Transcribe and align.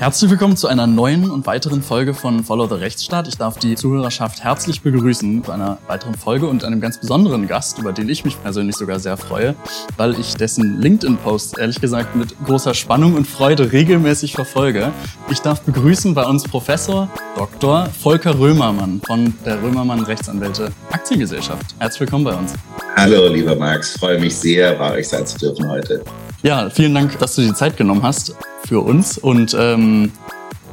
Herzlich 0.00 0.30
willkommen 0.30 0.56
zu 0.56 0.68
einer 0.68 0.86
neuen 0.86 1.28
und 1.28 1.44
weiteren 1.48 1.82
Folge 1.82 2.14
von 2.14 2.44
Follow 2.44 2.68
the 2.68 2.76
Rechtsstaat. 2.76 3.26
Ich 3.26 3.36
darf 3.36 3.58
die 3.58 3.74
Zuhörerschaft 3.74 4.44
herzlich 4.44 4.80
begrüßen 4.80 5.42
zu 5.42 5.50
einer 5.50 5.78
weiteren 5.88 6.14
Folge 6.14 6.46
und 6.46 6.62
einem 6.62 6.80
ganz 6.80 7.00
besonderen 7.00 7.48
Gast, 7.48 7.80
über 7.80 7.92
den 7.92 8.08
ich 8.08 8.24
mich 8.24 8.40
persönlich 8.40 8.76
sogar 8.76 9.00
sehr 9.00 9.16
freue, 9.16 9.56
weil 9.96 10.16
ich 10.20 10.36
dessen 10.36 10.80
LinkedIn-Post 10.80 11.58
ehrlich 11.58 11.80
gesagt 11.80 12.14
mit 12.14 12.32
großer 12.46 12.74
Spannung 12.74 13.14
und 13.14 13.26
Freude 13.26 13.72
regelmäßig 13.72 14.34
verfolge. 14.34 14.92
Ich 15.30 15.40
darf 15.40 15.62
begrüßen 15.62 16.14
bei 16.14 16.24
uns 16.24 16.44
Professor 16.44 17.08
Dr. 17.34 17.86
Volker 17.86 18.38
Römermann 18.38 19.00
von 19.04 19.34
der 19.44 19.60
Römermann 19.60 20.04
Rechtsanwälte 20.04 20.70
Aktiengesellschaft. 20.92 21.74
Herzlich 21.80 22.02
willkommen 22.02 22.24
bei 22.24 22.34
uns. 22.34 22.54
Hallo, 22.96 23.26
lieber 23.26 23.56
Max. 23.56 23.98
Freue 23.98 24.20
mich 24.20 24.36
sehr, 24.36 24.76
bei 24.76 24.92
euch 24.92 25.08
sein 25.08 25.26
zu 25.26 25.38
dürfen 25.38 25.68
heute. 25.68 26.04
Ja, 26.44 26.70
vielen 26.70 26.94
Dank, 26.94 27.18
dass 27.18 27.34
du 27.34 27.42
die 27.42 27.52
Zeit 27.52 27.76
genommen 27.76 28.04
hast 28.04 28.36
für 28.68 28.80
uns. 28.80 29.16
Und 29.18 29.56
ähm, 29.58 30.12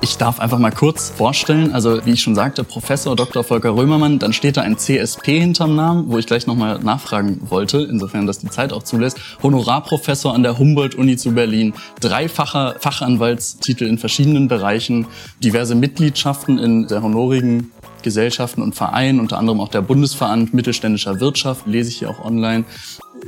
ich 0.01 0.17
darf 0.17 0.39
einfach 0.39 0.59
mal 0.59 0.71
kurz 0.71 1.09
vorstellen, 1.09 1.71
also 1.73 2.05
wie 2.05 2.11
ich 2.11 2.21
schon 2.21 2.35
sagte, 2.35 2.63
Professor 2.63 3.15
Dr. 3.15 3.43
Volker 3.43 3.75
Römermann, 3.75 4.19
dann 4.19 4.33
steht 4.33 4.57
da 4.57 4.61
ein 4.61 4.77
CSP 4.77 5.39
hinterm 5.39 5.75
Namen, 5.75 6.09
wo 6.09 6.17
ich 6.17 6.27
gleich 6.27 6.45
nochmal 6.45 6.79
nachfragen 6.79 7.39
wollte, 7.49 7.87
insofern 7.89 8.27
das 8.27 8.39
die 8.39 8.49
Zeit 8.49 8.73
auch 8.73 8.83
zulässt. 8.83 9.17
Honorarprofessor 9.41 10.33
an 10.33 10.43
der 10.43 10.59
Humboldt-Uni 10.59 11.15
zu 11.15 11.31
Berlin, 11.31 11.73
dreifacher 12.01 12.75
Fachanwaltstitel 12.79 13.85
in 13.85 13.97
verschiedenen 13.97 14.47
Bereichen, 14.47 15.07
diverse 15.41 15.73
Mitgliedschaften 15.73 16.59
in 16.59 16.87
der 16.87 17.01
honorigen 17.01 17.71
Gesellschaften 18.03 18.61
und 18.61 18.75
Vereinen, 18.75 19.19
unter 19.19 19.39
anderem 19.39 19.59
auch 19.59 19.69
der 19.69 19.81
Bundesverband 19.81 20.53
mittelständischer 20.53 21.19
Wirtschaft, 21.19 21.65
lese 21.65 21.89
ich 21.89 21.97
hier 21.97 22.09
auch 22.11 22.23
online. 22.23 22.65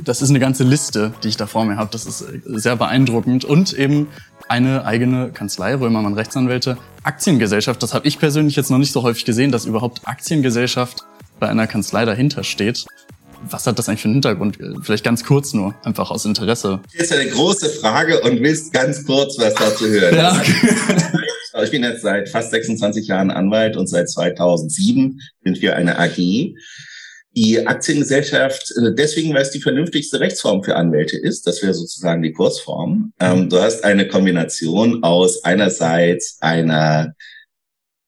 Das 0.04 0.22
ist 0.22 0.30
eine 0.30 0.38
ganze 0.38 0.62
Liste, 0.62 1.12
die 1.24 1.28
ich 1.28 1.36
da 1.36 1.48
vor 1.48 1.64
mir 1.64 1.76
habe. 1.76 1.90
Das 1.90 2.06
ist 2.06 2.24
sehr 2.44 2.76
beeindruckend. 2.76 3.44
Und 3.44 3.72
eben 3.72 4.06
eine 4.48 4.84
eigene 4.84 5.30
Kanzlei, 5.30 5.74
Römermann 5.74 6.14
Rechtsanwälte, 6.14 6.78
Aktiengesellschaft. 7.02 7.82
Das 7.82 7.94
habe 7.94 8.06
ich 8.08 8.18
persönlich 8.18 8.56
jetzt 8.56 8.70
noch 8.70 8.78
nicht 8.78 8.92
so 8.92 9.02
häufig 9.02 9.24
gesehen, 9.24 9.52
dass 9.52 9.66
überhaupt 9.66 10.02
Aktiengesellschaft 10.04 11.04
bei 11.38 11.48
einer 11.48 11.66
Kanzlei 11.66 12.04
dahinter 12.04 12.44
steht. 12.44 12.86
Was 13.48 13.66
hat 13.66 13.78
das 13.78 13.88
eigentlich 13.88 14.02
für 14.02 14.08
einen 14.08 14.14
Hintergrund? 14.14 14.58
Vielleicht 14.82 15.04
ganz 15.04 15.24
kurz 15.24 15.54
nur, 15.54 15.74
einfach 15.84 16.10
aus 16.10 16.24
Interesse. 16.24 16.80
Jetzt 16.92 17.12
eine 17.12 17.30
große 17.30 17.70
Frage 17.70 18.20
und 18.22 18.42
willst 18.42 18.72
ganz 18.72 19.04
kurz 19.04 19.38
was 19.38 19.54
dazu 19.54 19.86
hören. 19.86 20.16
Ja, 20.16 20.32
okay. 20.40 21.64
Ich 21.64 21.70
bin 21.70 21.82
jetzt 21.82 22.02
seit 22.02 22.28
fast 22.28 22.50
26 22.50 23.08
Jahren 23.08 23.30
Anwalt 23.30 23.76
und 23.76 23.88
seit 23.88 24.08
2007 24.08 25.20
sind 25.44 25.60
wir 25.60 25.76
eine 25.76 25.98
AG 25.98 26.54
die 27.38 27.64
Aktiengesellschaft, 27.64 28.72
äh, 28.72 28.92
deswegen, 28.94 29.32
weil 29.32 29.42
es 29.42 29.52
die 29.52 29.60
vernünftigste 29.60 30.18
Rechtsform 30.18 30.64
für 30.64 30.74
Anwälte 30.74 31.16
ist, 31.16 31.46
das 31.46 31.62
wäre 31.62 31.72
sozusagen 31.72 32.22
die 32.22 32.32
Kurzform. 32.32 33.12
Ähm, 33.20 33.48
du 33.48 33.60
hast 33.60 33.84
eine 33.84 34.08
Kombination 34.08 35.04
aus 35.04 35.44
einerseits 35.44 36.38
einer 36.40 37.14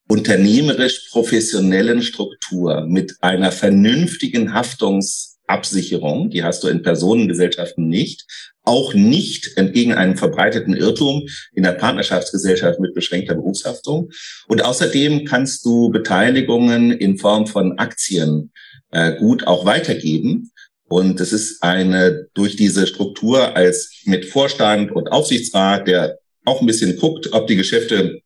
unternehmerisch 0.08 1.10
professionellen 1.12 2.02
Struktur 2.02 2.84
mit 2.88 3.14
einer 3.20 3.52
vernünftigen 3.52 4.52
Haftungsabsicherung, 4.52 6.30
die 6.30 6.42
hast 6.42 6.64
du 6.64 6.68
in 6.68 6.82
Personengesellschaften 6.82 7.88
nicht, 7.88 8.26
auch 8.64 8.94
nicht 8.94 9.56
entgegen 9.56 9.92
einem 9.92 10.16
verbreiteten 10.16 10.74
Irrtum 10.74 11.28
in 11.54 11.62
der 11.62 11.72
Partnerschaftsgesellschaft 11.72 12.80
mit 12.80 12.94
beschränkter 12.94 13.36
Berufshaftung. 13.36 14.10
Und 14.48 14.64
außerdem 14.64 15.24
kannst 15.24 15.64
du 15.64 15.90
Beteiligungen 15.90 16.90
in 16.90 17.16
Form 17.16 17.46
von 17.46 17.78
Aktien 17.78 18.50
äh, 18.90 19.16
gut 19.16 19.46
auch 19.46 19.64
weitergeben. 19.64 20.50
Und 20.84 21.20
es 21.20 21.32
ist 21.32 21.62
eine 21.62 22.26
durch 22.34 22.56
diese 22.56 22.86
Struktur 22.86 23.54
als 23.56 24.02
mit 24.04 24.24
Vorstand 24.24 24.90
und 24.90 25.12
Aufsichtsrat, 25.12 25.86
der 25.86 26.18
auch 26.44 26.60
ein 26.60 26.66
bisschen 26.66 26.96
guckt, 26.96 27.32
ob 27.32 27.46
die 27.46 27.56
Geschäfte 27.56 28.20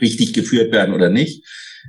richtig 0.00 0.32
geführt 0.32 0.72
werden 0.72 0.94
oder 0.94 1.08
nicht, 1.08 1.44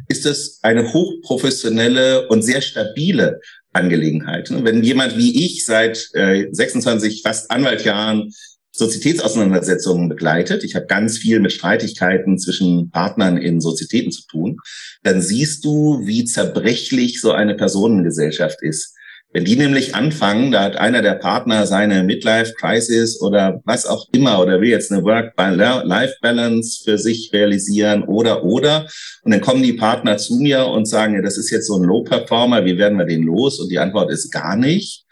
ist 0.07 0.25
es 0.25 0.59
eine 0.63 0.93
hochprofessionelle 0.93 2.27
und 2.29 2.41
sehr 2.41 2.61
stabile 2.61 3.39
Angelegenheit. 3.73 4.49
Wenn 4.51 4.83
jemand 4.83 5.17
wie 5.17 5.45
ich 5.45 5.65
seit 5.65 6.09
äh, 6.13 6.47
26 6.51 7.21
fast 7.21 7.51
Anwaltjahren 7.51 8.33
Sozietätsauseinandersetzungen 8.77 10.07
begleitet, 10.07 10.63
ich 10.63 10.75
habe 10.75 10.85
ganz 10.85 11.17
viel 11.17 11.39
mit 11.39 11.51
Streitigkeiten 11.51 12.37
zwischen 12.37 12.91
Partnern 12.91 13.37
in 13.37 13.59
Sozietäten 13.59 14.11
zu 14.11 14.25
tun, 14.27 14.57
dann 15.03 15.21
siehst 15.21 15.65
du, 15.65 16.01
wie 16.03 16.25
zerbrechlich 16.25 17.19
so 17.19 17.31
eine 17.31 17.55
Personengesellschaft 17.55 18.61
ist. 18.61 18.93
Wenn 19.33 19.43
die 19.43 19.57
nämlich 19.57 19.93
anfangen, 19.93 20.51
da 20.51 20.63
hat 20.63 20.77
einer 20.77 21.01
der 21.01 21.15
Partner 21.15 21.65
seine 21.65 22.03
Midlife-Crisis 22.03 23.19
oder 23.19 23.61
was 23.65 23.85
auch 23.85 24.07
immer 24.13 24.39
oder 24.39 24.61
will 24.61 24.69
jetzt 24.69 24.91
eine 24.91 25.03
Work-Life-Balance 25.03 26.83
für 26.83 26.97
sich 26.97 27.31
realisieren 27.33 28.03
oder, 28.03 28.45
oder. 28.45 28.87
Und 29.23 29.31
dann 29.31 29.41
kommen 29.41 29.63
die 29.63 29.73
Partner 29.73 30.17
zu 30.17 30.35
mir 30.35 30.67
und 30.67 30.87
sagen, 30.87 31.15
ja, 31.15 31.21
das 31.21 31.37
ist 31.37 31.49
jetzt 31.49 31.67
so 31.67 31.75
ein 31.75 31.83
Low-Performer, 31.83 32.63
wie 32.63 32.77
werden 32.77 32.97
wir 32.97 33.05
den 33.05 33.23
los? 33.23 33.59
Und 33.59 33.69
die 33.69 33.79
Antwort 33.79 34.11
ist 34.11 34.31
gar 34.31 34.55
nicht. 34.55 35.06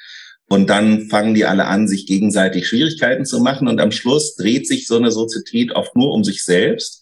Und 0.47 0.69
dann 0.69 1.07
fangen 1.09 1.33
die 1.33 1.45
alle 1.45 1.65
an, 1.65 1.87
sich 1.87 2.05
gegenseitig 2.05 2.67
Schwierigkeiten 2.67 3.25
zu 3.25 3.39
machen. 3.39 3.67
Und 3.67 3.81
am 3.81 3.91
Schluss 3.91 4.35
dreht 4.35 4.67
sich 4.67 4.87
so 4.87 4.97
eine 4.97 5.11
Sozietät 5.11 5.71
oft 5.71 5.95
nur 5.95 6.11
um 6.13 6.23
sich 6.23 6.43
selbst. 6.43 7.01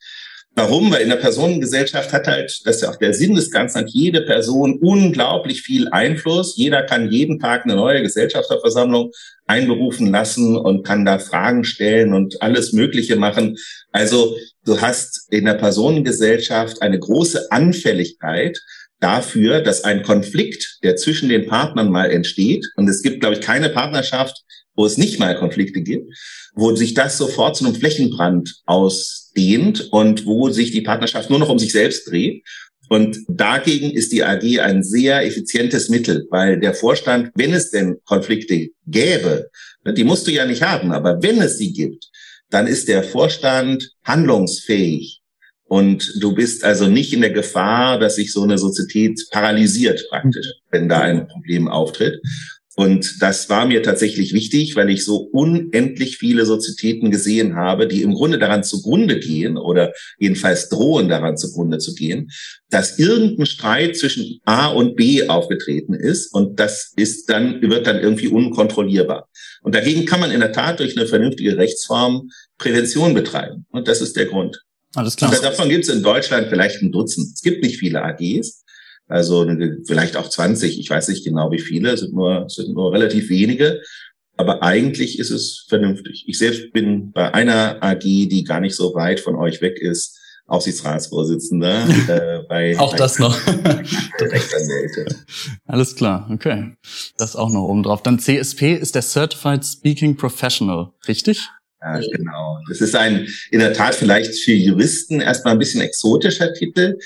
Warum? 0.55 0.91
Weil 0.91 1.01
in 1.01 1.09
der 1.09 1.15
Personengesellschaft 1.15 2.13
hat 2.13 2.27
halt, 2.27 2.61
das 2.63 2.75
ist 2.75 2.81
ja 2.83 2.91
auch 2.91 2.97
der 2.97 3.15
Sinn 3.15 3.33
des 3.33 3.49
Ganzen, 3.49 3.79
hat 3.79 3.89
jede 3.89 4.21
Person 4.21 4.77
unglaublich 4.79 5.63
viel 5.63 5.87
Einfluss. 5.89 6.55
Jeder 6.55 6.83
kann 6.83 7.09
jeden 7.09 7.39
Tag 7.39 7.63
eine 7.63 7.75
neue 7.75 8.03
Gesellschafterversammlung 8.03 9.11
einberufen 9.47 10.11
lassen 10.11 10.55
und 10.55 10.85
kann 10.85 11.05
da 11.05 11.17
Fragen 11.17 11.63
stellen 11.63 12.13
und 12.13 12.41
alles 12.43 12.71
Mögliche 12.71 13.15
machen. 13.15 13.57
Also 13.91 14.37
du 14.63 14.79
hast 14.79 15.27
in 15.31 15.45
der 15.45 15.55
Personengesellschaft 15.55 16.83
eine 16.83 16.99
große 16.99 17.51
Anfälligkeit 17.51 18.59
dafür, 19.03 19.61
dass 19.61 19.83
ein 19.83 20.01
Konflikt, 20.01 20.79
der 20.81 20.95
zwischen 20.95 21.29
den 21.29 21.45
Partnern 21.45 21.91
mal 21.91 22.09
entsteht, 22.09 22.65
und 22.75 22.87
es 22.89 23.01
gibt, 23.01 23.19
glaube 23.19 23.35
ich, 23.35 23.41
keine 23.41 23.69
Partnerschaft, 23.69 24.43
wo 24.75 24.85
es 24.85 24.97
nicht 24.97 25.19
mal 25.19 25.37
Konflikte 25.37 25.81
gibt, 25.81 26.11
wo 26.55 26.75
sich 26.75 26.93
das 26.93 27.17
sofort 27.17 27.55
zu 27.55 27.65
einem 27.65 27.75
Flächenbrand 27.75 28.61
ausdehnt 28.65 29.89
und 29.91 30.25
wo 30.25 30.49
sich 30.49 30.71
die 30.71 30.81
Partnerschaft 30.81 31.29
nur 31.29 31.39
noch 31.39 31.49
um 31.49 31.59
sich 31.59 31.71
selbst 31.71 32.09
dreht. 32.09 32.43
Und 32.89 33.17
dagegen 33.27 33.91
ist 33.91 34.11
die 34.11 34.23
AG 34.23 34.59
ein 34.59 34.83
sehr 34.83 35.25
effizientes 35.25 35.89
Mittel, 35.89 36.27
weil 36.29 36.59
der 36.59 36.73
Vorstand, 36.73 37.31
wenn 37.35 37.53
es 37.53 37.71
denn 37.71 37.97
Konflikte 38.05 38.69
gäbe, 38.87 39.49
ne, 39.83 39.93
die 39.93 40.03
musst 40.03 40.27
du 40.27 40.31
ja 40.31 40.45
nicht 40.45 40.61
haben, 40.61 40.91
aber 40.91 41.21
wenn 41.21 41.41
es 41.41 41.57
sie 41.57 41.73
gibt, 41.73 42.09
dann 42.49 42.67
ist 42.67 42.87
der 42.87 43.03
Vorstand 43.03 43.89
handlungsfähig 44.03 45.22
und 45.65 46.13
du 46.19 46.33
bist 46.33 46.63
also 46.63 46.87
nicht 46.87 47.13
in 47.13 47.21
der 47.21 47.31
Gefahr, 47.31 47.97
dass 47.99 48.15
sich 48.15 48.31
so 48.31 48.43
eine 48.43 48.57
Sozietät 48.57 49.19
paralysiert 49.31 50.05
praktisch, 50.09 50.47
wenn 50.71 50.89
da 50.89 50.99
ein 50.99 51.27
Problem 51.27 51.67
auftritt. 51.67 52.21
Und 52.75 53.21
das 53.21 53.49
war 53.49 53.67
mir 53.67 53.83
tatsächlich 53.83 54.33
wichtig, 54.33 54.75
weil 54.75 54.89
ich 54.89 55.05
so 55.05 55.17
unendlich 55.17 56.17
viele 56.17 56.45
Sozietäten 56.45 57.11
gesehen 57.11 57.55
habe, 57.55 57.87
die 57.87 58.01
im 58.01 58.15
Grunde 58.15 58.39
daran 58.39 58.63
zugrunde 58.63 59.19
gehen 59.19 59.57
oder 59.57 59.93
jedenfalls 60.17 60.69
drohen 60.69 61.07
daran 61.07 61.37
zugrunde 61.37 61.77
zu 61.77 61.93
gehen, 61.93 62.31
dass 62.71 62.97
irgendein 62.97 63.45
Streit 63.45 63.95
zwischen 63.95 64.39
A 64.45 64.67
und 64.67 64.95
B 64.95 65.27
aufgetreten 65.27 65.93
ist 65.93 66.33
und 66.33 66.59
das 66.59 66.93
ist 66.95 67.29
dann, 67.29 67.61
wird 67.61 67.85
dann 67.85 67.99
irgendwie 67.99 68.27
unkontrollierbar. 68.27 69.29
Und 69.61 69.75
dagegen 69.75 70.05
kann 70.05 70.19
man 70.19 70.31
in 70.31 70.39
der 70.39 70.51
Tat 70.51 70.79
durch 70.79 70.97
eine 70.97 71.05
vernünftige 71.05 71.57
Rechtsform 71.57 72.29
Prävention 72.57 73.13
betreiben. 73.13 73.65
Und 73.69 73.87
das 73.87 74.01
ist 74.01 74.15
der 74.15 74.25
Grund. 74.25 74.59
Alles 74.95 75.15
klar. 75.15 75.31
Und 75.31 75.43
davon 75.43 75.69
gibt 75.69 75.85
es 75.85 75.93
in 75.93 76.03
Deutschland 76.03 76.47
vielleicht 76.49 76.81
ein 76.81 76.91
Dutzend. 76.91 77.33
Es 77.33 77.41
gibt 77.41 77.63
nicht 77.63 77.77
viele 77.77 78.03
AGs, 78.03 78.63
also 79.07 79.47
vielleicht 79.85 80.17
auch 80.17 80.29
20. 80.29 80.79
Ich 80.79 80.89
weiß 80.89 81.07
nicht 81.07 81.23
genau, 81.23 81.51
wie 81.51 81.59
viele. 81.59 81.91
Es 81.91 82.01
sind 82.01 82.13
nur, 82.13 82.45
es 82.45 82.55
sind 82.55 82.73
nur 82.73 82.91
relativ 82.91 83.29
wenige. 83.29 83.81
Aber 84.35 84.63
eigentlich 84.63 85.19
ist 85.19 85.29
es 85.29 85.65
vernünftig. 85.69 86.25
Ich 86.27 86.37
selbst 86.39 86.71
bin 86.73 87.11
bei 87.11 87.33
einer 87.33 87.83
AG, 87.83 88.01
die 88.01 88.43
gar 88.43 88.59
nicht 88.59 88.75
so 88.75 88.95
weit 88.95 89.19
von 89.19 89.35
euch 89.35 89.61
weg 89.61 89.79
ist, 89.79 90.19
Aufsichtsratsvorsitzender. 90.47 91.87
Äh, 92.03 92.43
bei 92.49 92.77
auch 92.79 92.95
das 92.95 93.17
noch. 93.17 93.35
Rechtsanwälte. 94.19 95.15
Alles 95.65 95.95
klar, 95.95 96.29
okay. 96.31 96.75
Das 97.17 97.35
auch 97.35 97.49
noch 97.49 97.63
oben 97.63 97.83
drauf. 97.83 98.03
Dann 98.03 98.19
CSP 98.19 98.73
ist 98.73 98.95
der 98.95 99.01
Certified 99.01 99.63
Speaking 99.65 100.17
Professional, 100.17 100.89
richtig? 101.07 101.49
Ja, 101.83 101.99
genau. 101.99 102.59
Das 102.69 102.81
ist 102.81 102.95
ein 102.95 103.27
in 103.51 103.59
der 103.59 103.73
Tat 103.73 103.95
vielleicht 103.95 104.35
für 104.35 104.53
Juristen 104.53 105.19
erstmal 105.19 105.53
ein 105.53 105.59
bisschen 105.59 105.81
exotischer 105.81 106.53
Titel. 106.53 106.97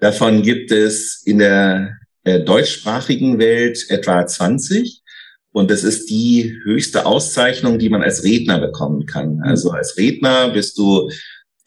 Davon 0.00 0.42
gibt 0.42 0.70
es 0.70 1.22
in 1.24 1.38
der 1.38 1.96
äh, 2.24 2.40
deutschsprachigen 2.40 3.38
Welt 3.38 3.86
etwa 3.88 4.26
20. 4.26 5.02
Und 5.50 5.70
das 5.70 5.82
ist 5.82 6.10
die 6.10 6.54
höchste 6.64 7.06
Auszeichnung, 7.06 7.78
die 7.78 7.88
man 7.88 8.02
als 8.02 8.22
Redner 8.22 8.60
bekommen 8.60 9.06
kann. 9.06 9.40
Also 9.42 9.70
als 9.70 9.96
Redner 9.96 10.50
bist 10.50 10.76
du 10.78 11.10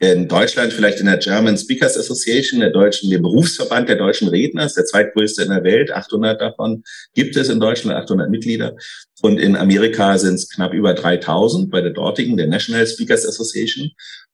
in 0.02 0.28
Deutschland 0.28 0.74
vielleicht 0.74 1.00
in 1.00 1.06
der 1.06 1.18
German 1.18 1.56
Speakers 1.60 1.96
Association, 1.96 2.60
der 2.60 2.72
deutschen, 2.72 3.12
der 3.12 3.20
Berufsverband 3.20 3.88
der 3.88 3.98
deutschen 3.98 4.30
Redner, 4.30 4.66
ist 4.66 4.76
der 4.76 4.86
zweitgrößte 4.86 5.44
in 5.44 5.50
der 5.50 5.64
Welt. 5.64 5.92
800 5.92 6.42
davon 6.42 6.84
gibt 7.14 7.36
es 7.36 7.50
in 7.50 7.60
Deutschland, 7.60 7.96
800 7.96 8.32
Mitglieder. 8.32 8.76
Und 9.22 9.38
in 9.38 9.56
Amerika 9.56 10.18
sind 10.18 10.36
es 10.36 10.50
knapp 10.50 10.74
über 10.74 10.96
3000 10.96 11.70
bei 11.70 11.82
der 11.82 11.92
dortigen, 11.92 12.36
der 12.36 12.48
National 12.48 12.88
Speakers 12.88 13.28
Association. 13.28 13.92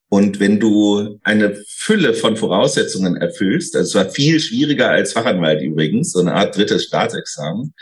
Und 0.08 0.40
wenn 0.40 0.62
du 0.62 1.20
eine 1.24 1.62
Fülle 1.68 2.14
von 2.14 2.38
Voraussetzungen 2.38 3.18
erfüllst, 3.18 3.76
also 3.76 3.90
es 3.90 4.06
war 4.06 4.10
viel 4.10 4.40
schwieriger 4.40 4.90
als 4.90 5.12
Fachanwalt 5.12 5.62
übrigens, 5.62 6.14
so 6.14 6.22
eine 6.22 6.34
Art 6.34 6.56
drittes 6.56 6.86
Staatsexamen, 6.86 7.74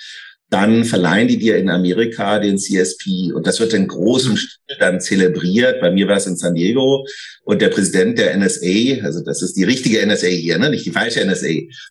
dann 0.49 0.85
verleihen 0.85 1.27
die 1.27 1.37
dir 1.37 1.57
in 1.57 1.69
Amerika 1.69 2.39
den 2.39 2.57
CSP 2.57 3.33
und 3.33 3.47
das 3.47 3.59
wird 3.59 3.73
in 3.73 3.87
großem 3.87 4.37
Stil 4.37 4.77
dann 4.79 5.01
zelebriert. 5.01 5.81
Bei 5.81 5.89
mir 5.91 6.07
war 6.07 6.17
es 6.17 6.27
in 6.27 6.37
San 6.37 6.53
Diego 6.53 7.05
und 7.43 7.61
der 7.61 7.69
Präsident 7.69 8.17
der 8.19 8.37
NSA, 8.37 9.03
also 9.03 9.23
das 9.23 9.41
ist 9.41 9.53
die 9.57 9.63
richtige 9.63 10.05
NSA 10.05 10.27
hier, 10.27 10.57
ne? 10.57 10.69
nicht 10.69 10.85
die 10.85 10.91
falsche 10.91 11.25
NSA, 11.25 11.47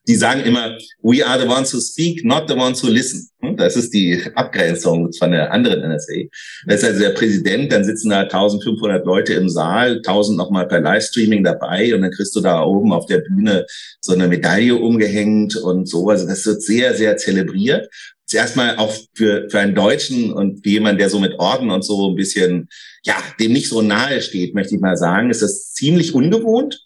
die 0.06 0.14
sagen 0.14 0.42
immer, 0.44 0.78
we 1.02 1.26
are 1.26 1.40
the 1.40 1.48
ones 1.48 1.74
who 1.74 1.80
speak, 1.80 2.24
not 2.24 2.48
the 2.48 2.54
ones 2.54 2.82
who 2.82 2.88
listen. 2.88 3.28
Hm? 3.40 3.56
Das 3.56 3.76
ist 3.76 3.92
die 3.92 4.22
Abgrenzung 4.34 5.12
von 5.12 5.32
der 5.32 5.52
anderen 5.52 5.80
NSA. 5.80 6.22
Das 6.66 6.82
ist 6.82 6.88
also 6.88 7.00
der 7.00 7.10
Präsident, 7.10 7.72
dann 7.72 7.84
sitzen 7.84 8.10
da 8.10 8.20
1500 8.20 9.04
Leute 9.04 9.34
im 9.34 9.48
Saal, 9.48 9.96
1000 9.96 10.38
nochmal 10.38 10.68
per 10.68 10.80
Livestreaming 10.80 11.42
dabei 11.42 11.94
und 11.94 12.02
dann 12.02 12.12
kriegst 12.12 12.34
du 12.36 12.40
da 12.40 12.62
oben 12.62 12.92
auf 12.92 13.06
der 13.06 13.18
Bühne 13.18 13.66
so 14.00 14.12
eine 14.12 14.28
Medaille 14.28 14.76
umgehängt 14.76 15.56
und 15.56 15.88
so. 15.88 16.08
Also 16.08 16.26
das 16.26 16.46
wird 16.46 16.62
sehr, 16.62 16.94
sehr 16.94 17.16
zelebriert 17.16 17.88
zuerst 18.34 18.56
mal 18.56 18.76
auch 18.78 18.92
für, 19.14 19.48
für 19.48 19.60
einen 19.60 19.76
Deutschen 19.76 20.32
und 20.32 20.64
für 20.64 20.70
jemand, 20.70 21.00
der 21.00 21.08
so 21.08 21.20
mit 21.20 21.38
Orden 21.38 21.70
und 21.70 21.82
so 21.82 22.10
ein 22.10 22.16
bisschen, 22.16 22.68
ja, 23.04 23.14
dem 23.38 23.52
nicht 23.52 23.68
so 23.68 23.80
nahe 23.80 24.20
steht, 24.20 24.56
möchte 24.56 24.74
ich 24.74 24.80
mal 24.80 24.96
sagen, 24.96 25.30
ist 25.30 25.42
das 25.42 25.72
ziemlich 25.72 26.14
ungewohnt. 26.14 26.84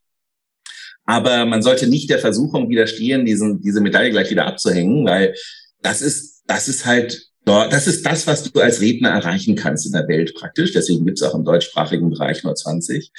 Aber 1.07 1.47
man 1.47 1.63
sollte 1.63 1.87
nicht 1.87 2.11
der 2.11 2.19
Versuchung 2.19 2.69
widerstehen, 2.69 3.25
diesen, 3.25 3.63
diese 3.63 3.81
Medaille 3.81 4.11
gleich 4.11 4.31
wieder 4.31 4.47
abzuhängen, 4.47 5.07
weil 5.07 5.35
das 5.81 6.03
ist, 6.03 6.43
das 6.47 6.69
ist 6.69 6.85
halt 6.85 7.25
das 7.45 7.87
ist 7.87 8.05
das, 8.05 8.27
was 8.27 8.43
du 8.43 8.61
als 8.61 8.83
Redner 8.83 9.09
erreichen 9.09 9.55
kannst 9.57 9.87
in 9.87 9.93
der 9.93 10.07
Welt 10.07 10.35
praktisch. 10.35 10.73
Deswegen 10.73 11.07
gibt 11.07 11.19
es 11.19 11.27
auch 11.27 11.35
im 11.35 11.47
deutschsprachigen 11.47 12.11
Bereich 12.11 12.45
nur 12.45 12.55
20. 12.55 13.11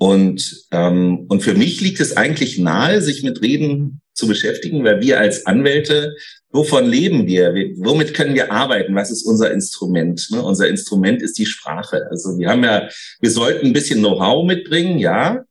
Und, 0.00 0.64
ähm, 0.72 1.26
und 1.28 1.42
für 1.42 1.54
mich 1.54 1.80
liegt 1.82 2.00
es 2.00 2.16
eigentlich 2.16 2.58
nahe, 2.58 3.02
sich 3.02 3.22
mit 3.22 3.42
Reden 3.42 4.00
zu 4.14 4.26
beschäftigen, 4.26 4.82
weil 4.82 5.00
wir 5.00 5.20
als 5.20 5.46
Anwälte 5.46 6.14
wovon 6.52 6.86
leben 6.86 7.26
wir? 7.26 7.54
Womit 7.76 8.14
können 8.14 8.34
wir 8.34 8.52
arbeiten? 8.52 8.94
Was 8.94 9.10
ist 9.10 9.24
unser 9.24 9.50
Instrument? 9.52 10.28
Ne? 10.30 10.42
Unser 10.42 10.68
Instrument 10.68 11.22
ist 11.22 11.38
die 11.38 11.46
Sprache. 11.46 12.06
Also 12.10 12.38
wir 12.38 12.48
haben 12.48 12.64
ja, 12.64 12.88
wir 13.20 13.30
sollten 13.30 13.66
ein 13.66 13.72
bisschen 13.72 14.00
Know-how 14.00 14.46
mitbringen, 14.46 14.98
ja. 14.98 15.44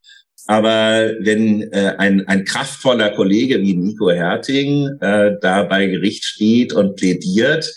Aber 0.47 1.11
wenn 1.19 1.71
äh, 1.73 1.95
ein, 1.97 2.27
ein 2.27 2.43
kraftvoller 2.43 3.11
Kollege 3.11 3.61
wie 3.61 3.75
Nico 3.75 4.09
Herting 4.09 4.89
äh, 4.99 5.35
da 5.41 5.63
bei 5.63 5.85
Gericht 5.85 6.25
steht 6.25 6.73
und 6.73 6.95
plädiert, 6.95 7.71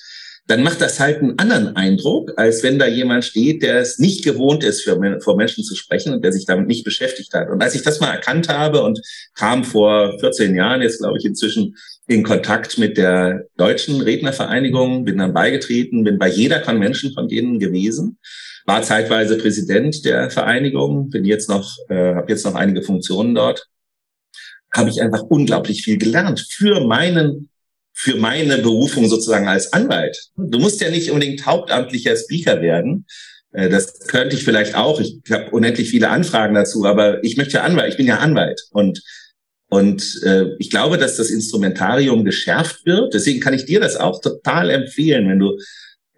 dann 0.46 0.62
macht 0.62 0.80
das 0.80 0.98
halt 0.98 1.18
einen 1.18 1.38
anderen 1.38 1.76
Eindruck, 1.76 2.32
als 2.36 2.62
wenn 2.62 2.78
da 2.78 2.86
jemand 2.86 3.24
steht, 3.24 3.62
der 3.62 3.78
es 3.78 3.98
nicht 3.98 4.24
gewohnt 4.24 4.64
ist, 4.64 4.82
für, 4.82 5.20
vor 5.20 5.36
Menschen 5.36 5.62
zu 5.62 5.76
sprechen 5.76 6.12
und 6.12 6.24
der 6.24 6.32
sich 6.32 6.46
damit 6.46 6.66
nicht 6.66 6.84
beschäftigt 6.84 7.32
hat. 7.32 7.48
Und 7.48 7.62
als 7.62 7.74
ich 7.74 7.82
das 7.82 8.00
mal 8.00 8.12
erkannt 8.12 8.48
habe 8.48 8.82
und 8.82 9.00
kam 9.34 9.62
vor 9.62 10.18
14 10.18 10.54
Jahren, 10.56 10.82
jetzt 10.82 10.98
glaube 10.98 11.18
ich 11.18 11.24
inzwischen, 11.24 11.76
in 12.08 12.24
Kontakt 12.24 12.78
mit 12.78 12.96
der 12.96 13.46
deutschen 13.56 14.00
Rednervereinigung, 14.00 15.04
bin 15.04 15.18
dann 15.18 15.32
beigetreten, 15.32 16.02
bin 16.02 16.18
bei 16.18 16.28
jeder 16.28 16.58
Convention 16.58 17.12
von 17.12 17.28
denen 17.28 17.60
gewesen, 17.60 18.18
war 18.66 18.82
zeitweise 18.82 19.38
Präsident 19.38 20.04
der 20.04 20.28
Vereinigung, 20.30 21.10
bin 21.10 21.24
jetzt 21.24 21.48
noch, 21.48 21.76
äh, 21.88 22.14
habe 22.14 22.30
jetzt 22.32 22.44
noch 22.44 22.56
einige 22.56 22.82
Funktionen 22.82 23.34
dort, 23.36 23.68
habe 24.74 24.90
ich 24.90 25.00
einfach 25.00 25.22
unglaublich 25.22 25.82
viel 25.82 25.98
gelernt 25.98 26.44
für 26.50 26.80
meinen 26.80 27.50
für 27.92 28.16
meine 28.16 28.58
Berufung 28.58 29.08
sozusagen 29.08 29.48
als 29.48 29.72
Anwalt. 29.72 30.16
Du 30.36 30.58
musst 30.58 30.80
ja 30.80 30.90
nicht 30.90 31.10
unbedingt 31.10 31.46
hauptamtlicher 31.46 32.16
Speaker 32.16 32.60
werden. 32.62 33.06
Äh, 33.52 33.68
das 33.68 34.00
könnte 34.06 34.36
ich 34.36 34.44
vielleicht 34.44 34.74
auch. 34.74 35.00
Ich 35.00 35.20
habe 35.30 35.50
unendlich 35.50 35.90
viele 35.90 36.08
Anfragen 36.08 36.54
dazu, 36.54 36.84
aber 36.84 37.22
ich 37.22 37.36
möchte 37.36 37.54
ja 37.54 37.62
Anwalt, 37.62 37.90
ich 37.90 37.96
bin 37.96 38.06
ja 38.06 38.18
Anwalt. 38.18 38.62
Und 38.70 39.02
und 39.72 40.20
äh, 40.24 40.50
ich 40.58 40.68
glaube, 40.68 40.98
dass 40.98 41.16
das 41.16 41.30
Instrumentarium 41.30 42.26
geschärft 42.26 42.84
wird. 42.84 43.14
Deswegen 43.14 43.40
kann 43.40 43.54
ich 43.54 43.64
dir 43.64 43.80
das 43.80 43.96
auch 43.96 44.20
total 44.20 44.68
empfehlen, 44.68 45.30
wenn 45.30 45.38
du, 45.38 45.56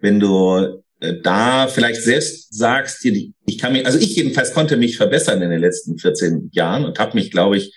wenn 0.01 0.19
du 0.19 0.83
äh, 0.99 1.13
da 1.23 1.67
vielleicht 1.67 2.01
selbst 2.01 2.53
sagst, 2.53 3.05
ich 3.05 3.57
kann 3.57 3.71
mich, 3.71 3.85
also 3.85 3.97
ich 3.97 4.13
jedenfalls 4.13 4.53
konnte 4.53 4.75
mich 4.75 4.97
verbessern 4.97 5.41
in 5.41 5.51
den 5.51 5.61
letzten 5.61 5.97
14 5.97 6.49
Jahren 6.51 6.83
und 6.83 6.99
habe 6.99 7.15
mich, 7.15 7.31
glaube 7.31 7.55
ich, 7.55 7.73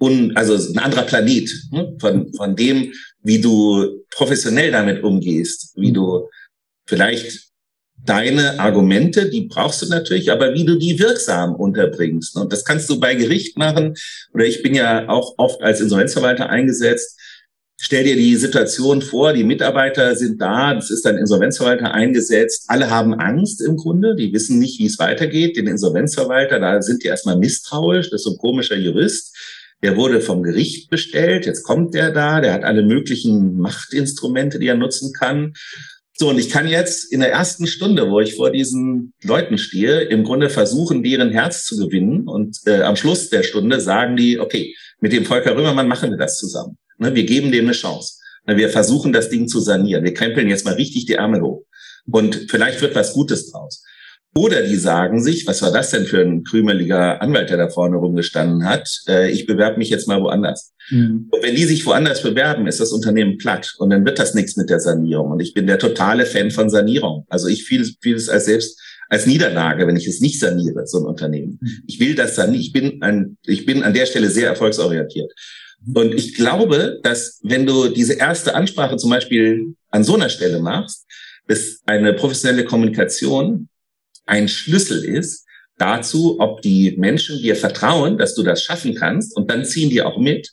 un, 0.00 0.34
also 0.36 0.54
ein 0.54 0.78
anderer 0.78 1.02
Planet 1.02 1.50
hm, 1.70 1.98
von, 2.00 2.32
von 2.32 2.56
dem, 2.56 2.94
wie 3.22 3.40
du 3.40 4.04
professionell 4.10 4.70
damit 4.70 5.02
umgehst, 5.02 5.72
wie 5.76 5.92
du 5.92 6.28
vielleicht 6.86 7.50
deine 8.04 8.58
Argumente, 8.58 9.28
die 9.28 9.42
brauchst 9.42 9.82
du 9.82 9.86
natürlich, 9.86 10.30
aber 10.30 10.54
wie 10.54 10.64
du 10.64 10.76
die 10.76 10.98
wirksam 10.98 11.54
unterbringst. 11.54 12.36
Und 12.36 12.52
das 12.52 12.64
kannst 12.64 12.88
du 12.88 12.98
bei 12.98 13.14
Gericht 13.14 13.58
machen. 13.58 13.94
Oder 14.32 14.46
ich 14.46 14.62
bin 14.62 14.74
ja 14.74 15.08
auch 15.08 15.34
oft 15.36 15.62
als 15.62 15.80
Insolvenzverwalter 15.80 16.48
eingesetzt. 16.48 17.18
Stell 17.82 18.04
dir 18.04 18.16
die 18.16 18.36
Situation 18.36 19.00
vor, 19.00 19.32
die 19.32 19.44
Mitarbeiter 19.44 20.14
sind 20.14 20.40
da, 20.40 20.74
das 20.74 20.90
ist 20.90 21.06
ein 21.06 21.16
Insolvenzverwalter 21.16 21.92
eingesetzt, 21.94 22.64
alle 22.68 22.90
haben 22.90 23.14
Angst 23.14 23.62
im 23.62 23.78
Grunde, 23.78 24.14
die 24.16 24.34
wissen 24.34 24.58
nicht, 24.58 24.78
wie 24.78 24.86
es 24.86 24.98
weitergeht. 24.98 25.56
Den 25.56 25.66
Insolvenzverwalter, 25.66 26.60
da 26.60 26.82
sind 26.82 27.02
die 27.02 27.08
erstmal 27.08 27.38
misstrauisch, 27.38 28.10
das 28.10 28.20
ist 28.20 28.24
so 28.24 28.32
ein 28.32 28.38
komischer 28.38 28.76
Jurist. 28.76 29.34
Der 29.82 29.96
wurde 29.96 30.20
vom 30.20 30.42
Gericht 30.42 30.90
bestellt, 30.90 31.46
jetzt 31.46 31.62
kommt 31.62 31.94
der 31.94 32.12
da, 32.12 32.40
der 32.40 32.52
hat 32.52 32.64
alle 32.64 32.82
möglichen 32.82 33.56
Machtinstrumente, 33.56 34.58
die 34.58 34.66
er 34.66 34.76
nutzen 34.76 35.12
kann. 35.12 35.54
So, 36.20 36.28
und 36.28 36.38
ich 36.38 36.50
kann 36.50 36.68
jetzt 36.68 37.10
in 37.10 37.20
der 37.20 37.32
ersten 37.32 37.66
Stunde, 37.66 38.10
wo 38.10 38.20
ich 38.20 38.34
vor 38.34 38.50
diesen 38.50 39.14
Leuten 39.22 39.56
stehe, 39.56 40.02
im 40.02 40.22
Grunde 40.22 40.50
versuchen, 40.50 41.02
deren 41.02 41.30
Herz 41.30 41.64
zu 41.64 41.78
gewinnen. 41.78 42.28
Und 42.28 42.58
äh, 42.66 42.82
am 42.82 42.96
Schluss 42.96 43.30
der 43.30 43.42
Stunde 43.42 43.80
sagen 43.80 44.16
die, 44.16 44.38
okay, 44.38 44.74
mit 45.00 45.12
dem 45.12 45.24
Volker 45.24 45.56
Römermann 45.56 45.88
machen 45.88 46.10
wir 46.10 46.18
das 46.18 46.36
zusammen. 46.36 46.76
Ne, 46.98 47.14
wir 47.14 47.24
geben 47.24 47.50
dem 47.50 47.64
eine 47.64 47.72
Chance. 47.72 48.18
Ne, 48.46 48.58
wir 48.58 48.68
versuchen, 48.68 49.14
das 49.14 49.30
Ding 49.30 49.48
zu 49.48 49.60
sanieren. 49.60 50.04
Wir 50.04 50.12
krempeln 50.12 50.48
jetzt 50.50 50.66
mal 50.66 50.74
richtig 50.74 51.06
die 51.06 51.14
Ärmel 51.14 51.40
hoch. 51.40 51.64
Und 52.10 52.46
vielleicht 52.50 52.82
wird 52.82 52.94
was 52.94 53.14
Gutes 53.14 53.50
draus. 53.50 53.82
Oder 54.34 54.62
die 54.62 54.76
sagen 54.76 55.20
sich, 55.20 55.46
was 55.46 55.60
war 55.60 55.72
das 55.72 55.90
denn 55.90 56.06
für 56.06 56.20
ein 56.20 56.44
krümeliger 56.44 57.20
Anwalt, 57.20 57.50
der 57.50 57.56
da 57.56 57.68
vorne 57.68 57.96
rumgestanden 57.96 58.64
hat? 58.64 58.88
Äh, 59.08 59.30
ich 59.32 59.44
bewerbe 59.44 59.78
mich 59.78 59.90
jetzt 59.90 60.06
mal 60.06 60.22
woanders. 60.22 60.72
Mhm. 60.90 61.28
Und 61.30 61.42
wenn 61.42 61.56
die 61.56 61.64
sich 61.64 61.84
woanders 61.84 62.22
bewerben, 62.22 62.68
ist 62.68 62.78
das 62.78 62.92
Unternehmen 62.92 63.38
platt 63.38 63.74
und 63.78 63.90
dann 63.90 64.04
wird 64.04 64.20
das 64.20 64.34
nichts 64.34 64.56
mit 64.56 64.70
der 64.70 64.78
Sanierung. 64.78 65.32
Und 65.32 65.40
ich 65.40 65.52
bin 65.52 65.66
der 65.66 65.80
totale 65.80 66.26
Fan 66.26 66.52
von 66.52 66.70
Sanierung. 66.70 67.26
Also 67.28 67.48
ich 67.48 67.64
fühle 67.64 68.16
es 68.16 68.28
als 68.28 68.44
selbst 68.44 68.80
als 69.08 69.26
Niederlage, 69.26 69.88
wenn 69.88 69.96
ich 69.96 70.06
es 70.06 70.20
nicht 70.20 70.38
saniere, 70.38 70.86
so 70.86 70.98
ein 70.98 71.04
Unternehmen. 71.04 71.58
Mhm. 71.60 71.82
Ich 71.88 71.98
will 71.98 72.14
das 72.14 72.36
sanieren. 72.36 72.60
Ich 72.60 72.72
bin 72.72 73.02
ein, 73.02 73.36
ich 73.44 73.66
bin 73.66 73.82
an 73.82 73.94
der 73.94 74.06
Stelle 74.06 74.30
sehr 74.30 74.46
erfolgsorientiert. 74.46 75.32
Mhm. 75.84 75.96
Und 75.96 76.14
ich 76.14 76.36
glaube, 76.36 77.00
dass 77.02 77.40
wenn 77.42 77.66
du 77.66 77.88
diese 77.88 78.14
erste 78.14 78.54
Ansprache 78.54 78.96
zum 78.96 79.10
Beispiel 79.10 79.74
an 79.90 80.04
so 80.04 80.14
einer 80.14 80.28
Stelle 80.28 80.60
machst, 80.60 81.06
ist 81.48 81.82
eine 81.86 82.12
professionelle 82.12 82.64
Kommunikation 82.64 83.68
ein 84.30 84.48
Schlüssel 84.48 85.04
ist 85.04 85.44
dazu, 85.76 86.36
ob 86.38 86.62
die 86.62 86.94
Menschen 86.96 87.38
dir 87.42 87.56
vertrauen, 87.56 88.16
dass 88.16 88.34
du 88.34 88.42
das 88.42 88.62
schaffen 88.62 88.94
kannst 88.94 89.36
und 89.36 89.50
dann 89.50 89.64
ziehen 89.64 89.90
die 89.90 90.02
auch 90.02 90.18
mit, 90.18 90.52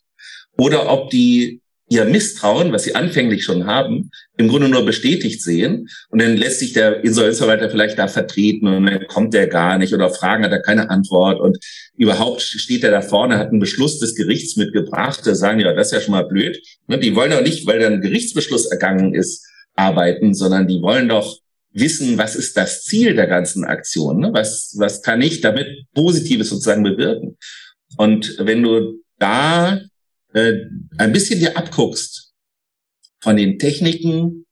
oder 0.57 0.91
ob 0.91 1.09
die 1.11 1.61
ihr 1.89 2.03
Misstrauen, 2.03 2.73
was 2.73 2.83
sie 2.83 2.95
anfänglich 2.95 3.45
schon 3.45 3.65
haben, 3.65 4.09
im 4.35 4.49
Grunde 4.49 4.67
nur 4.67 4.83
bestätigt 4.83 5.41
sehen. 5.41 5.87
Und 6.09 6.21
dann 6.21 6.35
lässt 6.35 6.59
sich 6.59 6.73
der 6.73 7.03
Insolvenzverwalter 7.03 7.69
vielleicht 7.69 7.97
da 7.97 8.09
vertreten 8.09 8.67
und 8.67 8.85
dann 8.85 9.07
kommt 9.07 9.33
der 9.33 9.47
gar 9.47 9.77
nicht 9.77 9.93
oder 9.93 10.09
Fragen 10.09 10.43
hat 10.43 10.51
er 10.51 10.61
keine 10.61 10.89
Antwort 10.89 11.39
und 11.39 11.57
überhaupt 11.95 12.41
steht 12.41 12.83
er 12.83 12.91
da 12.91 13.01
vorne, 13.01 13.37
hat 13.37 13.49
einen 13.49 13.59
Beschluss 13.59 13.99
des 13.99 14.15
Gerichts 14.15 14.57
mitgebracht. 14.57 15.21
Da 15.23 15.33
sagen 15.33 15.61
ja, 15.61 15.71
das 15.71 15.87
ist 15.87 15.93
ja 15.93 16.01
schon 16.01 16.11
mal 16.11 16.27
blöd. 16.27 16.59
Ne, 16.87 16.99
die 16.99 17.15
wollen 17.15 17.31
doch 17.31 17.41
nicht, 17.41 17.65
weil 17.67 17.79
da 17.79 17.87
ein 17.87 18.01
Gerichtsbeschluss 18.01 18.65
ergangen 18.65 19.13
ist, 19.13 19.45
arbeiten, 19.75 20.33
sondern 20.33 20.67
die 20.67 20.81
wollen 20.81 21.07
doch 21.07 21.39
wissen, 21.79 22.17
was 22.17 22.35
ist 22.35 22.57
das 22.57 22.83
Ziel 22.83 23.15
der 23.15 23.27
ganzen 23.27 23.63
Aktion? 23.63 24.19
Ne? 24.19 24.33
Was, 24.33 24.75
was 24.77 25.01
kann 25.01 25.21
ich 25.21 25.41
damit 25.41 25.85
Positives 25.93 26.49
sozusagen 26.49 26.83
bewirken? 26.83 27.37
Und 27.97 28.35
wenn 28.39 28.63
du 28.63 29.01
da 29.19 29.81
äh, 30.33 30.53
ein 30.97 31.13
bisschen 31.13 31.39
dir 31.39 31.57
abguckst 31.57 32.33
von 33.21 33.37
den 33.37 33.59
Techniken 33.59 34.45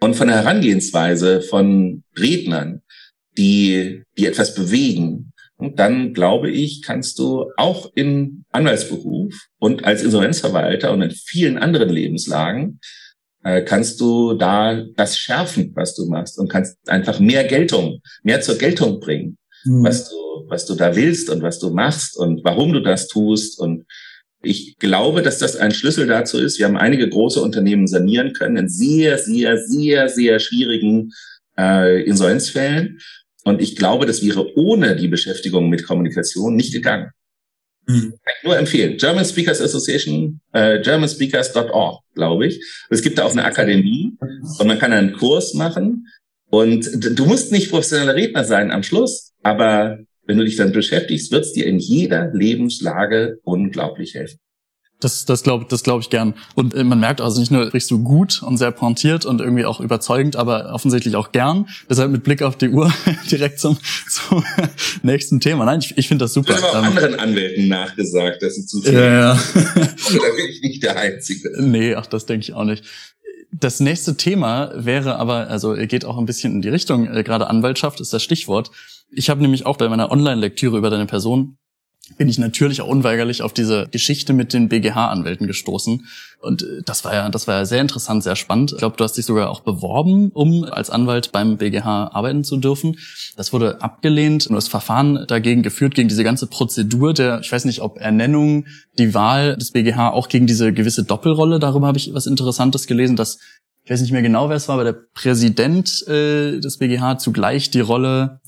und 0.00 0.14
von 0.14 0.28
der 0.28 0.38
Herangehensweise 0.38 1.42
von 1.42 2.04
Rednern, 2.16 2.82
die, 3.36 4.02
die 4.16 4.26
etwas 4.26 4.54
bewegen, 4.54 5.32
und 5.56 5.80
dann 5.80 6.14
glaube 6.14 6.50
ich, 6.50 6.82
kannst 6.82 7.18
du 7.18 7.50
auch 7.56 7.90
im 7.96 8.44
Anwaltsberuf 8.52 9.34
und 9.58 9.84
als 9.84 10.04
Insolvenzverwalter 10.04 10.92
und 10.92 11.02
in 11.02 11.10
vielen 11.10 11.58
anderen 11.58 11.88
Lebenslagen 11.88 12.78
äh, 13.44 13.62
kannst 13.62 14.00
du 14.00 14.34
da 14.34 14.82
das 14.96 15.18
schärfen, 15.18 15.72
was 15.74 15.94
du 15.94 16.06
machst 16.06 16.38
und 16.38 16.48
kannst 16.48 16.76
einfach 16.88 17.20
mehr 17.20 17.44
Geltung, 17.44 18.00
mehr 18.22 18.40
zur 18.40 18.56
Geltung 18.56 19.00
bringen, 19.00 19.38
mhm. 19.64 19.84
was 19.84 20.10
du, 20.10 20.16
was 20.48 20.66
du 20.66 20.74
da 20.74 20.94
willst 20.96 21.30
und 21.30 21.42
was 21.42 21.58
du 21.58 21.70
machst 21.70 22.16
und 22.16 22.42
warum 22.44 22.72
du 22.72 22.80
das 22.80 23.08
tust 23.08 23.58
und 23.58 23.84
ich 24.40 24.76
glaube, 24.78 25.22
dass 25.22 25.38
das 25.38 25.56
ein 25.56 25.72
Schlüssel 25.72 26.06
dazu 26.06 26.38
ist. 26.38 26.58
Wir 26.58 26.66
haben 26.66 26.76
einige 26.76 27.08
große 27.08 27.42
Unternehmen 27.42 27.88
sanieren 27.88 28.32
können 28.32 28.56
in 28.56 28.68
sehr, 28.68 29.18
sehr, 29.18 29.58
sehr, 29.58 30.08
sehr 30.08 30.38
schwierigen 30.38 31.10
äh, 31.58 32.02
Insolvenzfällen. 32.04 33.00
Und 33.44 33.60
ich 33.60 33.76
glaube, 33.76 34.06
das 34.06 34.22
wäre 34.22 34.56
ohne 34.56 34.94
die 34.94 35.08
Beschäftigung 35.08 35.68
mit 35.68 35.84
Kommunikation 35.84 36.54
nicht 36.54 36.72
gegangen. 36.72 37.10
Mhm. 37.88 38.10
Kann 38.22 38.34
ich 38.38 38.44
nur 38.44 38.58
empfehlen. 38.58 38.98
German 38.98 39.24
Speakers 39.24 39.60
Association, 39.62 40.40
äh, 40.52 40.80
germanspeakers.org, 40.80 42.02
glaube 42.14 42.46
ich. 42.46 42.62
Es 42.90 43.02
gibt 43.02 43.18
da 43.18 43.24
auch 43.24 43.32
eine 43.32 43.44
Akademie 43.44 44.12
und 44.58 44.66
man 44.66 44.78
kann 44.78 44.92
einen 44.92 45.14
Kurs 45.14 45.54
machen. 45.54 46.06
Und 46.50 46.88
du 47.18 47.26
musst 47.26 47.50
nicht 47.50 47.70
professioneller 47.70 48.14
Redner 48.14 48.44
sein 48.44 48.70
am 48.70 48.82
Schluss, 48.82 49.32
aber 49.42 49.98
wenn 50.26 50.38
du 50.38 50.44
dich 50.44 50.56
dann 50.56 50.72
beschäftigst, 50.72 51.32
wird 51.32 51.44
es 51.44 51.52
dir 51.52 51.66
in 51.66 51.78
jeder 51.78 52.30
Lebenslage 52.32 53.38
unglaublich 53.42 54.14
helfen. 54.14 54.38
Das, 55.00 55.24
das 55.24 55.44
glaube 55.44 55.66
das 55.68 55.84
glaub 55.84 56.00
ich 56.00 56.10
gern. 56.10 56.34
Und 56.56 56.74
äh, 56.74 56.82
man 56.82 56.98
merkt 56.98 57.20
also 57.20 57.38
nicht 57.38 57.52
nur, 57.52 57.68
sprichst 57.68 57.90
du 57.90 58.02
gut 58.02 58.42
und 58.42 58.56
sehr 58.56 58.72
pointiert 58.72 59.24
und 59.24 59.40
irgendwie 59.40 59.64
auch 59.64 59.80
überzeugend, 59.80 60.34
aber 60.34 60.72
offensichtlich 60.72 61.14
auch 61.14 61.30
gern. 61.30 61.68
Deshalb 61.88 62.10
mit 62.10 62.24
Blick 62.24 62.42
auf 62.42 62.56
die 62.56 62.70
Uhr 62.70 62.92
direkt 63.30 63.60
zum, 63.60 63.78
zum 64.10 64.44
nächsten 65.02 65.38
Thema. 65.38 65.64
Nein, 65.66 65.78
ich, 65.80 65.96
ich 65.96 66.08
finde 66.08 66.24
das 66.24 66.34
super. 66.34 66.54
Ich 66.58 66.62
habe 66.62 66.78
auch 66.78 66.82
ähm, 66.82 66.96
anderen 66.96 67.14
Anwälten 67.14 67.68
nachgesagt, 67.68 68.42
dass 68.42 68.56
sie 68.56 68.66
zu 68.66 68.82
viel. 68.82 68.94
Ja, 68.94 69.12
ja. 69.12 69.34
da 69.54 69.60
bin 69.70 70.46
ich 70.50 70.62
nicht 70.62 70.82
der 70.82 70.98
Einzige. 70.98 71.52
Nee, 71.62 71.94
ach, 71.94 72.06
das 72.06 72.26
denke 72.26 72.42
ich 72.42 72.54
auch 72.54 72.64
nicht. 72.64 72.84
Das 73.52 73.78
nächste 73.78 74.16
Thema 74.16 74.72
wäre 74.74 75.16
aber, 75.16 75.48
also 75.48 75.74
geht 75.74 76.04
auch 76.04 76.18
ein 76.18 76.26
bisschen 76.26 76.54
in 76.54 76.62
die 76.62 76.68
Richtung, 76.68 77.06
äh, 77.06 77.22
gerade 77.22 77.46
Anwaltschaft 77.46 78.00
ist 78.00 78.12
das 78.12 78.22
Stichwort. 78.22 78.72
Ich 79.10 79.30
habe 79.30 79.40
nämlich 79.40 79.64
auch 79.64 79.76
bei 79.76 79.88
meiner 79.88 80.10
Online-Lektüre 80.10 80.76
über 80.76 80.90
deine 80.90 81.06
Person 81.06 81.56
bin 82.16 82.28
ich 82.28 82.38
natürlich 82.38 82.80
auch 82.80 82.88
unweigerlich 82.88 83.42
auf 83.42 83.52
diese 83.52 83.88
Geschichte 83.90 84.32
mit 84.32 84.52
den 84.52 84.68
BGH-Anwälten 84.68 85.46
gestoßen. 85.46 86.06
Und 86.40 86.62
äh, 86.62 86.82
das 86.84 87.04
war 87.04 87.14
ja, 87.14 87.28
das 87.28 87.46
war 87.46 87.56
ja 87.56 87.64
sehr 87.64 87.80
interessant, 87.80 88.22
sehr 88.22 88.36
spannend. 88.36 88.72
Ich 88.72 88.78
glaube, 88.78 88.96
du 88.96 89.04
hast 89.04 89.14
dich 89.14 89.26
sogar 89.26 89.50
auch 89.50 89.60
beworben, 89.60 90.30
um 90.32 90.64
als 90.64 90.90
Anwalt 90.90 91.32
beim 91.32 91.58
BGH 91.58 92.10
arbeiten 92.12 92.44
zu 92.44 92.56
dürfen. 92.56 92.96
Das 93.36 93.52
wurde 93.52 93.82
abgelehnt 93.82 94.46
und 94.46 94.54
das 94.54 94.68
Verfahren 94.68 95.24
dagegen 95.26 95.62
geführt, 95.62 95.94
gegen 95.94 96.08
diese 96.08 96.24
ganze 96.24 96.46
Prozedur 96.46 97.14
der, 97.14 97.40
ich 97.40 97.52
weiß 97.52 97.64
nicht, 97.64 97.80
ob 97.80 97.98
Ernennung, 97.98 98.66
die 98.98 99.14
Wahl 99.14 99.56
des 99.56 99.72
BGH, 99.72 100.10
auch 100.10 100.28
gegen 100.28 100.46
diese 100.46 100.72
gewisse 100.72 101.04
Doppelrolle. 101.04 101.58
Darüber 101.58 101.86
habe 101.86 101.98
ich 101.98 102.14
was 102.14 102.26
Interessantes 102.26 102.86
gelesen, 102.86 103.16
dass 103.16 103.38
ich 103.84 103.90
weiß 103.90 104.02
nicht 104.02 104.12
mehr 104.12 104.20
genau, 104.20 104.50
wer 104.50 104.56
es 104.56 104.68
war, 104.68 104.74
aber 104.74 104.84
der 104.84 104.98
Präsident 105.14 106.06
äh, 106.08 106.60
des 106.60 106.76
BGH 106.76 107.16
zugleich 107.16 107.70
die 107.70 107.80
Rolle 107.80 108.40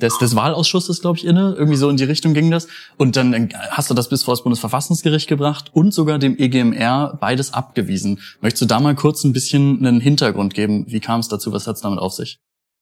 des, 0.00 0.18
des 0.18 0.34
Wahlausschusses, 0.34 1.00
glaube 1.00 1.18
ich, 1.18 1.24
inne. 1.24 1.54
Irgendwie 1.56 1.76
so 1.76 1.88
in 1.88 1.96
die 1.96 2.04
Richtung 2.04 2.34
ging 2.34 2.50
das. 2.50 2.68
Und 2.96 3.16
dann 3.16 3.50
hast 3.70 3.90
du 3.90 3.94
das 3.94 4.08
bis 4.08 4.22
vor 4.22 4.34
das 4.34 4.42
Bundesverfassungsgericht 4.42 5.28
gebracht 5.28 5.70
und 5.72 5.92
sogar 5.92 6.18
dem 6.18 6.38
EGMR 6.38 7.18
beides 7.20 7.52
abgewiesen. 7.52 8.20
Möchtest 8.40 8.62
du 8.62 8.66
da 8.66 8.80
mal 8.80 8.94
kurz 8.94 9.24
ein 9.24 9.32
bisschen 9.32 9.84
einen 9.84 10.00
Hintergrund 10.00 10.54
geben? 10.54 10.84
Wie 10.88 11.00
kam 11.00 11.20
es 11.20 11.28
dazu? 11.28 11.52
Was 11.52 11.66
hat 11.66 11.76
es 11.76 11.82
damit 11.82 11.98
auf 11.98 12.12
sich? 12.12 12.38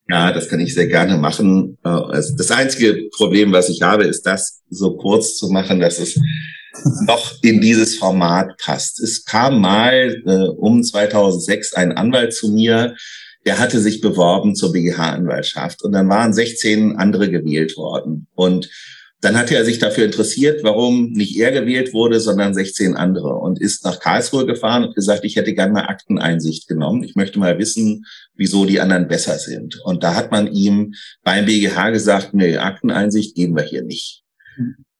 Ja, 0.08 0.32
das 0.32 0.48
kann 0.48 0.60
ich 0.60 0.74
sehr 0.74 0.86
gerne 0.86 1.16
machen. 1.16 1.78
Äh, 1.84 2.22
das 2.36 2.50
einzige 2.50 3.08
Problem, 3.16 3.52
was 3.52 3.68
ich 3.68 3.82
habe, 3.82 4.04
ist 4.04 4.22
das 4.22 4.62
so 4.70 4.96
kurz 4.96 5.36
zu 5.36 5.50
machen, 5.50 5.80
dass 5.80 5.98
es 5.98 6.18
noch 7.06 7.42
in 7.42 7.60
dieses 7.60 7.96
Format 7.96 8.56
passt. 8.58 9.00
Es 9.00 9.24
kam 9.24 9.60
mal 9.60 10.22
äh, 10.26 10.48
um 10.58 10.82
2006 10.82 11.74
ein 11.74 11.92
Anwalt 11.92 12.34
zu 12.34 12.50
mir, 12.50 12.94
der 13.46 13.60
hatte 13.60 13.80
sich 13.80 14.00
beworben 14.00 14.54
zur 14.54 14.72
BGH-Anwaltschaft 14.72 15.82
und 15.82 15.92
dann 15.92 16.08
waren 16.08 16.34
16 16.34 16.96
andere 16.96 17.30
gewählt 17.30 17.76
worden. 17.76 18.26
Und 18.34 18.68
dann 19.20 19.38
hatte 19.38 19.56
er 19.56 19.64
sich 19.64 19.78
dafür 19.78 20.04
interessiert, 20.04 20.62
warum 20.62 21.12
nicht 21.12 21.38
er 21.38 21.52
gewählt 21.52 21.94
wurde, 21.94 22.20
sondern 22.20 22.54
16 22.54 22.96
andere 22.96 23.34
und 23.36 23.60
ist 23.60 23.84
nach 23.84 24.00
Karlsruhe 24.00 24.46
gefahren 24.46 24.84
und 24.84 24.94
gesagt, 24.94 25.24
ich 25.24 25.36
hätte 25.36 25.54
gerne 25.54 25.72
mal 25.72 25.86
Akteneinsicht 25.86 26.68
genommen. 26.68 27.02
Ich 27.02 27.14
möchte 27.14 27.38
mal 27.38 27.58
wissen, 27.58 28.04
wieso 28.34 28.66
die 28.66 28.80
anderen 28.80 29.08
besser 29.08 29.38
sind. 29.38 29.80
Und 29.84 30.02
da 30.02 30.14
hat 30.14 30.32
man 30.32 30.52
ihm 30.52 30.94
beim 31.22 31.46
BGH 31.46 31.90
gesagt, 31.90 32.34
nee, 32.34 32.56
Akteneinsicht 32.58 33.34
geben 33.36 33.56
wir 33.56 33.64
hier 33.64 33.82
nicht. 33.82 34.22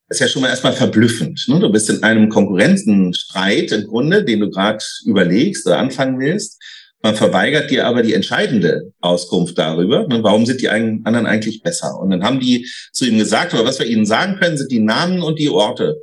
Das 0.09 0.17
ist 0.17 0.21
ja 0.21 0.29
schon 0.29 0.43
mal 0.43 0.49
erstmal 0.49 0.73
verblüffend. 0.73 1.47
Ne? 1.49 1.59
Du 1.59 1.71
bist 1.71 1.91
in 1.91 2.03
einem 2.05 2.29
Konkurrentenstreit 2.29 3.73
im 3.73 3.87
Grunde, 3.87 4.25
den 4.25 4.41
du 4.41 4.51
gerade 4.51 4.83
überlegst 5.05 5.67
oder 5.67 5.79
anfangen 5.79 6.21
willst. 6.21 6.63
Man 7.07 7.15
verweigert 7.15 7.71
dir 7.71 7.87
aber 7.87 8.03
die 8.03 8.15
entscheidende 8.15 8.93
Auskunft 9.01 9.57
darüber, 9.57 10.09
ne, 10.09 10.25
warum 10.25 10.45
sind 10.45 10.61
die 10.61 10.69
anderen 10.69 11.25
eigentlich 11.25 11.63
besser. 11.63 11.97
Und 12.01 12.11
dann 12.11 12.25
haben 12.25 12.41
die 12.41 12.69
zu 12.93 13.07
ihm 13.07 13.17
gesagt, 13.17 13.55
aber 13.55 13.65
was 13.65 13.79
wir 13.79 13.87
ihnen 13.87 14.07
sagen 14.07 14.41
können, 14.41 14.59
sind 14.59 14.73
die 14.73 14.81
Namen 14.81 15.23
und 15.23 15.39
die 15.39 15.49
Orte. 15.49 16.03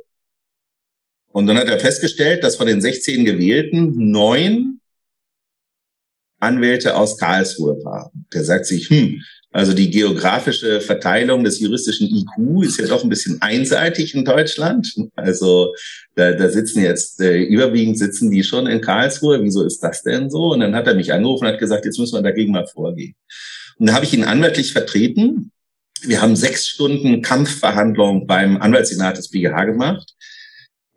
Und 1.28 1.46
dann 1.46 1.58
hat 1.58 1.68
er 1.68 1.78
festgestellt, 1.78 2.42
dass 2.42 2.56
von 2.56 2.66
den 2.66 2.80
16 2.80 3.26
Gewählten 3.26 4.12
neun 4.12 4.80
Anwälte 6.40 6.96
aus 6.96 7.18
Karlsruhe 7.18 7.84
waren. 7.84 8.26
Der 8.32 8.42
sagt 8.42 8.64
sich, 8.64 8.88
hm, 8.88 9.20
also 9.54 9.72
die 9.72 9.88
geografische 9.88 10.80
Verteilung 10.80 11.44
des 11.44 11.60
juristischen 11.60 12.08
IQ 12.08 12.64
ist 12.64 12.80
ja 12.80 12.88
doch 12.88 13.04
ein 13.04 13.08
bisschen 13.08 13.40
einseitig 13.40 14.12
in 14.12 14.24
Deutschland. 14.24 14.92
Also 15.14 15.72
da, 16.16 16.32
da 16.32 16.48
sitzen 16.48 16.82
jetzt, 16.82 17.20
äh, 17.20 17.40
überwiegend 17.40 17.96
sitzen 17.96 18.32
die 18.32 18.42
schon 18.42 18.66
in 18.66 18.80
Karlsruhe. 18.80 19.44
Wieso 19.44 19.62
ist 19.62 19.78
das 19.78 20.02
denn 20.02 20.28
so? 20.28 20.54
Und 20.54 20.58
dann 20.58 20.74
hat 20.74 20.88
er 20.88 20.96
mich 20.96 21.12
angerufen 21.12 21.44
und 21.44 21.52
hat 21.52 21.60
gesagt, 21.60 21.84
jetzt 21.84 22.00
müssen 22.00 22.18
wir 22.18 22.22
dagegen 22.22 22.50
mal 22.50 22.66
vorgehen. 22.66 23.14
Und 23.78 23.86
da 23.86 23.94
habe 23.94 24.04
ich 24.04 24.12
ihn 24.12 24.24
anwaltlich 24.24 24.72
vertreten. 24.72 25.52
Wir 26.02 26.20
haben 26.20 26.34
sechs 26.34 26.66
Stunden 26.66 27.22
Kampfverhandlung 27.22 28.26
beim 28.26 28.56
Anwaltssenat 28.56 29.18
des 29.18 29.30
BGH 29.30 29.66
gemacht 29.66 30.14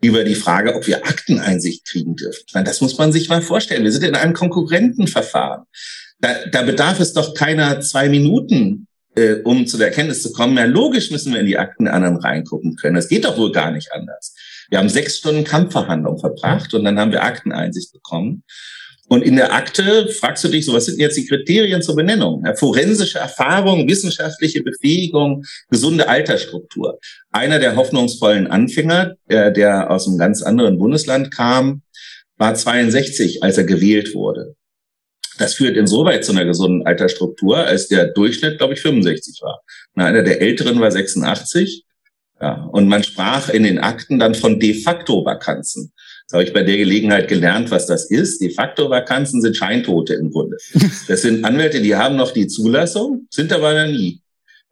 über 0.02 0.24
die 0.24 0.34
Frage, 0.34 0.74
ob 0.74 0.84
wir 0.88 1.06
Akteneinsicht 1.06 1.86
kriegen 1.86 2.16
dürfen. 2.16 2.44
Meine, 2.54 2.66
das 2.66 2.80
muss 2.80 2.98
man 2.98 3.12
sich 3.12 3.28
mal 3.28 3.40
vorstellen. 3.40 3.84
Wir 3.84 3.92
sind 3.92 4.02
in 4.02 4.16
einem 4.16 4.32
Konkurrentenverfahren. 4.32 5.64
Da, 6.20 6.34
da 6.50 6.62
bedarf 6.62 7.00
es 7.00 7.12
doch 7.12 7.34
keiner 7.34 7.80
zwei 7.80 8.08
Minuten, 8.08 8.88
äh, 9.14 9.34
um 9.44 9.66
zu 9.66 9.78
der 9.78 9.88
Erkenntnis 9.88 10.22
zu 10.22 10.32
kommen. 10.32 10.56
Ja, 10.56 10.64
logisch 10.64 11.10
müssen 11.10 11.32
wir 11.32 11.40
in 11.40 11.46
die 11.46 11.58
Akten 11.58 11.84
der 11.84 11.94
anderen 11.94 12.16
reingucken 12.16 12.76
können. 12.76 12.96
Das 12.96 13.08
geht 13.08 13.24
doch 13.24 13.36
wohl 13.36 13.52
gar 13.52 13.70
nicht 13.70 13.92
anders. 13.92 14.34
Wir 14.70 14.78
haben 14.78 14.88
sechs 14.88 15.18
Stunden 15.18 15.44
Kampfverhandlung 15.44 16.18
verbracht 16.18 16.74
und 16.74 16.84
dann 16.84 16.98
haben 16.98 17.12
wir 17.12 17.22
Akteneinsicht 17.22 17.92
bekommen. 17.92 18.42
Und 19.08 19.22
in 19.22 19.36
der 19.36 19.54
Akte 19.54 20.08
fragst 20.08 20.44
du 20.44 20.48
dich 20.48 20.66
so, 20.66 20.74
was 20.74 20.84
sind 20.84 21.00
jetzt 21.00 21.16
die 21.16 21.24
Kriterien 21.24 21.80
zur 21.80 21.96
Benennung? 21.96 22.44
Ja, 22.44 22.54
forensische 22.54 23.18
Erfahrung, 23.18 23.88
wissenschaftliche 23.88 24.62
Befähigung, 24.62 25.44
gesunde 25.70 26.08
Altersstruktur. 26.08 26.98
Einer 27.30 27.58
der 27.58 27.76
hoffnungsvollen 27.76 28.46
Anfänger, 28.46 29.14
der, 29.30 29.50
der 29.50 29.90
aus 29.90 30.06
einem 30.06 30.18
ganz 30.18 30.42
anderen 30.42 30.78
Bundesland 30.78 31.34
kam, 31.34 31.82
war 32.36 32.54
62, 32.54 33.42
als 33.42 33.56
er 33.56 33.64
gewählt 33.64 34.14
wurde. 34.14 34.54
Das 35.38 35.54
führt 35.54 35.76
insoweit 35.76 36.24
zu 36.24 36.32
einer 36.32 36.44
gesunden 36.44 36.86
Altersstruktur, 36.86 37.58
als 37.58 37.88
der 37.88 38.08
Durchschnitt, 38.08 38.58
glaube 38.58 38.74
ich, 38.74 38.80
65 38.80 39.40
war. 39.42 39.62
Und 39.94 40.02
einer 40.02 40.22
der 40.22 40.42
Älteren 40.42 40.80
war 40.80 40.90
86. 40.90 41.84
Ja, 42.40 42.68
und 42.72 42.86
man 42.86 43.02
sprach 43.02 43.48
in 43.48 43.64
den 43.64 43.78
Akten 43.78 44.18
dann 44.18 44.34
von 44.34 44.60
de 44.60 44.74
facto 44.74 45.24
Vakanzen. 45.24 45.92
Das 46.28 46.34
habe 46.34 46.44
ich 46.44 46.52
bei 46.52 46.62
der 46.62 46.76
Gelegenheit 46.76 47.26
gelernt, 47.26 47.70
was 47.70 47.86
das 47.86 48.10
ist. 48.10 48.40
De 48.40 48.50
facto 48.50 48.90
Vakanzen 48.90 49.40
sind 49.40 49.56
Scheintote 49.56 50.14
im 50.14 50.30
Grunde. 50.30 50.56
Das 51.08 51.22
sind 51.22 51.44
Anwälte, 51.44 51.80
die 51.80 51.96
haben 51.96 52.16
noch 52.16 52.32
die 52.32 52.46
Zulassung, 52.46 53.26
sind 53.30 53.52
aber 53.52 53.74
ja 53.74 53.86
nie. 53.86 54.20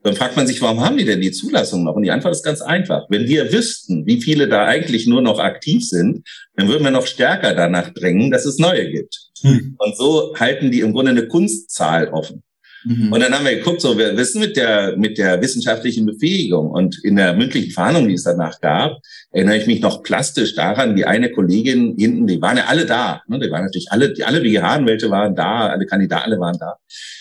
Dann 0.03 0.15
fragt 0.15 0.37
man 0.37 0.47
sich, 0.47 0.63
warum 0.63 0.85
haben 0.85 0.99
die 0.99 1.05
denn 1.05 1.21
die 1.21 1.33
Zulassung 1.33 1.83
noch? 1.83 1.97
Und 1.97 2.05
die 2.05 2.13
Antwort 2.13 2.35
ist 2.35 2.45
ganz 2.45 2.61
einfach. 2.61 3.07
Wenn 3.09 3.27
wir 3.27 3.53
wüssten, 3.53 4.07
wie 4.07 4.23
viele 4.23 4.47
da 4.47 4.65
eigentlich 4.67 5.09
nur 5.09 5.23
noch 5.23 5.41
aktiv 5.41 5.83
sind, 5.85 6.25
dann 6.55 6.69
würden 6.69 6.85
wir 6.85 6.93
noch 6.93 7.07
stärker 7.07 7.55
danach 7.55 7.93
drängen, 7.93 8.31
dass 8.31 8.45
es 8.45 8.59
neue 8.59 8.89
gibt. 8.89 9.26
Hm. 9.43 9.77
Und 9.79 9.97
so 9.97 10.35
halten 10.37 10.71
die 10.71 10.81
im 10.81 10.93
Grunde 10.93 11.11
eine 11.11 11.29
Kunstzahl 11.29 12.09
offen. 12.09 12.43
Mhm. 12.87 13.13
Und 13.13 13.21
dann 13.21 13.35
haben 13.35 13.45
wir 13.45 13.57
geguckt, 13.57 13.81
so, 13.81 13.99
wir 13.99 14.17
wissen 14.17 14.39
mit 14.39 14.57
der, 14.57 14.97
mit 14.97 15.19
der 15.19 15.43
wissenschaftlichen 15.43 16.07
Befähigung 16.07 16.71
und 16.71 17.03
in 17.03 17.17
der 17.17 17.35
mündlichen 17.35 17.73
Verhandlung, 17.73 18.07
die 18.07 18.15
es 18.15 18.23
danach 18.23 18.61
gab, 18.61 18.99
erinnere 19.33 19.57
ich 19.57 19.67
mich 19.67 19.81
noch 19.81 20.05
plastisch 20.05 20.55
daran, 20.55 20.95
wie 20.95 21.05
eine 21.05 21.33
Kollegin 21.33 21.97
hinten, 21.99 22.29
die 22.29 22.41
waren 22.41 22.59
ja 22.59 22.67
alle 22.67 22.87
da, 22.87 23.23
ne, 23.27 23.41
die 23.41 23.51
waren 23.51 23.65
natürlich 23.65 23.91
alle, 23.91 24.13
die, 24.13 24.23
alle 24.23 24.41
BGH-Anwälte 24.41 25.11
waren 25.11 25.35
da, 25.35 25.67
alle 25.67 25.85
Kandidaten 25.85 26.31
alle 26.31 26.39
waren 26.39 26.59
da. 26.61 26.77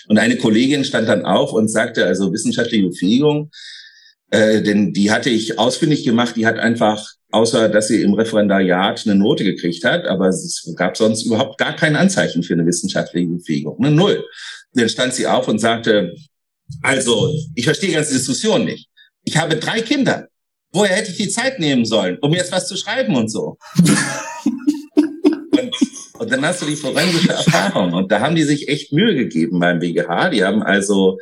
Und 0.06 0.18
eine 0.18 0.36
Kollegin 0.36 0.84
stand 0.84 1.08
dann 1.08 1.24
auf 1.24 1.52
und 1.52 1.68
sagte, 1.68 2.06
also 2.06 2.32
wissenschaftliche 2.32 2.86
Befähigung, 2.86 3.50
äh, 4.30 4.62
denn 4.62 4.92
die 4.92 5.10
hatte 5.10 5.30
ich 5.30 5.58
ausfindig 5.58 6.04
gemacht, 6.04 6.36
die 6.36 6.46
hat 6.46 6.60
einfach 6.60 7.15
außer 7.32 7.68
dass 7.68 7.88
sie 7.88 8.02
im 8.02 8.14
Referendariat 8.14 9.02
eine 9.04 9.14
Note 9.14 9.44
gekriegt 9.44 9.84
hat, 9.84 10.06
aber 10.06 10.28
es 10.28 10.72
gab 10.76 10.96
sonst 10.96 11.24
überhaupt 11.24 11.58
gar 11.58 11.74
kein 11.74 11.96
Anzeichen 11.96 12.42
für 12.42 12.54
eine 12.54 12.66
wissenschaftliche 12.66 13.28
Befähigung. 13.28 13.80
Ne? 13.80 13.90
Null. 13.90 14.24
Dann 14.72 14.88
stand 14.88 15.14
sie 15.14 15.26
auf 15.26 15.48
und 15.48 15.58
sagte, 15.58 16.14
also, 16.82 17.32
ich 17.54 17.64
verstehe 17.64 17.90
die 17.90 17.94
ganze 17.94 18.14
Diskussion 18.14 18.64
nicht. 18.64 18.88
Ich 19.24 19.36
habe 19.36 19.56
drei 19.56 19.80
Kinder. 19.80 20.28
Woher 20.72 20.96
hätte 20.96 21.10
ich 21.10 21.16
die 21.16 21.28
Zeit 21.28 21.58
nehmen 21.58 21.84
sollen, 21.84 22.18
um 22.20 22.32
jetzt 22.34 22.52
was 22.52 22.68
zu 22.68 22.76
schreiben 22.76 23.16
und 23.16 23.30
so? 23.30 23.56
und, 24.96 25.72
und 26.18 26.32
dann 26.32 26.44
hast 26.44 26.62
du 26.62 26.66
die 26.66 26.76
forensische 26.76 27.32
Erfahrung. 27.32 27.92
Und 27.92 28.12
da 28.12 28.20
haben 28.20 28.34
die 28.34 28.42
sich 28.42 28.68
echt 28.68 28.92
Mühe 28.92 29.14
gegeben 29.14 29.58
beim 29.60 29.78
BGH. 29.78 30.30
Die 30.30 30.44
haben 30.44 30.62
also 30.62 31.18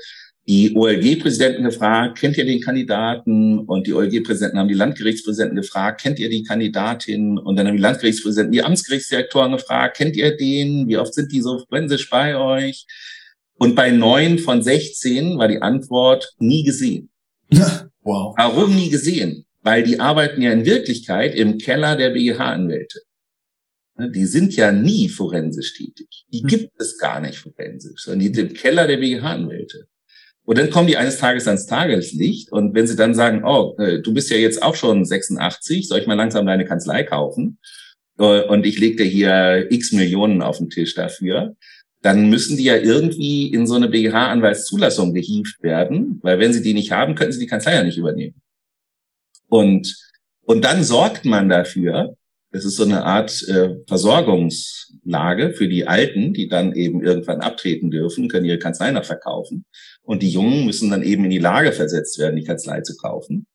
die 0.46 0.76
OLG-Präsidenten 0.76 1.64
gefragt, 1.64 2.18
kennt 2.18 2.36
ihr 2.36 2.44
den 2.44 2.60
Kandidaten? 2.60 3.60
Und 3.60 3.86
die 3.86 3.94
OLG-Präsidenten 3.94 4.58
haben 4.58 4.68
die 4.68 4.74
Landgerichtspräsidenten 4.74 5.56
gefragt, 5.56 6.02
kennt 6.02 6.18
ihr 6.18 6.28
die 6.28 6.42
Kandidatin? 6.42 7.38
Und 7.38 7.56
dann 7.56 7.66
haben 7.66 7.76
die 7.76 7.82
Landgerichtspräsidenten 7.82 8.52
die 8.52 8.62
Amtsgerichtsdirektoren 8.62 9.52
gefragt, 9.52 9.96
kennt 9.96 10.16
ihr 10.16 10.36
den? 10.36 10.86
Wie 10.86 10.98
oft 10.98 11.14
sind 11.14 11.32
die 11.32 11.40
so 11.40 11.58
forensisch 11.60 12.10
bei 12.10 12.36
euch? 12.36 12.86
Und 13.54 13.74
bei 13.74 13.90
neun 13.90 14.38
von 14.38 14.62
16 14.62 15.38
war 15.38 15.48
die 15.48 15.62
Antwort 15.62 16.34
nie 16.38 16.64
gesehen. 16.64 17.10
Wow. 18.06 18.34
Warum 18.36 18.76
nie 18.76 18.90
gesehen? 18.90 19.46
Weil 19.62 19.82
die 19.82 19.98
arbeiten 19.98 20.42
ja 20.42 20.52
in 20.52 20.66
Wirklichkeit 20.66 21.34
im 21.34 21.56
Keller 21.56 21.96
der 21.96 22.10
BGH-Anwälte. 22.10 23.00
Die 23.96 24.26
sind 24.26 24.54
ja 24.56 24.72
nie 24.72 25.08
forensisch 25.08 25.72
tätig. 25.72 26.26
Die 26.30 26.40
hm. 26.40 26.48
gibt 26.48 26.78
es 26.78 26.98
gar 26.98 27.22
nicht 27.22 27.38
forensisch, 27.38 28.02
sondern 28.02 28.20
die 28.20 28.26
sind 28.26 28.50
im 28.50 28.54
Keller 28.54 28.86
der 28.86 28.98
BGH-Anwälte. 28.98 29.86
Und 30.46 30.58
dann 30.58 30.70
kommen 30.70 30.88
die 30.88 30.98
eines 30.98 31.18
Tages 31.18 31.48
ans 31.48 31.66
Tageslicht 31.66 32.52
und 32.52 32.74
wenn 32.74 32.86
sie 32.86 32.96
dann 32.96 33.14
sagen, 33.14 33.44
oh, 33.44 33.74
äh, 33.78 34.00
du 34.00 34.12
bist 34.12 34.30
ja 34.30 34.36
jetzt 34.36 34.62
auch 34.62 34.74
schon 34.74 35.04
86, 35.04 35.88
soll 35.88 36.00
ich 36.00 36.06
mal 36.06 36.14
langsam 36.14 36.44
deine 36.44 36.66
Kanzlei 36.66 37.02
kaufen? 37.02 37.58
Äh, 38.18 38.42
und 38.42 38.66
ich 38.66 38.78
leg 38.78 38.98
dir 38.98 39.06
hier 39.06 39.66
x 39.70 39.92
Millionen 39.92 40.42
auf 40.42 40.58
den 40.58 40.68
Tisch 40.68 40.94
dafür, 40.94 41.56
dann 42.02 42.28
müssen 42.28 42.58
die 42.58 42.64
ja 42.64 42.76
irgendwie 42.76 43.46
in 43.46 43.66
so 43.66 43.74
eine 43.74 43.88
BGH-Anwaltszulassung 43.88 45.14
gehievt 45.14 45.62
werden, 45.62 46.18
weil 46.22 46.38
wenn 46.38 46.52
sie 46.52 46.62
die 46.62 46.74
nicht 46.74 46.92
haben, 46.92 47.14
können 47.14 47.32
sie 47.32 47.40
die 47.40 47.46
Kanzlei 47.46 47.76
ja 47.76 47.82
nicht 47.82 47.96
übernehmen. 47.96 48.42
Und, 49.48 49.96
und 50.42 50.64
dann 50.66 50.84
sorgt 50.84 51.24
man 51.24 51.48
dafür, 51.48 52.14
das 52.52 52.66
ist 52.66 52.76
so 52.76 52.84
eine 52.84 53.04
Art 53.04 53.42
äh, 53.48 53.76
Versorgungslage 53.88 55.54
für 55.54 55.66
die 55.66 55.88
Alten, 55.88 56.34
die 56.34 56.46
dann 56.46 56.74
eben 56.74 57.02
irgendwann 57.02 57.40
abtreten 57.40 57.90
dürfen, 57.90 58.28
können 58.28 58.44
ihre 58.44 58.58
Kanzlei 58.58 58.90
noch 58.90 59.04
verkaufen. 59.04 59.64
Und 60.04 60.22
die 60.22 60.30
Jungen 60.30 60.66
müssen 60.66 60.90
dann 60.90 61.02
eben 61.02 61.24
in 61.24 61.30
die 61.30 61.38
Lage 61.38 61.72
versetzt 61.72 62.18
werden, 62.18 62.36
die 62.36 62.44
Kanzlei 62.44 62.82
zu 62.82 62.96
kaufen. 62.96 63.46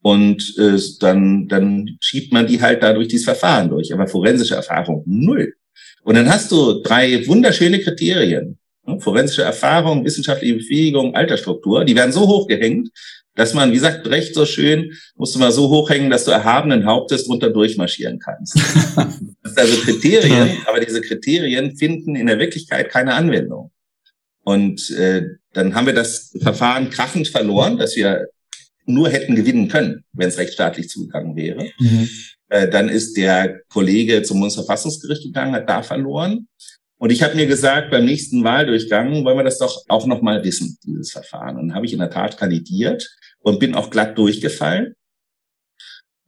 Und 0.00 0.56
äh, 0.58 0.78
dann, 1.00 1.48
dann 1.48 1.98
schiebt 2.00 2.32
man 2.32 2.46
die 2.46 2.60
halt 2.60 2.82
dadurch 2.82 3.08
dieses 3.08 3.24
Verfahren 3.24 3.68
durch. 3.68 3.92
Aber 3.92 4.06
forensische 4.06 4.54
Erfahrung 4.54 5.02
null. 5.06 5.54
Und 6.04 6.14
dann 6.14 6.30
hast 6.30 6.52
du 6.52 6.80
drei 6.82 7.26
wunderschöne 7.26 7.80
Kriterien. 7.80 8.58
Ne? 8.86 9.00
Forensische 9.00 9.42
Erfahrung, 9.42 10.04
wissenschaftliche 10.04 10.54
Befähigung, 10.54 11.14
Altersstruktur. 11.14 11.84
Die 11.84 11.96
werden 11.96 12.12
so 12.12 12.26
hoch 12.26 12.46
gehängt, 12.46 12.90
dass 13.34 13.54
man, 13.54 13.72
wie 13.72 13.78
sagt 13.78 14.04
Brecht 14.04 14.34
so 14.34 14.46
schön, 14.46 14.92
musst 15.16 15.34
du 15.34 15.38
mal 15.38 15.52
so 15.52 15.68
hochhängen, 15.68 16.10
dass 16.10 16.24
du 16.24 16.30
erhabenen 16.30 16.86
Hauptes 16.86 17.26
drunter 17.26 17.50
durchmarschieren 17.50 18.18
kannst. 18.18 18.56
das 18.96 19.54
sind 19.54 19.58
also 19.58 19.76
Kriterien, 19.82 20.58
aber 20.66 20.80
diese 20.80 21.00
Kriterien 21.00 21.76
finden 21.76 22.16
in 22.16 22.26
der 22.26 22.38
Wirklichkeit 22.38 22.88
keine 22.90 23.14
Anwendung. 23.14 23.70
Und 24.42 24.90
äh, 24.90 25.22
dann 25.58 25.74
haben 25.74 25.86
wir 25.86 25.94
das 25.94 26.32
Verfahren 26.40 26.90
krachend 26.90 27.28
verloren, 27.28 27.78
dass 27.78 27.96
wir 27.96 28.28
nur 28.86 29.10
hätten 29.10 29.34
gewinnen 29.34 29.68
können, 29.68 30.04
wenn 30.12 30.28
es 30.28 30.38
rechtsstaatlich 30.38 30.88
zugegangen 30.88 31.36
wäre. 31.36 31.68
Mhm. 31.78 32.08
Äh, 32.48 32.68
dann 32.68 32.88
ist 32.88 33.16
der 33.16 33.60
Kollege 33.68 34.22
zum 34.22 34.38
Bundesverfassungsgericht 34.38 35.24
gegangen, 35.24 35.54
hat 35.54 35.68
da 35.68 35.82
verloren. 35.82 36.48
Und 36.98 37.10
ich 37.10 37.22
habe 37.22 37.34
mir 37.34 37.46
gesagt, 37.46 37.90
beim 37.90 38.04
nächsten 38.04 38.42
Wahldurchgang 38.44 39.24
wollen 39.24 39.36
wir 39.36 39.44
das 39.44 39.58
doch 39.58 39.84
auch 39.88 40.06
noch 40.06 40.22
mal 40.22 40.42
wissen, 40.44 40.78
dieses 40.84 41.12
Verfahren. 41.12 41.56
Und 41.56 41.68
dann 41.68 41.74
habe 41.76 41.86
ich 41.86 41.92
in 41.92 41.98
der 41.98 42.10
Tat 42.10 42.36
kandidiert 42.36 43.08
und 43.40 43.60
bin 43.60 43.74
auch 43.74 43.90
glatt 43.90 44.16
durchgefallen. 44.16 44.94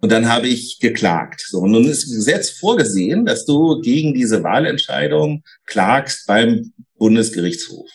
Und 0.01 0.13
dann 0.13 0.29
habe 0.29 0.49
ich 0.49 0.79
geklagt. 0.81 1.43
So, 1.47 1.59
und 1.59 1.73
nun 1.73 1.89
ist 1.89 2.05
im 2.05 2.15
Gesetz 2.15 2.51
vorgesehen, 2.51 3.27
dass 3.27 3.45
du 3.45 3.81
gegen 3.81 4.15
diese 4.15 4.43
Wahlentscheidung 4.43 5.43
klagst 5.67 6.27
beim 6.27 6.73
Bundesgerichtshof. 6.97 7.89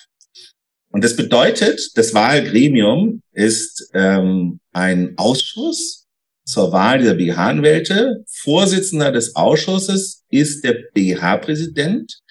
Und 0.95 1.03
das 1.03 1.17
bedeutet, 1.17 1.91
das 1.95 2.13
Wahlgremium 2.13 3.21
ist 3.33 3.89
ähm, 3.93 4.61
ein 4.71 5.17
Ausschuss, 5.17 6.07
zur 6.45 6.71
Wahl 6.71 6.99
dieser 6.99 7.15
BGH-Anwälte. 7.15 8.23
Vorsitzender 8.29 9.11
des 9.11 9.35
Ausschusses 9.35 10.23
ist 10.29 10.63
der 10.63 10.85
BGH-Präsident. 10.93 12.21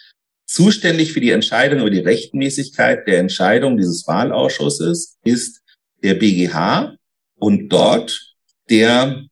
Zuständig 0.47 1.13
für 1.13 1.21
die 1.21 1.33
Entscheidung 1.33 1.81
über 1.81 1.91
die 1.91 1.99
Rechtmäßigkeit 1.99 3.07
der 3.07 3.19
Entscheidung 3.19 3.77
dieses 3.77 4.07
Wahlausschusses 4.07 5.19
ist 5.25 5.61
der 6.03 6.15
BGH 6.15 6.97
und 7.35 7.69
dort 7.69 8.35
der 8.71 9.27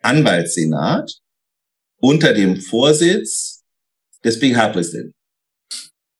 Anwaltssenat 0.00 1.18
unter 2.00 2.32
dem 2.32 2.58
Vorsitz 2.58 3.62
des 4.24 4.40
BGH-Präsidenten. 4.40 5.12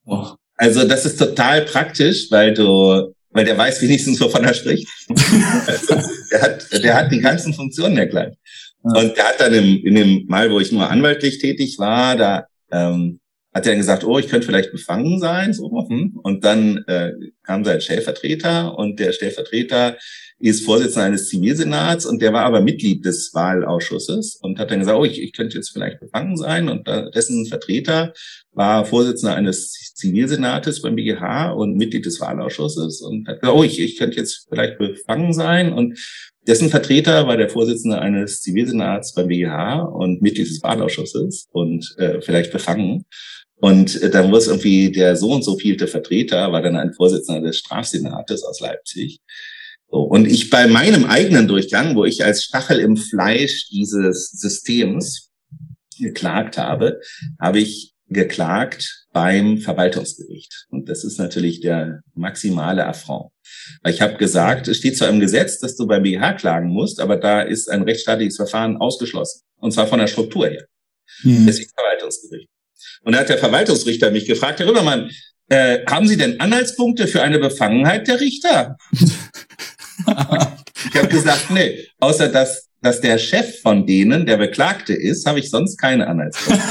Oh. 0.05 0.35
Also 0.57 0.87
das 0.87 1.07
ist 1.07 1.19
total 1.19 1.62
praktisch, 1.62 2.31
weil 2.31 2.55
du 2.55 3.15
weil 3.33 3.45
der 3.45 3.57
weiß 3.57 3.81
wenigstens, 3.83 4.21
wovon 4.21 4.45
er 4.45 4.55
spricht. 4.55 4.87
der, 6.31 6.43
hat, 6.43 6.85
der 6.85 6.95
hat 6.95 7.12
die 7.12 7.21
ganzen 7.21 7.55
Funktionen 7.55 7.97
ja 7.97 8.05
gleich. 8.05 8.35
Und 8.83 9.17
der 9.17 9.25
hat 9.25 9.41
dann 9.41 9.55
im, 9.55 9.85
in 9.85 9.95
dem 9.95 10.27
Mal, 10.27 10.51
wo 10.51 10.61
ich 10.61 10.73
nur 10.73 10.91
anwaltlich 10.91 11.38
tätig 11.38 11.79
war, 11.79 12.17
da 12.17 12.47
ähm, 12.71 13.21
hat 13.55 13.67
er 13.67 13.73
dann 13.73 13.79
gesagt, 13.79 14.05
oh, 14.05 14.19
ich 14.19 14.29
könnte 14.29 14.47
vielleicht 14.47 14.73
befangen 14.73 15.19
sein. 15.21 15.53
So, 15.53 15.71
hm. 15.88 16.19
Und 16.23 16.45
dann 16.45 16.85
äh, 16.87 17.12
kam 17.43 17.65
sein 17.65 17.81
Stellvertreter 17.81 18.77
und 18.77 18.99
der 18.99 19.12
Stellvertreter 19.12 19.97
ist 20.48 20.64
Vorsitzender 20.64 21.07
eines 21.07 21.28
Zivilsenats 21.28 22.05
und 22.05 22.20
der 22.20 22.33
war 22.33 22.44
aber 22.44 22.61
Mitglied 22.61 23.05
des 23.05 23.33
Wahlausschusses 23.33 24.37
und 24.42 24.59
hat 24.59 24.72
dann 24.72 24.81
gesagt, 24.81 24.98
oh, 24.98 25.05
ich, 25.05 25.22
ich 25.22 25.33
könnte 25.33 25.55
jetzt 25.55 25.70
vielleicht 25.70 26.00
befangen 26.00 26.37
sein. 26.37 26.68
Und 26.68 26.88
dessen 27.14 27.46
Vertreter 27.46 28.12
war 28.50 28.85
Vorsitzender 28.85 29.37
eines 29.37 29.72
Zivilsenates 29.94 30.83
beim 30.83 30.96
BGH 30.96 31.52
und 31.52 31.76
Mitglied 31.76 32.07
des 32.07 32.20
Wahlausschusses 32.20 33.02
und 33.02 33.28
hat 33.28 33.40
gesagt, 33.40 33.57
oh, 33.57 33.62
ich, 33.62 33.81
ich 33.81 33.96
könnte 33.96 34.16
jetzt 34.16 34.48
vielleicht 34.48 34.78
befangen 34.78 35.33
sein. 35.33 35.72
Und 35.72 35.96
dessen 36.44 36.70
Vertreter 36.70 37.28
war 37.28 37.37
der 37.37 37.48
Vorsitzende 37.48 38.00
eines 38.00 38.40
Zivilsenats 38.40 39.14
beim 39.14 39.28
BGH 39.28 39.83
und 39.83 40.22
Mitglied 40.22 40.48
des 40.48 40.61
Wahlausschusses 40.64 41.50
und 41.52 41.94
äh, 41.98 42.20
vielleicht 42.20 42.52
befangen. 42.52 43.05
Und 43.61 44.02
äh, 44.02 44.11
dann 44.11 44.28
muss 44.28 44.48
irgendwie 44.48 44.90
der 44.90 45.14
so 45.14 45.31
und 45.31 45.44
so 45.44 45.57
vielte 45.57 45.87
Vertreter, 45.87 46.50
war 46.50 46.62
dann 46.62 46.74
ein 46.74 46.94
Vorsitzender 46.94 47.42
des 47.42 47.59
Strafsenates 47.59 48.42
aus 48.42 48.59
Leipzig. 48.59 49.20
So, 49.92 50.00
und 50.00 50.26
ich 50.26 50.48
bei 50.48 50.66
meinem 50.66 51.05
eigenen 51.05 51.46
Durchgang, 51.46 51.94
wo 51.94 52.07
ich 52.07 52.24
als 52.24 52.42
Stachel 52.44 52.81
im 52.81 52.96
Fleisch 52.96 53.68
dieses 53.68 54.31
Systems 54.31 55.31
geklagt 55.98 56.57
habe, 56.57 56.98
habe 57.38 57.59
ich 57.59 57.92
geklagt 58.09 59.07
beim 59.12 59.59
Verwaltungsgericht. 59.59 60.66
Und 60.70 60.88
das 60.88 61.05
ist 61.05 61.18
natürlich 61.18 61.61
der 61.61 62.00
maximale 62.14 62.87
Affront. 62.87 63.33
Weil 63.83 63.92
ich 63.92 64.00
habe 64.00 64.16
gesagt, 64.16 64.66
es 64.66 64.78
steht 64.78 64.96
zwar 64.96 65.11
im 65.11 65.20
Gesetz, 65.20 65.59
dass 65.59 65.76
du 65.76 65.87
beim 65.87 66.02
BGH 66.02 66.35
klagen 66.35 66.70
musst, 66.70 66.98
aber 66.98 67.16
da 67.16 67.42
ist 67.42 67.68
ein 67.68 67.83
rechtsstaatliches 67.83 68.37
Verfahren 68.37 68.78
ausgeschlossen. 68.78 69.42
Und 69.61 69.72
zwar 69.72 69.87
von 69.87 69.98
der 69.98 70.07
Struktur 70.07 70.48
her. 70.48 70.64
Hm. 71.20 71.46
Deswegen 71.46 71.70
Verwaltungsgericht. 71.76 72.48
Und 73.02 73.12
da 73.12 73.20
hat 73.20 73.28
der 73.28 73.38
Verwaltungsrichter 73.38 74.11
mich 74.11 74.24
gefragt, 74.24 74.59
Herr 74.59 74.68
Römermann, 74.68 75.11
äh, 75.48 75.85
haben 75.85 76.09
Sie 76.09 76.16
denn 76.16 76.40
Anhaltspunkte 76.40 77.07
für 77.07 77.20
eine 77.20 77.38
Befangenheit 77.38 78.09
der 78.09 78.20
Richter? 78.20 78.78
ich 79.98 80.98
habe 80.98 81.09
gesagt, 81.09 81.50
nee, 81.50 81.87
außer 82.00 82.28
dass, 82.28 82.68
dass 82.81 83.00
der 83.00 83.18
Chef 83.18 83.61
von 83.61 83.87
denen 83.87 84.26
der 84.26 84.37
Beklagte 84.37 84.94
ist, 84.94 85.26
habe 85.26 85.38
ich 85.38 85.50
sonst 85.50 85.76
keine 85.76 86.07
Anhaltspunkte. 86.07 86.62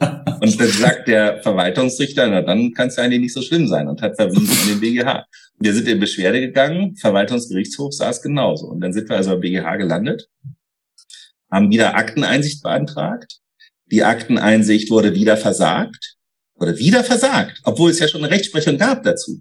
und 0.40 0.60
dann 0.60 0.68
sagt 0.68 1.08
der 1.08 1.42
Verwaltungsrichter, 1.42 2.26
na 2.28 2.42
dann 2.42 2.72
kann 2.72 2.88
es 2.88 2.96
ja 2.96 3.04
eigentlich 3.04 3.20
nicht 3.20 3.34
so 3.34 3.42
schlimm 3.42 3.68
sein 3.68 3.88
und 3.88 4.02
hat 4.02 4.16
verwiesen 4.16 4.56
an 4.62 4.68
den 4.68 4.80
BGH. 4.80 5.26
Wir 5.58 5.74
sind 5.74 5.86
in 5.88 6.00
Beschwerde 6.00 6.40
gegangen, 6.40 6.96
Verwaltungsgerichtshof 6.96 7.92
saß 7.92 8.22
genauso. 8.22 8.66
Und 8.66 8.80
dann 8.80 8.92
sind 8.92 9.08
wir 9.08 9.16
also 9.16 9.32
am 9.32 9.40
BGH 9.40 9.76
gelandet, 9.76 10.28
haben 11.50 11.70
wieder 11.70 11.94
Akteneinsicht 11.94 12.62
beantragt. 12.62 13.38
Die 13.86 14.02
Akteneinsicht 14.02 14.90
wurde 14.90 15.14
wieder 15.14 15.36
versagt 15.36 16.16
oder 16.54 16.78
wieder 16.78 17.04
versagt, 17.04 17.60
obwohl 17.64 17.90
es 17.90 17.98
ja 17.98 18.08
schon 18.08 18.24
eine 18.24 18.32
Rechtsprechung 18.32 18.78
gab 18.78 19.02
dazu. 19.02 19.40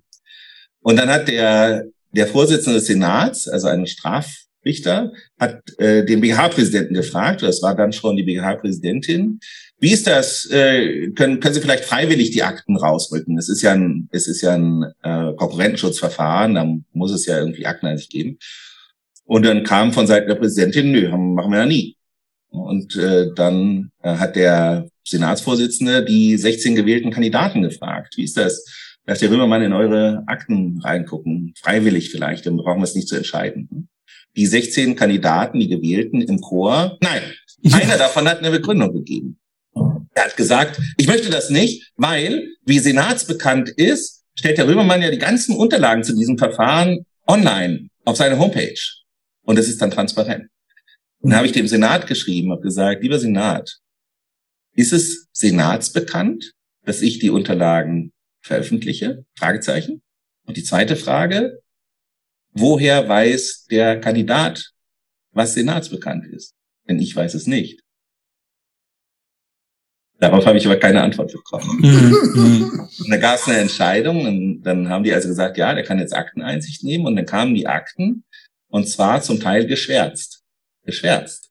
Und 0.81 0.97
dann 0.97 1.09
hat 1.09 1.27
der 1.27 1.85
der 2.11 2.27
Vorsitzende 2.27 2.79
des 2.79 2.87
Senats, 2.87 3.47
also 3.47 3.67
ein 3.67 3.87
Strafrichter, 3.87 5.11
hat 5.39 5.61
äh, 5.79 6.05
den 6.05 6.21
BGH-Präsidenten 6.21 6.93
gefragt, 6.93 7.41
das 7.41 7.61
war 7.61 7.75
dann 7.75 7.93
schon 7.93 8.15
die 8.15 8.23
BGH-Präsidentin, 8.23 9.39
wie 9.81 9.93
ist 9.93 10.05
das? 10.05 10.45
Äh, 10.51 11.09
können, 11.11 11.39
können 11.39 11.55
Sie 11.55 11.61
vielleicht 11.61 11.85
freiwillig 11.85 12.29
die 12.29 12.43
Akten 12.43 12.77
rausrücken? 12.77 13.39
Es 13.39 13.49
ist 13.49 13.63
ja 13.63 13.71
ein, 13.71 14.07
es 14.11 14.27
ist 14.27 14.41
ja 14.41 14.53
ein 14.53 14.83
äh, 15.01 15.33
Konkurrentenschutzverfahren, 15.35 16.53
da 16.53 16.67
muss 16.93 17.11
es 17.11 17.25
ja 17.25 17.39
irgendwie 17.39 17.65
Akten 17.65 17.97
sich 17.97 18.09
geben. 18.09 18.37
Und 19.25 19.43
dann 19.43 19.63
kam 19.63 19.91
von 19.91 20.05
Seiten 20.05 20.27
der 20.27 20.35
Präsidentin, 20.35 20.91
nö, 20.91 21.09
machen 21.09 21.51
wir 21.51 21.59
ja 21.59 21.65
nie. 21.65 21.97
Und 22.49 22.95
äh, 22.95 23.29
dann 23.33 23.91
äh, 24.03 24.17
hat 24.17 24.35
der 24.35 24.87
Senatsvorsitzende 25.03 26.05
die 26.05 26.37
16 26.37 26.75
gewählten 26.75 27.09
Kandidaten 27.09 27.63
gefragt. 27.63 28.17
Wie 28.17 28.23
ist 28.25 28.37
das? 28.37 28.63
Lasst 29.05 29.21
ihr 29.21 29.31
Römermann 29.31 29.63
in 29.63 29.73
eure 29.73 30.23
Akten 30.27 30.79
reingucken, 30.83 31.53
freiwillig 31.59 32.11
vielleicht, 32.11 32.45
dann 32.45 32.57
brauchen 32.57 32.79
wir 32.79 32.83
es 32.83 32.95
nicht 32.95 33.07
zu 33.07 33.15
entscheiden. 33.15 33.89
Die 34.35 34.45
16 34.45 34.95
Kandidaten, 34.95 35.59
die 35.59 35.67
gewählten 35.67 36.21
im 36.21 36.39
Chor, 36.39 36.97
nein, 37.01 37.21
einer 37.71 37.97
davon 37.97 38.27
hat 38.27 38.39
eine 38.39 38.51
Begründung 38.51 38.93
gegeben. 38.93 39.39
Er 40.13 40.25
hat 40.25 40.37
gesagt, 40.37 40.79
ich 40.97 41.07
möchte 41.07 41.29
das 41.29 41.49
nicht, 41.49 41.91
weil, 41.95 42.47
wie 42.65 42.79
senatsbekannt 42.79 43.69
ist, 43.69 44.23
stellt 44.35 44.57
der 44.57 44.67
Römermann 44.67 45.01
ja 45.01 45.09
die 45.09 45.17
ganzen 45.17 45.55
Unterlagen 45.55 46.03
zu 46.03 46.15
diesem 46.15 46.37
Verfahren 46.37 47.05
online 47.27 47.87
auf 48.05 48.17
seine 48.17 48.37
Homepage. 48.37 48.79
Und 49.43 49.57
es 49.57 49.67
ist 49.67 49.81
dann 49.81 49.91
transparent. 49.91 50.47
Und 51.19 51.29
dann 51.29 51.37
habe 51.37 51.47
ich 51.47 51.53
dem 51.53 51.67
Senat 51.67 52.07
geschrieben, 52.07 52.51
habe 52.51 52.61
gesagt, 52.61 53.03
lieber 53.03 53.19
Senat, 53.19 53.77
ist 54.73 54.93
es 54.93 55.27
senatsbekannt, 55.33 56.53
dass 56.83 57.01
ich 57.01 57.19
die 57.19 57.29
Unterlagen 57.29 58.11
veröffentliche? 58.41 59.25
Fragezeichen. 59.37 60.01
Und 60.45 60.57
die 60.57 60.63
zweite 60.63 60.95
Frage, 60.95 61.61
woher 62.51 63.07
weiß 63.07 63.65
der 63.69 63.99
Kandidat, 63.99 64.71
was 65.31 65.53
senatsbekannt 65.53 66.25
ist? 66.25 66.53
Denn 66.87 66.99
ich 66.99 67.15
weiß 67.15 67.33
es 67.35 67.47
nicht. 67.47 67.81
Darauf 70.19 70.45
habe 70.45 70.57
ich 70.59 70.65
aber 70.67 70.77
keine 70.77 71.01
Antwort 71.01 71.31
bekommen. 71.31 71.79
Mhm. 71.81 72.89
und 72.99 73.09
dann 73.09 73.19
gab 73.19 73.39
es 73.39 73.47
eine 73.47 73.57
Entscheidung 73.57 74.25
und 74.27 74.61
dann 74.61 74.87
haben 74.87 75.03
die 75.03 75.13
also 75.13 75.27
gesagt, 75.27 75.57
ja, 75.57 75.73
der 75.73 75.83
kann 75.83 75.97
jetzt 75.97 76.15
Akteneinsicht 76.15 76.83
nehmen 76.83 77.07
und 77.07 77.15
dann 77.15 77.25
kamen 77.25 77.55
die 77.55 77.65
Akten 77.65 78.23
und 78.67 78.87
zwar 78.87 79.21
zum 79.21 79.39
Teil 79.39 79.65
geschwärzt. 79.65 80.43
Geschwärzt. 80.85 81.50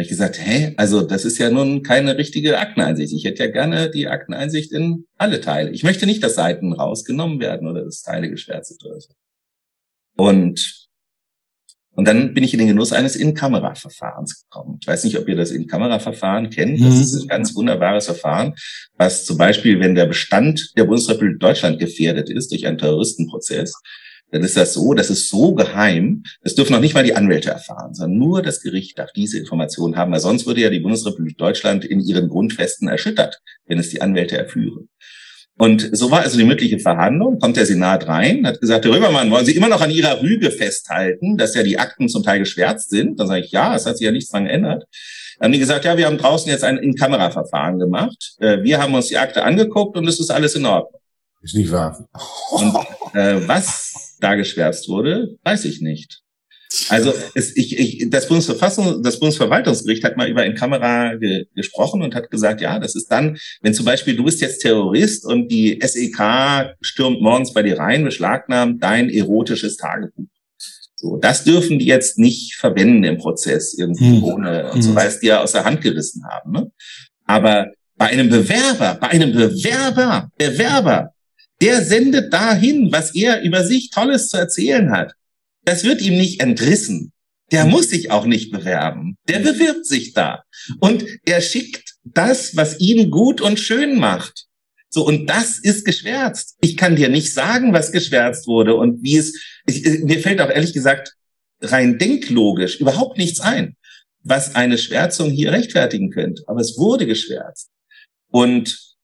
Habe 0.00 0.04
ich 0.04 0.08
gesagt, 0.08 0.40
hä, 0.42 0.72
also 0.78 1.02
das 1.02 1.26
ist 1.26 1.36
ja 1.36 1.50
nun 1.50 1.82
keine 1.82 2.16
richtige 2.16 2.58
Akteneinsicht. 2.58 3.12
Ich 3.12 3.26
hätte 3.26 3.44
ja 3.44 3.50
gerne 3.50 3.90
die 3.90 4.08
Akteneinsicht 4.08 4.72
in 4.72 5.04
alle 5.18 5.42
Teile. 5.42 5.72
Ich 5.72 5.82
möchte 5.82 6.06
nicht, 6.06 6.24
dass 6.24 6.36
Seiten 6.36 6.72
rausgenommen 6.72 7.38
werden 7.38 7.68
oder 7.68 7.84
dass 7.84 8.00
Teile 8.00 8.30
geschwärzt 8.30 8.80
so. 8.80 8.98
Und 10.16 10.88
und 11.90 12.08
dann 12.08 12.32
bin 12.32 12.44
ich 12.44 12.54
in 12.54 12.60
den 12.60 12.68
Genuss 12.68 12.94
eines 12.94 13.14
In-Kamera-Verfahrens 13.14 14.44
gekommen. 14.44 14.78
Ich 14.80 14.88
weiß 14.88 15.04
nicht, 15.04 15.18
ob 15.18 15.28
ihr 15.28 15.36
das 15.36 15.50
In-Kamera-Verfahren 15.50 16.48
kennt. 16.48 16.80
Das 16.80 16.94
mhm. 16.94 17.00
ist 17.02 17.20
ein 17.20 17.28
ganz 17.28 17.54
wunderbares 17.54 18.06
Verfahren, 18.06 18.54
was 18.94 19.26
zum 19.26 19.36
Beispiel, 19.36 19.80
wenn 19.80 19.94
der 19.94 20.06
Bestand 20.06 20.72
der 20.78 20.84
Bundesrepublik 20.84 21.40
Deutschland 21.40 21.78
gefährdet 21.78 22.30
ist 22.30 22.52
durch 22.52 22.66
einen 22.66 22.78
Terroristenprozess, 22.78 23.74
dann 24.30 24.42
ist 24.42 24.56
das 24.56 24.74
so, 24.74 24.94
das 24.94 25.10
ist 25.10 25.28
so 25.28 25.54
geheim, 25.54 26.22
das 26.42 26.54
dürfen 26.54 26.72
noch 26.72 26.80
nicht 26.80 26.94
mal 26.94 27.04
die 27.04 27.14
Anwälte 27.14 27.50
erfahren, 27.50 27.94
sondern 27.94 28.18
nur 28.18 28.42
das 28.42 28.60
Gericht 28.60 28.98
darf 28.98 29.12
diese 29.12 29.38
Informationen 29.38 29.96
haben, 29.96 30.12
weil 30.12 30.20
sonst 30.20 30.46
würde 30.46 30.60
ja 30.60 30.70
die 30.70 30.80
Bundesrepublik 30.80 31.36
Deutschland 31.36 31.84
in 31.84 32.00
ihren 32.00 32.28
Grundfesten 32.28 32.88
erschüttert, 32.88 33.40
wenn 33.66 33.78
es 33.78 33.90
die 33.90 34.00
Anwälte 34.00 34.36
erführen. 34.36 34.88
Und 35.58 35.90
so 35.92 36.10
war 36.10 36.20
also 36.20 36.38
die 36.38 36.44
mündliche 36.44 36.78
Verhandlung, 36.78 37.38
kommt 37.38 37.56
der 37.58 37.66
Senat 37.66 38.08
rein, 38.08 38.46
hat 38.46 38.62
gesagt, 38.62 38.86
Herr 38.86 38.92
Römermann, 38.92 39.30
wollen 39.30 39.44
Sie 39.44 39.54
immer 39.54 39.68
noch 39.68 39.82
an 39.82 39.90
Ihrer 39.90 40.22
Rüge 40.22 40.50
festhalten, 40.50 41.36
dass 41.36 41.54
ja 41.54 41.62
die 41.62 41.78
Akten 41.78 42.08
zum 42.08 42.22
Teil 42.22 42.38
geschwärzt 42.38 42.88
sind? 42.88 43.20
Dann 43.20 43.26
sage 43.26 43.44
ich, 43.44 43.50
ja, 43.50 43.74
es 43.74 43.84
hat 43.84 43.98
sich 43.98 44.06
ja 44.06 44.10
nichts 44.10 44.30
dran 44.30 44.46
geändert. 44.46 44.86
Dann 45.38 45.46
haben 45.46 45.52
die 45.52 45.58
gesagt, 45.58 45.84
ja, 45.84 45.98
wir 45.98 46.06
haben 46.06 46.16
draußen 46.16 46.50
jetzt 46.50 46.64
ein 46.64 46.78
In-Kamera-Verfahren 46.78 47.78
gemacht. 47.78 48.36
Äh, 48.38 48.62
wir 48.62 48.80
haben 48.80 48.94
uns 48.94 49.08
die 49.08 49.18
Akte 49.18 49.42
angeguckt 49.42 49.98
und 49.98 50.08
es 50.08 50.18
ist 50.18 50.30
alles 50.30 50.54
in 50.54 50.64
Ordnung. 50.64 50.98
Ist 51.42 51.54
nicht 51.54 51.70
wahr. 51.70 52.08
Und 52.52 52.74
äh, 53.14 53.40
was 53.46 54.16
da 54.20 54.34
geschwärzt 54.34 54.88
wurde, 54.88 55.36
weiß 55.44 55.64
ich 55.64 55.80
nicht. 55.80 56.22
Also 56.88 57.12
es, 57.34 57.56
ich, 57.56 57.78
ich, 57.78 58.10
das 58.10 58.28
Bundesverfassung, 58.28 59.02
das 59.02 59.18
Bundesverwaltungsgericht 59.18 60.04
hat 60.04 60.16
mal 60.16 60.28
über 60.28 60.44
in 60.46 60.54
Kamera 60.54 61.16
ge, 61.16 61.46
gesprochen 61.54 62.00
und 62.00 62.14
hat 62.14 62.30
gesagt, 62.30 62.60
ja, 62.60 62.78
das 62.78 62.94
ist 62.94 63.08
dann, 63.08 63.38
wenn 63.60 63.74
zum 63.74 63.84
Beispiel 63.84 64.14
du 64.14 64.22
bist 64.22 64.40
jetzt 64.40 64.60
Terrorist 64.60 65.26
und 65.26 65.48
die 65.48 65.80
SEK 65.82 66.76
stürmt 66.80 67.20
morgens 67.20 67.52
bei 67.52 67.64
dir 67.64 67.78
rein, 67.78 68.04
beschlagnahmt 68.04 68.82
dein 68.82 69.10
erotisches 69.10 69.76
Tagebuch. 69.76 70.26
So, 70.94 71.16
das 71.16 71.44
dürfen 71.44 71.78
die 71.78 71.86
jetzt 71.86 72.18
nicht 72.18 72.54
verwenden 72.54 73.02
im 73.04 73.16
Prozess 73.16 73.74
irgendwie 73.76 74.18
hm. 74.18 74.24
ohne, 74.24 74.70
und 74.70 74.82
so, 74.82 74.90
hm. 74.90 74.96
weil 74.96 75.08
es 75.08 75.18
die 75.18 75.28
ja 75.28 75.42
aus 75.42 75.52
der 75.52 75.64
Hand 75.64 75.80
gerissen 75.80 76.22
haben. 76.24 76.52
Ne? 76.52 76.70
Aber 77.24 77.68
bei 77.96 78.06
einem 78.06 78.28
Bewerber, 78.28 78.96
bei 79.00 79.08
einem 79.08 79.32
Bewerber, 79.32 80.30
Bewerber, 80.36 81.14
der 81.60 81.84
sendet 81.84 82.32
dahin, 82.32 82.90
was 82.92 83.14
er 83.14 83.42
über 83.42 83.64
sich 83.64 83.90
Tolles 83.90 84.28
zu 84.28 84.36
erzählen 84.36 84.90
hat. 84.90 85.12
Das 85.64 85.84
wird 85.84 86.00
ihm 86.00 86.16
nicht 86.16 86.40
entrissen. 86.40 87.12
Der 87.52 87.66
muss 87.66 87.90
sich 87.90 88.10
auch 88.10 88.26
nicht 88.26 88.52
bewerben. 88.52 89.16
Der 89.28 89.40
bewirbt 89.40 89.84
sich 89.84 90.12
da. 90.12 90.44
Und 90.78 91.04
er 91.24 91.40
schickt 91.40 91.96
das, 92.04 92.56
was 92.56 92.78
ihn 92.78 93.10
gut 93.10 93.40
und 93.40 93.58
schön 93.58 93.98
macht. 93.98 94.46
So, 94.88 95.06
und 95.06 95.26
das 95.26 95.58
ist 95.58 95.84
geschwärzt. 95.84 96.56
Ich 96.60 96.76
kann 96.76 96.96
dir 96.96 97.08
nicht 97.08 97.32
sagen, 97.32 97.72
was 97.72 97.92
geschwärzt 97.92 98.46
wurde 98.46 98.74
und 98.74 99.02
wie 99.02 99.16
es, 99.16 99.40
ich, 99.66 99.84
mir 100.02 100.20
fällt 100.20 100.40
auch 100.40 100.50
ehrlich 100.50 100.72
gesagt 100.72 101.14
rein 101.60 101.98
denklogisch 101.98 102.80
überhaupt 102.80 103.18
nichts 103.18 103.40
ein, 103.40 103.76
was 104.22 104.54
eine 104.54 104.78
Schwärzung 104.78 105.30
hier 105.30 105.52
rechtfertigen 105.52 106.10
könnte. 106.10 106.42
Aber 106.46 106.60
es 106.60 106.76
wurde 106.76 107.06
geschwärzt. 107.06 107.70
Und, 108.30 108.96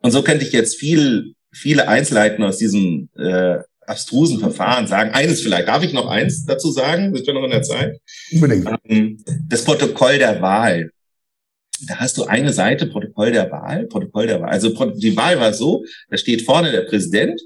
und 0.00 0.10
so 0.12 0.22
könnte 0.22 0.44
ich 0.44 0.52
jetzt 0.52 0.76
viel, 0.76 1.34
viele 1.52 1.88
Einzelheiten 1.88 2.42
aus 2.42 2.58
diesem 2.58 3.08
äh, 3.16 3.58
abstrusen 3.90 4.38
Verfahren 4.38 4.86
sagen. 4.86 5.10
Eines 5.10 5.42
vielleicht. 5.42 5.68
Darf 5.68 5.82
ich 5.82 5.92
noch 5.92 6.06
eins 6.06 6.44
dazu 6.44 6.70
sagen? 6.70 7.14
Sind 7.14 7.26
wir 7.26 7.34
noch 7.34 7.44
in 7.44 7.50
der 7.50 7.62
Zeit? 7.62 8.00
Unbedingt. 8.32 8.68
Ähm, 8.84 9.22
das 9.48 9.64
Protokoll 9.64 10.18
der 10.18 10.40
Wahl. 10.40 10.90
Da 11.86 11.96
hast 11.96 12.18
du 12.18 12.24
eine 12.24 12.52
Seite 12.52 12.86
Protokoll 12.86 13.32
der 13.32 13.50
Wahl, 13.50 13.86
Protokoll 13.86 14.26
der 14.26 14.40
Wahl. 14.40 14.50
Also 14.50 14.68
die 14.94 15.16
Wahl 15.16 15.40
war 15.40 15.52
so, 15.54 15.84
da 16.10 16.18
steht 16.18 16.42
vorne 16.42 16.70
der 16.70 16.82
Präsident 16.82 17.40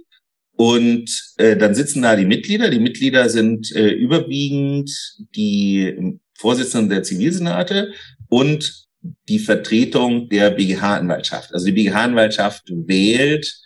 und 0.56 1.08
äh, 1.36 1.56
dann 1.56 1.74
sitzen 1.74 2.02
da 2.02 2.16
die 2.16 2.26
Mitglieder. 2.26 2.68
Die 2.68 2.80
Mitglieder 2.80 3.28
sind 3.28 3.74
äh, 3.74 3.90
überwiegend 3.90 4.90
die 5.36 6.18
Vorsitzenden 6.36 6.90
der 6.90 7.04
Zivilsenate 7.04 7.92
und 8.28 8.86
die 9.28 9.38
Vertretung 9.38 10.28
der 10.28 10.50
BGH-Anwaltschaft. 10.50 11.52
Also 11.52 11.66
die 11.66 11.72
BGH-Anwaltschaft 11.72 12.64
wählt 12.68 13.63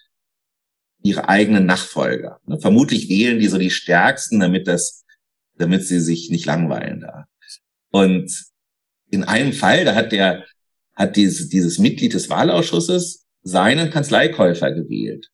ihre 1.02 1.28
eigenen 1.28 1.66
Nachfolger. 1.66 2.40
Ne? 2.46 2.58
Vermutlich 2.61 3.08
wählen 3.08 3.38
die 3.38 3.48
so 3.48 3.58
die 3.58 3.70
stärksten, 3.70 4.40
damit 4.40 4.66
das, 4.66 5.04
damit 5.56 5.84
sie 5.84 6.00
sich 6.00 6.30
nicht 6.30 6.46
langweilen 6.46 7.00
da. 7.00 7.24
Und 7.90 8.30
in 9.11 9.24
einem 9.24 9.52
Fall, 9.52 9.84
da 9.84 9.94
hat 9.94 10.12
der, 10.12 10.44
hat 10.94 11.16
dieses, 11.16 11.48
dieses 11.48 11.78
Mitglied 11.78 12.14
des 12.14 12.28
Wahlausschusses 12.28 13.26
seinen 13.42 13.90
Kanzleikäufer 13.90 14.72
gewählt. 14.72 15.30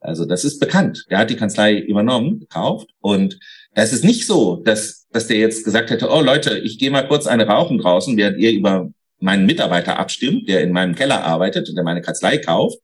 Also 0.00 0.24
das 0.24 0.44
ist 0.44 0.60
bekannt. 0.60 1.04
Der 1.10 1.18
hat 1.18 1.30
die 1.30 1.36
Kanzlei 1.36 1.76
übernommen, 1.76 2.38
gekauft 2.40 2.88
und 3.00 3.38
das 3.74 3.92
ist 3.92 4.04
nicht 4.04 4.26
so, 4.26 4.56
dass, 4.56 5.06
dass 5.10 5.26
der 5.26 5.38
jetzt 5.38 5.64
gesagt 5.64 5.90
hätte, 5.90 6.08
oh 6.10 6.20
Leute, 6.20 6.58
ich 6.58 6.78
gehe 6.78 6.90
mal 6.90 7.06
kurz 7.08 7.26
eine 7.26 7.46
rauchen 7.46 7.78
draußen, 7.78 8.16
während 8.16 8.38
ihr 8.38 8.52
über 8.52 8.90
meinen 9.20 9.46
Mitarbeiter 9.46 9.98
abstimmt, 9.98 10.48
der 10.48 10.62
in 10.62 10.72
meinem 10.72 10.94
Keller 10.94 11.24
arbeitet 11.24 11.68
und 11.68 11.74
der 11.74 11.84
meine 11.84 12.02
Kanzlei 12.02 12.38
kauft. 12.38 12.78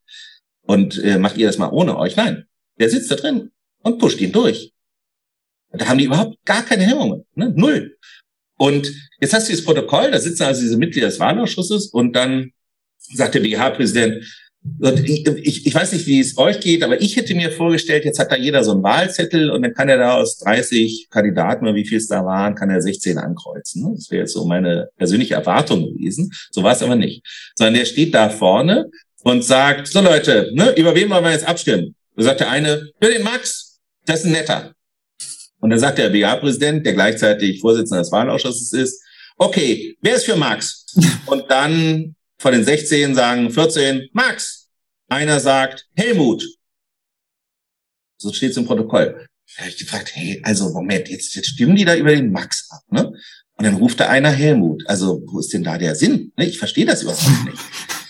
Und 0.65 1.01
äh, 1.03 1.17
macht 1.17 1.37
ihr 1.37 1.47
das 1.47 1.57
mal 1.57 1.69
ohne 1.69 1.97
euch? 1.97 2.15
Nein, 2.15 2.45
der 2.79 2.89
sitzt 2.89 3.11
da 3.11 3.15
drin 3.15 3.51
und 3.81 3.99
pusht 3.99 4.19
ihn 4.21 4.31
durch. 4.31 4.73
Da 5.71 5.87
haben 5.87 5.97
die 5.97 6.05
überhaupt 6.05 6.37
gar 6.45 6.63
keine 6.63 6.83
Hemmungen. 6.83 7.25
Ne? 7.35 7.53
Null. 7.55 7.97
Und 8.57 8.91
jetzt 9.19 9.33
hast 9.33 9.49
du 9.49 9.53
das 9.53 9.63
Protokoll, 9.63 10.11
da 10.11 10.19
sitzen 10.19 10.43
also 10.43 10.61
diese 10.61 10.77
Mitglieder 10.77 11.07
des 11.07 11.19
Wahlausschusses 11.19 11.87
und 11.87 12.13
dann 12.13 12.51
sagt 12.97 13.35
der 13.35 13.41
BGH-Präsident, 13.41 14.23
ich, 15.03 15.27
ich, 15.27 15.67
ich 15.67 15.75
weiß 15.75 15.93
nicht, 15.93 16.07
wie 16.07 16.19
es 16.19 16.37
euch 16.37 16.59
geht, 16.59 16.83
aber 16.83 16.99
ich 16.99 17.15
hätte 17.15 17.35
mir 17.35 17.51
vorgestellt, 17.51 18.03
jetzt 18.03 18.17
hat 18.17 18.31
da 18.31 18.35
jeder 18.35 18.63
so 18.63 18.71
einen 18.71 18.81
Wahlzettel 18.81 19.51
und 19.51 19.61
dann 19.61 19.73
kann 19.73 19.89
er 19.89 19.97
da 19.97 20.15
aus 20.15 20.39
30 20.39 21.07
Kandidaten 21.11 21.65
oder 21.65 21.75
wie 21.75 21.85
viel 21.85 21.99
es 21.99 22.07
da 22.07 22.25
waren, 22.25 22.55
kann 22.55 22.71
er 22.71 22.81
16 22.81 23.17
ankreuzen. 23.17 23.83
Ne? 23.83 23.91
Das 23.95 24.09
wäre 24.09 24.21
jetzt 24.21 24.33
so 24.33 24.45
meine 24.45 24.89
persönliche 24.97 25.35
Erwartung 25.35 25.85
gewesen. 25.85 26.31
So 26.49 26.63
war 26.63 26.73
es 26.73 26.81
aber 26.81 26.95
nicht. 26.95 27.23
Sondern 27.55 27.75
der 27.75 27.85
steht 27.85 28.15
da 28.15 28.29
vorne 28.29 28.89
und 29.25 29.41
sagt, 29.43 29.87
so 29.87 30.01
Leute, 30.01 30.51
ne, 30.53 30.71
über 30.77 30.93
wen 30.93 31.09
wollen 31.09 31.23
wir 31.23 31.31
jetzt 31.31 31.47
abstimmen? 31.47 31.95
Da 32.15 32.23
sagt 32.23 32.41
der 32.41 32.49
eine, 32.49 32.91
für 33.01 33.11
den 33.11 33.23
Max, 33.23 33.79
das 34.05 34.19
ist 34.19 34.27
ein 34.27 34.33
netter. 34.33 34.73
Und 35.59 35.71
dann 35.71 35.79
sagt 35.79 35.97
der 35.97 36.11
BA-Präsident, 36.11 36.85
der 36.85 36.93
gleichzeitig 36.93 37.59
Vorsitzender 37.59 38.03
des 38.03 38.11
Wahlausschusses 38.11 38.71
ist, 38.73 39.01
okay, 39.37 39.97
wer 40.01 40.15
ist 40.15 40.25
für 40.25 40.35
Max? 40.35 40.85
Und 41.25 41.49
dann 41.49 42.15
von 42.37 42.51
den 42.51 42.63
16 42.63 43.15
sagen 43.15 43.49
14, 43.49 44.09
Max. 44.13 44.69
Einer 45.07 45.39
sagt 45.39 45.87
Helmut. 45.95 46.45
So 48.17 48.31
steht 48.31 48.51
es 48.51 48.57
im 48.57 48.65
Protokoll. 48.65 49.27
Da 49.55 49.61
habe 49.61 49.69
ich 49.71 49.77
gefragt, 49.77 50.11
hey, 50.13 50.39
also 50.43 50.69
Moment, 50.69 51.09
jetzt, 51.09 51.33
jetzt 51.35 51.49
stimmen 51.49 51.75
die 51.75 51.85
da 51.85 51.95
über 51.95 52.11
den 52.11 52.31
Max 52.31 52.69
ab, 52.69 52.83
ne? 52.91 53.11
Und 53.57 53.65
dann 53.65 53.75
ruft 53.75 53.99
da 53.99 54.09
einer 54.09 54.31
Helmut. 54.31 54.83
Also, 54.87 55.21
wo 55.25 55.39
ist 55.39 55.53
denn 55.53 55.63
da 55.63 55.77
der 55.77 55.95
Sinn? 55.95 56.31
Ne, 56.37 56.45
ich 56.45 56.59
verstehe 56.59 56.85
das 56.85 57.03
überhaupt 57.03 57.45
nicht. 57.45 57.57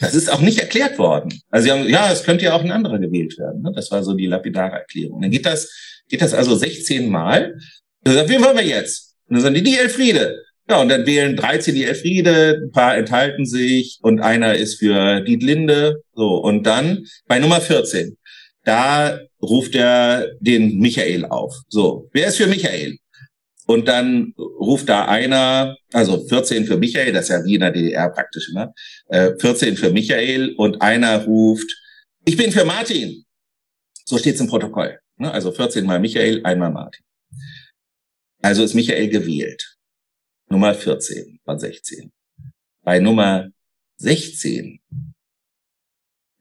Das 0.02 0.16
ist 0.16 0.32
auch 0.32 0.42
nicht 0.42 0.60
erklärt 0.60 0.98
worden. 0.98 1.40
Also, 1.50 1.70
ja, 1.70 2.12
es 2.12 2.24
könnte 2.24 2.46
ja 2.46 2.54
auch 2.54 2.64
ein 2.64 2.72
anderer 2.72 3.00
gewählt 3.00 3.38
werden. 3.38 3.62
Ne? 3.62 3.72
Das 3.74 3.92
war 3.92 4.04
so 4.04 4.14
die 4.14 4.26
lapidare 4.26 4.76
Erklärung. 4.76 5.22
Dann 5.22 5.32
geht 5.32 5.46
das, 5.46 5.72
geht 6.10 6.22
das 6.22 6.34
also 6.34 6.56
16 6.56 7.08
Mal. 7.08 7.56
Dann 8.04 8.16
sagt, 8.16 8.30
wen 8.30 8.44
wollen 8.44 8.58
wir 8.58 8.66
jetzt? 8.66 9.16
Und 9.28 9.36
dann 9.36 9.44
sagen 9.44 9.56
die, 9.56 9.64
die 9.64 9.78
Elfriede. 9.78 10.36
Ja, 10.70 10.82
und 10.82 10.90
dann 10.90 11.06
wählen 11.06 11.36
13 11.36 11.76
die 11.76 11.84
Elfriede, 11.84 12.62
ein 12.64 12.72
paar 12.72 12.98
enthalten 12.98 13.46
sich 13.46 14.00
und 14.02 14.20
einer 14.20 14.56
ist 14.56 14.80
für 14.80 15.22
Dietlinde. 15.22 16.02
So, 16.14 16.38
und 16.38 16.64
dann 16.64 17.06
bei 17.28 17.38
Nummer 17.38 17.62
14, 17.62 18.18
da 18.64 19.20
ruft 19.42 19.76
er 19.76 20.28
den 20.40 20.80
Michael 20.80 21.26
auf. 21.26 21.56
So, 21.70 22.10
wer 22.14 22.28
ist 22.28 22.38
für 22.38 22.48
Michael? 22.48 22.98
Und 23.68 23.88
dann 23.88 24.34
ruft 24.38 24.90
da 24.90 25.06
einer, 25.06 25.76
also 25.92 26.26
14 26.28 26.66
für 26.66 26.78
Michael, 26.78 27.14
das 27.14 27.26
ist 27.26 27.30
ja 27.30 27.44
wie 27.44 27.56
in 27.56 27.62
der 27.62 27.72
DDR 27.72 28.10
praktisch, 28.10 28.52
ne? 28.54 28.74
14 29.10 29.74
äh, 29.74 29.76
für 29.76 29.90
Michael 29.92 30.54
und 30.56 30.82
einer 30.82 31.24
ruft, 31.26 31.70
ich 32.26 32.38
bin 32.38 32.52
für 32.52 32.66
Martin. 32.66 33.26
So 34.06 34.18
steht's 34.18 34.40
im 34.40 34.48
Protokoll. 34.48 35.00
Ne? 35.18 35.32
Also 35.32 35.52
14 35.52 35.86
mal 35.86 36.00
Michael, 36.00 36.42
einmal 36.44 36.72
Martin. 36.72 37.04
Also 38.42 38.64
ist 38.64 38.76
Michael 38.76 39.10
gewählt. 39.10 39.78
Nummer 40.50 40.76
14 40.76 41.40
von 41.44 41.58
16. 41.58 42.12
Bei 42.84 43.00
Nummer 43.00 43.50
16 43.98 44.80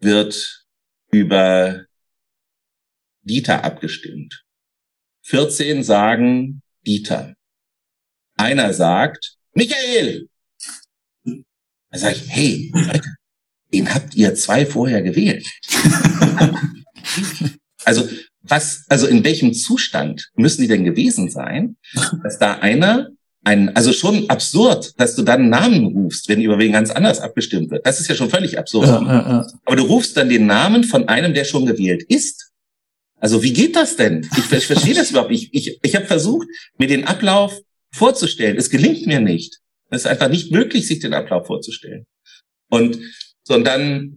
wird 0.01 0.67
über 1.11 1.87
Dieter 3.23 3.65
abgestimmt. 3.65 4.45
14 5.23 5.83
sagen 5.83 6.63
Dieter. 6.87 7.35
Einer 8.37 8.73
sagt 8.73 9.37
Michael. 9.55 10.29
Da 11.25 11.99
sage 11.99 12.17
ich, 12.17 12.29
hey, 12.29 12.73
Leute, 12.75 13.15
den 13.73 13.95
habt 13.95 14.15
ihr 14.15 14.35
zwei 14.35 14.67
vorher 14.67 15.03
gewählt. 15.03 15.47
also 17.85 18.09
was, 18.43 18.85
also 18.89 19.07
in 19.07 19.25
welchem 19.25 19.55
Zustand 19.55 20.31
müssen 20.35 20.63
die 20.63 20.69
denn 20.69 20.85
gewesen 20.85 21.31
sein, 21.31 21.77
dass 22.23 22.39
da 22.39 22.59
einer 22.59 23.11
ein, 23.45 23.77
also 23.77 23.93
schon 23.93 24.29
absurd, 24.31 24.99
dass 24.99 25.17
du 25.17 25.23
dann 25.23 25.43
einen 25.43 25.51
Namen 25.51 25.85
rufst, 25.85 26.29
wenn 26.29 26.41
über 26.41 26.59
wen 26.59 26.73
ganz 26.73 26.91
anders 26.91 27.21
abgestimmt 27.21 27.71
wird. 27.71 27.87
Das 27.87 28.01
ist 28.01 28.09
ja 28.09 28.15
schon 28.15 28.31
völlig 28.31 28.59
absurd. 28.59 28.87
Ja, 28.87 29.03
ja, 29.03 29.13
ja. 29.13 29.47
Aber 29.67 29.77
du 29.77 29.85
rufst 29.85 30.17
dann 30.17 30.31
den 30.31 30.47
Namen 30.47 30.85
von 30.85 31.09
einem, 31.09 31.35
der 31.35 31.45
schon 31.45 31.67
gewählt 31.67 32.03
ist. 32.05 32.44
Also 33.21 33.43
wie 33.43 33.53
geht 33.53 33.77
das 33.77 33.97
denn? 33.97 34.29
Ich, 34.37 34.53
ich 34.53 34.67
verstehe 34.67 34.95
das 34.95 35.11
überhaupt 35.11 35.31
nicht. 35.31 35.49
Ich, 35.53 35.69
ich, 35.69 35.79
ich 35.83 35.97
habe 35.97 36.07
versucht, 36.07 36.47
mir 36.79 36.89
den 36.89 37.05
Ablauf 37.05 37.59
vorzustellen. 37.93 38.57
Es 38.57 38.71
gelingt 38.71 39.07
mir 39.07 39.21
nicht. 39.21 39.61
Es 39.91 40.03
ist 40.03 40.07
einfach 40.07 40.29
nicht 40.29 40.51
möglich, 40.51 40.87
sich 40.87 40.99
den 40.99 41.15
Ablauf 41.15 41.47
vorzustellen. 41.47 42.07
Und 42.69 42.99
so 43.45 43.55
und 43.55 43.65
dann, 43.65 44.17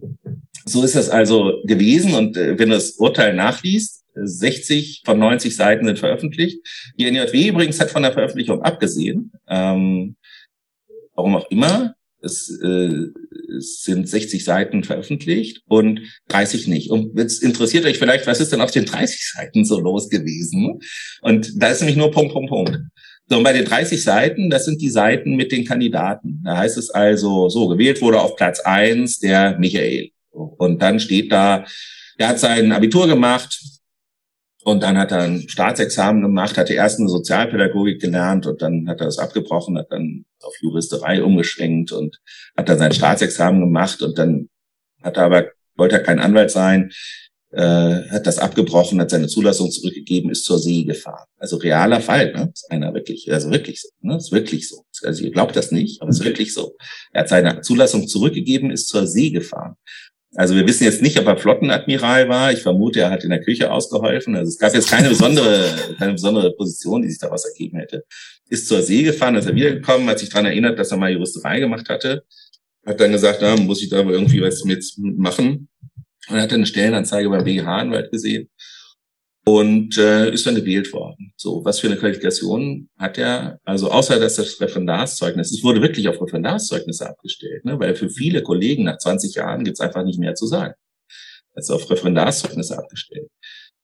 so 0.64 0.82
ist 0.82 0.94
das 0.94 1.08
also 1.08 1.60
gewesen. 1.64 2.14
Und 2.14 2.36
äh, 2.36 2.58
wenn 2.58 2.70
du 2.70 2.74
das 2.74 2.92
Urteil 2.92 3.34
nachliest, 3.34 4.04
60 4.14 5.02
von 5.04 5.18
90 5.18 5.54
Seiten 5.54 5.86
sind 5.86 5.98
veröffentlicht. 5.98 6.60
Die 6.98 7.10
NJW 7.10 7.48
übrigens 7.48 7.80
hat 7.80 7.90
von 7.90 8.02
der 8.02 8.12
Veröffentlichung 8.12 8.62
abgesehen. 8.62 9.32
Ähm, 9.46 10.16
warum 11.14 11.36
auch 11.36 11.50
immer. 11.50 11.94
Es, 12.20 12.50
äh, 12.62 13.06
es 13.56 13.82
sind 13.82 14.08
60 14.08 14.44
Seiten 14.44 14.84
veröffentlicht 14.84 15.62
und 15.68 16.00
30 16.28 16.66
nicht. 16.66 16.90
Und 16.90 17.16
jetzt 17.18 17.42
interessiert 17.42 17.84
euch 17.84 17.98
vielleicht, 17.98 18.26
was 18.26 18.40
ist 18.40 18.52
denn 18.52 18.60
auf 18.60 18.70
den 18.70 18.86
30 18.86 19.32
Seiten 19.34 19.64
so 19.64 19.78
los 19.78 20.08
gewesen? 20.08 20.80
Und 21.22 21.52
da 21.56 21.68
ist 21.68 21.80
nämlich 21.80 21.96
nur 21.96 22.10
Punkt, 22.10 22.32
Punkt, 22.32 22.50
Punkt. 22.50 22.78
So, 23.28 23.36
und 23.36 23.44
bei 23.44 23.52
den 23.52 23.66
30 23.66 24.02
Seiten, 24.02 24.48
das 24.48 24.64
sind 24.64 24.80
die 24.80 24.88
Seiten 24.88 25.36
mit 25.36 25.52
den 25.52 25.64
Kandidaten. 25.64 26.40
Da 26.44 26.56
heißt 26.56 26.78
es 26.78 26.90
also, 26.90 27.48
so, 27.48 27.68
gewählt 27.68 28.00
wurde 28.00 28.20
auf 28.20 28.36
Platz 28.36 28.60
eins 28.60 29.18
der 29.18 29.58
Michael. 29.58 30.10
Und 30.30 30.80
dann 30.80 30.98
steht 30.98 31.30
da, 31.30 31.66
er 32.16 32.28
hat 32.28 32.40
sein 32.40 32.72
Abitur 32.72 33.06
gemacht, 33.06 33.60
und 34.64 34.82
dann 34.82 34.98
hat 34.98 35.12
er 35.12 35.20
ein 35.20 35.48
Staatsexamen 35.48 36.22
gemacht, 36.22 36.58
hatte 36.58 36.74
erst 36.74 36.98
eine 36.98 37.08
Sozialpädagogik 37.08 38.00
gelernt 38.00 38.46
und 38.46 38.60
dann 38.60 38.88
hat 38.88 39.00
er 39.00 39.06
das 39.06 39.18
abgebrochen, 39.18 39.78
hat 39.78 39.90
dann 39.90 40.24
auf 40.42 40.54
Juristerei 40.60 41.22
umgeschwenkt 41.22 41.92
und 41.92 42.20
hat 42.56 42.68
dann 42.68 42.78
sein 42.78 42.92
Staatsexamen 42.92 43.60
gemacht 43.60 44.02
und 44.02 44.18
dann 44.18 44.48
hat 45.02 45.16
er 45.16 45.24
aber, 45.24 45.46
wollte 45.76 45.96
er 45.96 46.02
kein 46.02 46.18
Anwalt 46.18 46.50
sein, 46.50 46.90
äh, 47.50 48.02
hat 48.10 48.26
das 48.26 48.38
abgebrochen, 48.38 49.00
hat 49.00 49.10
seine 49.10 49.26
Zulassung 49.26 49.70
zurückgegeben, 49.70 50.30
ist 50.30 50.44
zur 50.44 50.58
See 50.58 50.84
gefahren. 50.84 51.26
Also 51.38 51.56
realer 51.56 52.00
Fall, 52.00 52.32
ne? 52.32 52.50
Ist 52.52 52.70
einer 52.70 52.92
wirklich, 52.92 53.32
also 53.32 53.50
wirklich 53.50 53.80
so, 53.80 53.88
ne? 54.00 54.16
Ist 54.16 54.32
wirklich 54.32 54.68
so. 54.68 54.84
Also 55.02 55.24
ihr 55.24 55.30
glaubt 55.30 55.56
das 55.56 55.70
nicht, 55.70 56.02
aber 56.02 56.10
es 56.10 56.18
ist 56.18 56.26
wirklich 56.26 56.52
so. 56.52 56.76
Er 57.12 57.22
hat 57.22 57.28
seine 57.30 57.62
Zulassung 57.62 58.06
zurückgegeben, 58.06 58.70
ist 58.70 58.88
zur 58.88 59.06
See 59.06 59.30
gefahren. 59.30 59.76
Also 60.34 60.54
wir 60.54 60.66
wissen 60.66 60.84
jetzt 60.84 61.00
nicht, 61.00 61.18
ob 61.18 61.26
er 61.26 61.36
Flottenadmiral 61.36 62.28
war. 62.28 62.52
Ich 62.52 62.62
vermute, 62.62 63.00
er 63.00 63.10
hat 63.10 63.24
in 63.24 63.30
der 63.30 63.42
Küche 63.42 63.72
ausgeholfen. 63.72 64.36
Also 64.36 64.50
es 64.50 64.58
gab 64.58 64.74
jetzt 64.74 64.90
keine 64.90 65.08
besondere, 65.08 65.74
keine 65.98 66.12
besondere 66.12 66.52
Position, 66.52 67.02
die 67.02 67.08
sich 67.08 67.18
daraus 67.18 67.44
ergeben 67.46 67.78
hätte. 67.78 68.04
Ist 68.48 68.68
zur 68.68 68.82
See 68.82 69.02
gefahren, 69.02 69.36
ist 69.36 69.46
er 69.46 69.54
wiedergekommen, 69.54 70.08
hat 70.08 70.18
sich 70.18 70.28
daran 70.28 70.46
erinnert, 70.46 70.78
dass 70.78 70.90
er 70.90 70.98
mal 70.98 71.10
Juristerei 71.10 71.60
gemacht 71.60 71.88
hatte. 71.88 72.24
Hat 72.84 73.00
dann 73.00 73.12
gesagt, 73.12 73.38
na, 73.40 73.56
muss 73.56 73.82
ich 73.82 73.88
da 73.88 74.00
aber 74.00 74.12
irgendwie 74.12 74.40
was 74.40 74.64
mit 74.64 74.84
machen. 74.98 75.68
Und 76.28 76.36
er 76.36 76.42
hat 76.42 76.52
dann 76.52 76.58
eine 76.58 76.66
Stellenanzeige 76.66 77.28
beim 77.30 77.44
BGH-Anwalt 77.44 78.10
gesehen 78.10 78.48
und 79.48 79.96
äh, 79.96 80.30
ist 80.30 80.46
dann 80.46 80.56
gewählt 80.56 80.92
worden. 80.92 81.32
So, 81.36 81.64
was 81.64 81.80
für 81.80 81.86
eine 81.86 81.96
Qualifikation 81.96 82.90
hat 82.98 83.16
er? 83.16 83.58
Also 83.64 83.90
außer 83.90 84.20
dass 84.20 84.36
das 84.36 84.60
Referendarszeugnis, 84.60 85.52
es 85.52 85.64
wurde 85.64 85.80
wirklich 85.80 86.06
auf 86.06 86.20
Referendarszeugnisse 86.20 87.08
abgestellt, 87.08 87.64
ne? 87.64 87.80
weil 87.80 87.94
für 87.94 88.10
viele 88.10 88.42
Kollegen 88.42 88.84
nach 88.84 88.98
20 88.98 89.36
Jahren 89.36 89.64
gibt's 89.64 89.80
einfach 89.80 90.04
nicht 90.04 90.18
mehr 90.18 90.34
zu 90.34 90.46
sagen. 90.46 90.74
Also 91.54 91.76
auf 91.76 91.90
Referendarzeugnisse 91.90 92.76
abgestellt. 92.76 93.28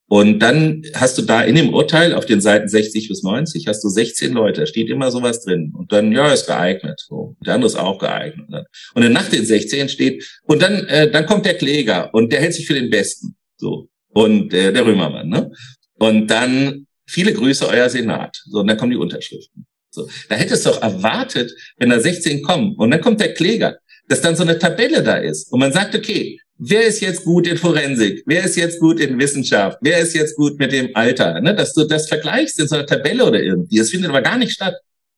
Und 0.07 0.41
dann 0.41 0.83
hast 0.93 1.17
du 1.17 1.23
da 1.23 1.41
in 1.43 1.55
dem 1.55 1.73
Urteil 1.73 2.13
auf 2.13 2.27
den 2.27 2.43
Seiten 2.43 2.69
60 2.69 3.09
bis 3.09 3.23
90 3.23 3.67
hast 3.67 3.83
du 3.83 3.89
16 3.89 4.35
Leute, 4.35 4.61
da 4.61 4.67
steht 4.67 4.91
immer 4.91 5.11
sowas 5.11 5.43
drin. 5.43 5.73
Und 5.75 5.93
dann, 5.93 6.13
ja, 6.13 6.31
ist 6.31 6.47
geeignet. 6.47 7.01
So. 7.09 7.37
Der 7.47 7.55
andere 7.55 7.69
ist 7.69 7.77
auch 7.77 7.99
geeignet. 7.99 8.67
Und 8.95 9.03
dann 9.03 9.15
nach 9.15 9.31
den 9.31 9.47
16 9.47 9.89
steht, 9.89 10.29
und 10.43 10.61
dann, 10.61 10.85
äh, 10.89 11.11
dann 11.11 11.25
kommt 11.25 11.47
der 11.47 11.55
Kläger 11.55 12.13
und 12.13 12.35
der 12.35 12.43
hält 12.43 12.53
sich 12.53 12.67
für 12.67 12.75
den 12.75 12.91
Besten. 12.91 13.35
So 13.57 13.89
und 14.15 14.55
äh, 14.55 14.73
der 14.73 14.87
Römermann. 14.87 15.29
Ne? 15.29 15.51
Und 15.99 16.29
dann 16.29 16.87
viele 17.07 17.33
Grüße, 17.33 17.69
euer 17.69 17.89
Senat. 17.89 18.37
So, 18.47 18.61
und 18.61 18.67
dann 18.67 18.77
kommen 18.77 18.93
die 18.93 18.97
Unterschriften. 18.97 19.67
So, 19.91 20.09
da 20.29 20.35
hättest 20.37 20.67
du 20.67 20.71
doch 20.71 20.83
erwartet, 20.83 21.53
wenn 21.77 21.91
da 21.91 22.01
16 22.01 22.43
kommen 22.43 22.75
und 22.77 22.91
dann 22.91 23.01
kommt 23.01 23.21
der 23.21 23.35
Kläger, 23.35 23.79
dass 24.09 24.21
dann 24.21 24.35
so 24.35 24.43
eine 24.43 24.59
Tabelle 24.59 25.03
da 25.03 25.17
ist 25.17 25.53
und 25.53 25.61
man 25.61 25.73
sagt, 25.73 25.95
okay, 25.95 26.39
wer 26.59 26.85
ist 26.85 27.01
jetzt 27.01 27.25
gut 27.25 27.47
in 27.47 27.57
Forensik? 27.57 28.23
Wer 28.27 28.45
ist 28.45 28.57
jetzt 28.57 28.81
gut 28.81 29.01
in 29.01 29.19
Wissenschaft? 29.19 29.79
Wer 29.81 29.99
ist 29.99 30.15
jetzt 30.15 30.37
gut 30.37 30.59
mit 30.59 30.73
dem 30.73 30.91
Alter? 30.95 31.41
Ne? 31.41 31.55
Dass 31.55 31.73
du 31.75 31.85
das 31.85 32.09
vergleichst 32.09 32.59
in 32.61 32.69
so 32.69 32.77
einer 32.77 32.87
Tabelle 32.87 33.25
oder 33.25 33.41
irgendwie. 33.41 33.79
Das 33.79 33.91
findet 33.91 34.11
aber 34.11 34.23
gar 34.23 34.37
nicht 34.37 34.53
statt. 34.53 34.75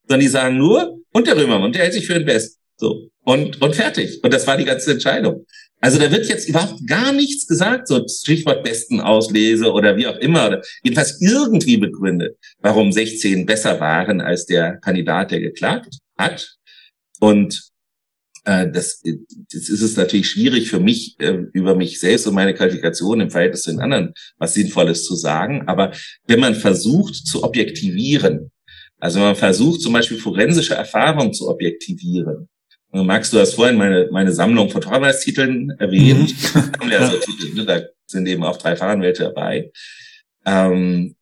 Sondern 0.09 0.21
die 0.21 0.29
sagen 0.29 0.57
nur, 0.57 0.99
und 1.13 1.27
der 1.27 1.37
Römermann, 1.37 1.73
der 1.73 1.83
hält 1.83 1.95
sich 1.95 2.07
für 2.07 2.15
den 2.15 2.27
Best. 2.27 2.59
So. 2.77 3.09
Und, 3.25 3.61
und 3.61 3.75
fertig. 3.75 4.23
Und 4.23 4.33
das 4.33 4.47
war 4.47 4.57
die 4.57 4.65
ganze 4.65 4.93
Entscheidung. 4.93 5.47
Also 5.81 5.99
da 5.99 6.11
wird 6.11 6.29
jetzt 6.29 6.49
überhaupt 6.49 6.87
gar 6.87 7.13
nichts 7.13 7.47
gesagt, 7.47 7.89
so 7.89 8.03
Stichwort 8.09 8.65
besten 8.65 9.01
Auslese 9.01 9.71
oder 9.73 9.97
wie 9.97 10.07
auch 10.07 10.17
immer, 10.17 10.63
jedenfalls 10.83 11.21
irgendwie 11.21 11.77
begründet, 11.77 12.37
warum 12.61 12.93
16 12.93 13.45
besser 13.45 13.79
waren 13.79 14.21
als 14.21 14.47
der 14.47 14.79
Kandidat, 14.79 15.31
der 15.31 15.41
geklagt 15.41 15.99
hat. 16.17 16.57
Und 17.21 17.71
äh, 18.45 18.71
das, 18.71 19.03
das 19.03 19.69
ist 19.69 19.83
es 19.83 19.97
natürlich 19.97 20.31
schwierig 20.31 20.71
für 20.71 20.81
mich, 20.81 21.17
äh, 21.19 21.43
über 21.53 21.75
mich 21.75 22.01
selbst 22.01 22.27
und 22.27 22.35
meine 22.35 22.55
Qualifikation 22.55 23.21
im 23.21 23.31
Verhältnis 23.31 23.63
zu 23.63 23.71
den 23.71 23.81
anderen 23.81 24.15
was 24.39 24.55
Sinnvolles 24.55 25.05
zu 25.05 25.15
sagen. 25.15 25.69
Aber 25.69 25.93
wenn 26.27 26.41
man 26.41 26.55
versucht 26.55 27.15
zu 27.15 27.43
objektivieren, 27.43 28.51
also 28.99 29.19
wenn 29.19 29.27
man 29.27 29.37
versucht 29.37 29.83
zum 29.83 29.93
Beispiel 29.93 30.19
forensische 30.19 30.75
Erfahrung 30.75 31.35
zu 31.35 31.49
objektivieren, 31.49 32.49
Max, 32.93 33.31
du 33.31 33.39
hast 33.39 33.55
vorhin 33.55 33.77
meine, 33.77 34.09
meine 34.11 34.33
Sammlung 34.33 34.71
von 34.71 34.83
Fachanwaltstiteln 34.83 35.71
erwähnt. 35.79 36.35
Mhm. 36.55 36.91
ja, 36.91 37.11
so 37.11 37.19
Titel, 37.19 37.55
ne? 37.55 37.65
Da 37.65 37.83
sind 38.07 38.27
eben 38.27 38.45
auch 38.45 38.57
drei 38.57 38.77
Fachanwälte 38.77 39.25
dabei. 39.25 39.71
Ähm, 40.45 41.17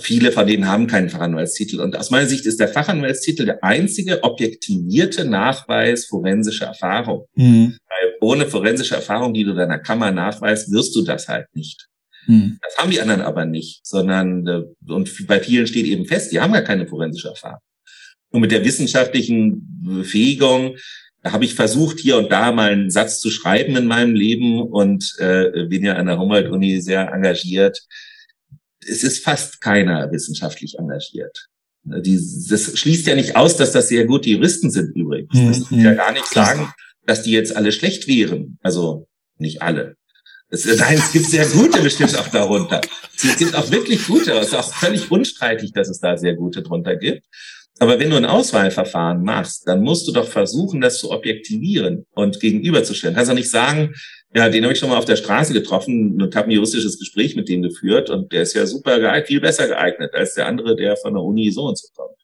viele 0.00 0.32
von 0.32 0.46
denen 0.46 0.66
haben 0.66 0.86
keinen 0.86 1.10
Fachanwaltstitel. 1.10 1.80
Und 1.80 1.96
aus 1.96 2.10
meiner 2.10 2.26
Sicht 2.26 2.46
ist 2.46 2.60
der 2.60 2.68
Fachanwaltstitel 2.68 3.44
der 3.44 3.62
einzige 3.62 4.22
objektivierte 4.22 5.24
Nachweis 5.24 6.06
forensischer 6.06 6.66
Erfahrung. 6.66 7.26
Mhm. 7.34 7.76
Weil 7.88 8.14
ohne 8.20 8.46
forensische 8.46 8.94
Erfahrung, 8.94 9.34
die 9.34 9.44
du 9.44 9.54
deiner 9.54 9.78
Kammer 9.78 10.10
nachweist, 10.10 10.72
wirst 10.72 10.94
du 10.96 11.02
das 11.02 11.28
halt 11.28 11.46
nicht. 11.54 11.88
Mhm. 12.26 12.58
Das 12.62 12.76
haben 12.78 12.90
die 12.90 13.00
anderen 13.00 13.22
aber 13.22 13.44
nicht, 13.44 13.84
sondern, 13.84 14.46
äh, 14.46 14.62
und 14.88 15.26
bei 15.26 15.40
vielen 15.40 15.66
steht 15.66 15.86
eben 15.86 16.06
fest, 16.06 16.32
die 16.32 16.40
haben 16.40 16.52
gar 16.52 16.62
keine 16.62 16.86
forensische 16.86 17.28
Erfahrung. 17.28 17.60
Und 18.30 18.40
mit 18.40 18.52
der 18.52 18.64
wissenschaftlichen 18.64 19.82
Befähigung 19.82 20.76
habe 21.24 21.44
ich 21.44 21.54
versucht, 21.54 22.00
hier 22.00 22.16
und 22.16 22.32
da 22.32 22.50
mal 22.52 22.72
einen 22.72 22.90
Satz 22.90 23.20
zu 23.20 23.30
schreiben 23.30 23.76
in 23.76 23.86
meinem 23.86 24.14
Leben 24.14 24.62
und 24.62 25.14
äh, 25.18 25.66
bin 25.66 25.84
ja 25.84 25.94
an 25.94 26.06
der 26.06 26.18
Humboldt-Uni 26.18 26.80
sehr 26.80 27.12
engagiert. 27.12 27.80
Es 28.84 29.04
ist 29.04 29.22
fast 29.22 29.60
keiner 29.60 30.10
wissenschaftlich 30.10 30.78
engagiert. 30.78 31.46
Die, 31.84 32.20
das 32.48 32.78
schließt 32.78 33.06
ja 33.06 33.14
nicht 33.14 33.36
aus, 33.36 33.56
dass 33.56 33.72
das 33.72 33.88
sehr 33.88 34.04
gute 34.04 34.30
Juristen 34.30 34.70
sind 34.70 34.96
übrigens. 34.96 35.32
Das 35.32 35.70
mhm. 35.70 35.76
will 35.76 35.84
ja 35.84 35.94
gar 35.94 36.12
nicht 36.12 36.26
sagen, 36.26 36.72
dass 37.06 37.22
die 37.22 37.32
jetzt 37.32 37.56
alle 37.56 37.72
schlecht 37.72 38.06
wären. 38.06 38.58
Also 38.62 39.08
nicht 39.38 39.62
alle. 39.62 39.96
Es, 40.48 40.64
nein, 40.78 40.98
es 40.98 41.12
gibt 41.12 41.26
sehr 41.26 41.46
gute 41.46 41.80
bestimmt 41.82 42.16
auch 42.18 42.28
darunter. 42.28 42.80
Es 43.16 43.36
gibt 43.36 43.54
auch 43.54 43.70
wirklich 43.70 44.06
gute. 44.06 44.32
Es 44.32 44.48
ist 44.48 44.54
auch 44.54 44.72
völlig 44.72 45.10
unstreitig, 45.10 45.72
dass 45.72 45.88
es 45.88 45.98
da 45.98 46.16
sehr 46.16 46.34
gute 46.34 46.62
drunter 46.62 46.96
gibt. 46.96 47.26
Aber 47.82 47.98
wenn 47.98 48.10
du 48.10 48.16
ein 48.16 48.26
Auswahlverfahren 48.26 49.24
machst, 49.24 49.66
dann 49.66 49.82
musst 49.82 50.06
du 50.06 50.12
doch 50.12 50.28
versuchen, 50.28 50.80
das 50.80 51.00
zu 51.00 51.10
objektivieren 51.10 52.06
und 52.12 52.38
gegenüberzustellen. 52.38 53.12
Du 53.12 53.16
kannst 53.16 53.28
doch 53.32 53.34
nicht 53.34 53.50
sagen, 53.50 53.92
ja, 54.32 54.48
den 54.48 54.62
habe 54.62 54.72
ich 54.72 54.78
schon 54.78 54.88
mal 54.88 54.98
auf 54.98 55.04
der 55.04 55.16
Straße 55.16 55.52
getroffen 55.52 56.22
und 56.22 56.36
habe 56.36 56.46
ein 56.46 56.52
juristisches 56.52 56.96
Gespräch 57.00 57.34
mit 57.34 57.48
dem 57.48 57.60
geführt 57.60 58.08
und 58.08 58.30
der 58.30 58.42
ist 58.42 58.54
ja 58.54 58.66
super 58.66 59.00
geeignet, 59.00 59.26
viel 59.26 59.40
besser 59.40 59.66
geeignet 59.66 60.14
als 60.14 60.34
der 60.34 60.46
andere, 60.46 60.76
der 60.76 60.96
von 60.96 61.14
der 61.14 61.24
Uni 61.24 61.50
so 61.50 61.64
und 61.64 61.76
so 61.76 61.88
kommt. 61.96 62.14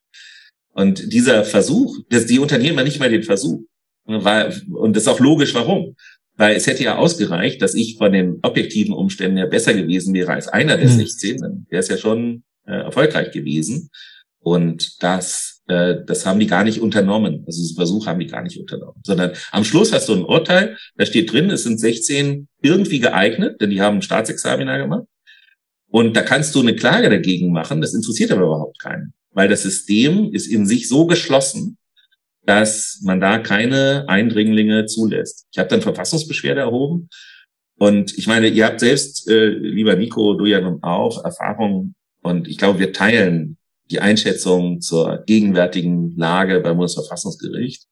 Und 0.71 1.11
dieser 1.11 1.43
Versuch, 1.43 1.97
das, 2.09 2.25
die 2.25 2.39
unternehmen 2.39 2.77
ja 2.77 2.85
nicht 2.85 3.01
mal 3.01 3.09
den 3.09 3.23
Versuch. 3.23 3.59
Und 4.05 4.95
das 4.95 5.03
ist 5.03 5.09
auch 5.09 5.19
logisch, 5.19 5.53
warum. 5.55 5.97
Weil 6.37 6.55
es 6.55 6.67
hätte 6.67 6.85
ja 6.85 6.95
ausgereicht, 6.95 7.61
dass 7.61 7.73
ich 7.73 7.97
von 7.97 8.13
den 8.13 8.39
objektiven 8.43 8.93
Umständen 8.93 9.37
ja 9.37 9.45
besser 9.45 9.73
gewesen 9.73 10.13
wäre 10.13 10.31
als 10.31 10.47
einer 10.47 10.77
der 10.77 10.87
16. 10.87 11.35
Mhm. 11.35 11.41
Dann 11.41 11.65
wäre 11.69 11.81
es 11.81 11.89
ja 11.89 11.97
schon 11.97 12.43
äh, 12.65 12.75
erfolgreich 12.75 13.31
gewesen. 13.31 13.89
Und 14.49 15.03
das 15.03 15.59
äh, 15.69 16.03
das 16.05 16.25
haben 16.25 16.39
die 16.39 16.47
gar 16.47 16.63
nicht 16.63 16.81
unternommen. 16.81 17.43
Also 17.45 17.61
diesen 17.61 17.75
Versuch 17.75 18.07
haben 18.07 18.19
die 18.19 18.27
gar 18.27 18.41
nicht 18.41 18.59
unternommen. 18.59 19.01
Sondern 19.05 19.31
am 19.51 19.63
Schluss 19.63 19.93
hast 19.93 20.09
du 20.09 20.15
ein 20.15 20.25
Urteil, 20.25 20.77
da 20.97 21.05
steht 21.05 21.31
drin, 21.31 21.49
es 21.51 21.63
sind 21.63 21.79
16 21.79 22.47
irgendwie 22.61 22.99
geeignet, 22.99 23.61
denn 23.61 23.69
die 23.69 23.81
haben 23.81 23.97
ein 23.97 24.01
Staatsexaminer 24.01 24.79
gemacht. 24.79 25.05
Und 25.91 26.15
da 26.15 26.21
kannst 26.21 26.53
du 26.55 26.61
eine 26.61 26.75
Klage 26.75 27.09
dagegen 27.09 27.51
machen, 27.51 27.81
das 27.81 27.93
interessiert 27.93 28.31
aber 28.31 28.43
überhaupt 28.43 28.79
keinen. 28.79 29.13
Weil 29.31 29.47
das 29.47 29.63
System 29.63 30.33
ist 30.33 30.47
in 30.47 30.65
sich 30.65 30.87
so 30.87 31.05
geschlossen, 31.05 31.77
dass 32.45 32.99
man 33.03 33.19
da 33.19 33.37
keine 33.37 34.05
Eindringlinge 34.07 34.87
zulässt. 34.87 35.45
Ich 35.51 35.59
habe 35.59 35.69
dann 35.69 35.81
Verfassungsbeschwerde 35.81 36.61
erhoben. 36.61 37.09
Und 37.77 38.17
ich 38.17 38.27
meine, 38.27 38.47
ihr 38.47 38.65
habt 38.65 38.79
selbst, 38.79 39.29
äh, 39.29 39.49
lieber 39.49 39.95
Nico, 39.95 40.33
du 40.33 40.45
ja 40.45 40.59
nun 40.59 40.81
auch 40.81 41.23
Erfahrung. 41.23 41.93
Und 42.21 42.47
ich 42.47 42.57
glaube, 42.57 42.79
wir 42.79 42.91
teilen 42.91 43.58
die 43.91 43.99
Einschätzung 43.99 44.81
zur 44.81 45.23
gegenwärtigen 45.25 46.15
Lage 46.15 46.59
beim 46.59 46.77
Bundesverfassungsgericht. 46.77 47.85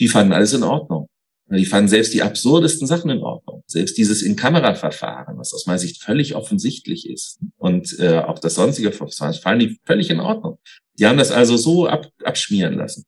Die 0.00 0.08
fanden 0.08 0.32
alles 0.32 0.52
in 0.52 0.62
Ordnung. 0.62 1.08
Die 1.50 1.66
fanden 1.66 1.88
selbst 1.88 2.14
die 2.14 2.22
absurdesten 2.22 2.86
Sachen 2.86 3.10
in 3.10 3.18
Ordnung. 3.18 3.62
Selbst 3.66 3.98
dieses 3.98 4.22
In-Kamera-Verfahren, 4.22 5.36
was 5.36 5.52
aus 5.52 5.66
meiner 5.66 5.78
Sicht 5.78 6.02
völlig 6.02 6.34
offensichtlich 6.34 7.08
ist. 7.08 7.38
Und 7.58 7.98
äh, 7.98 8.18
auch 8.18 8.38
das 8.38 8.54
sonstige 8.54 8.92
Verfahren 8.92 9.34
fallen 9.34 9.58
die 9.58 9.78
völlig 9.84 10.10
in 10.10 10.20
Ordnung. 10.20 10.58
Die 10.98 11.06
haben 11.06 11.18
das 11.18 11.30
also 11.30 11.56
so 11.56 11.86
ab, 11.86 12.06
abschmieren 12.22 12.74
lassen. 12.74 13.04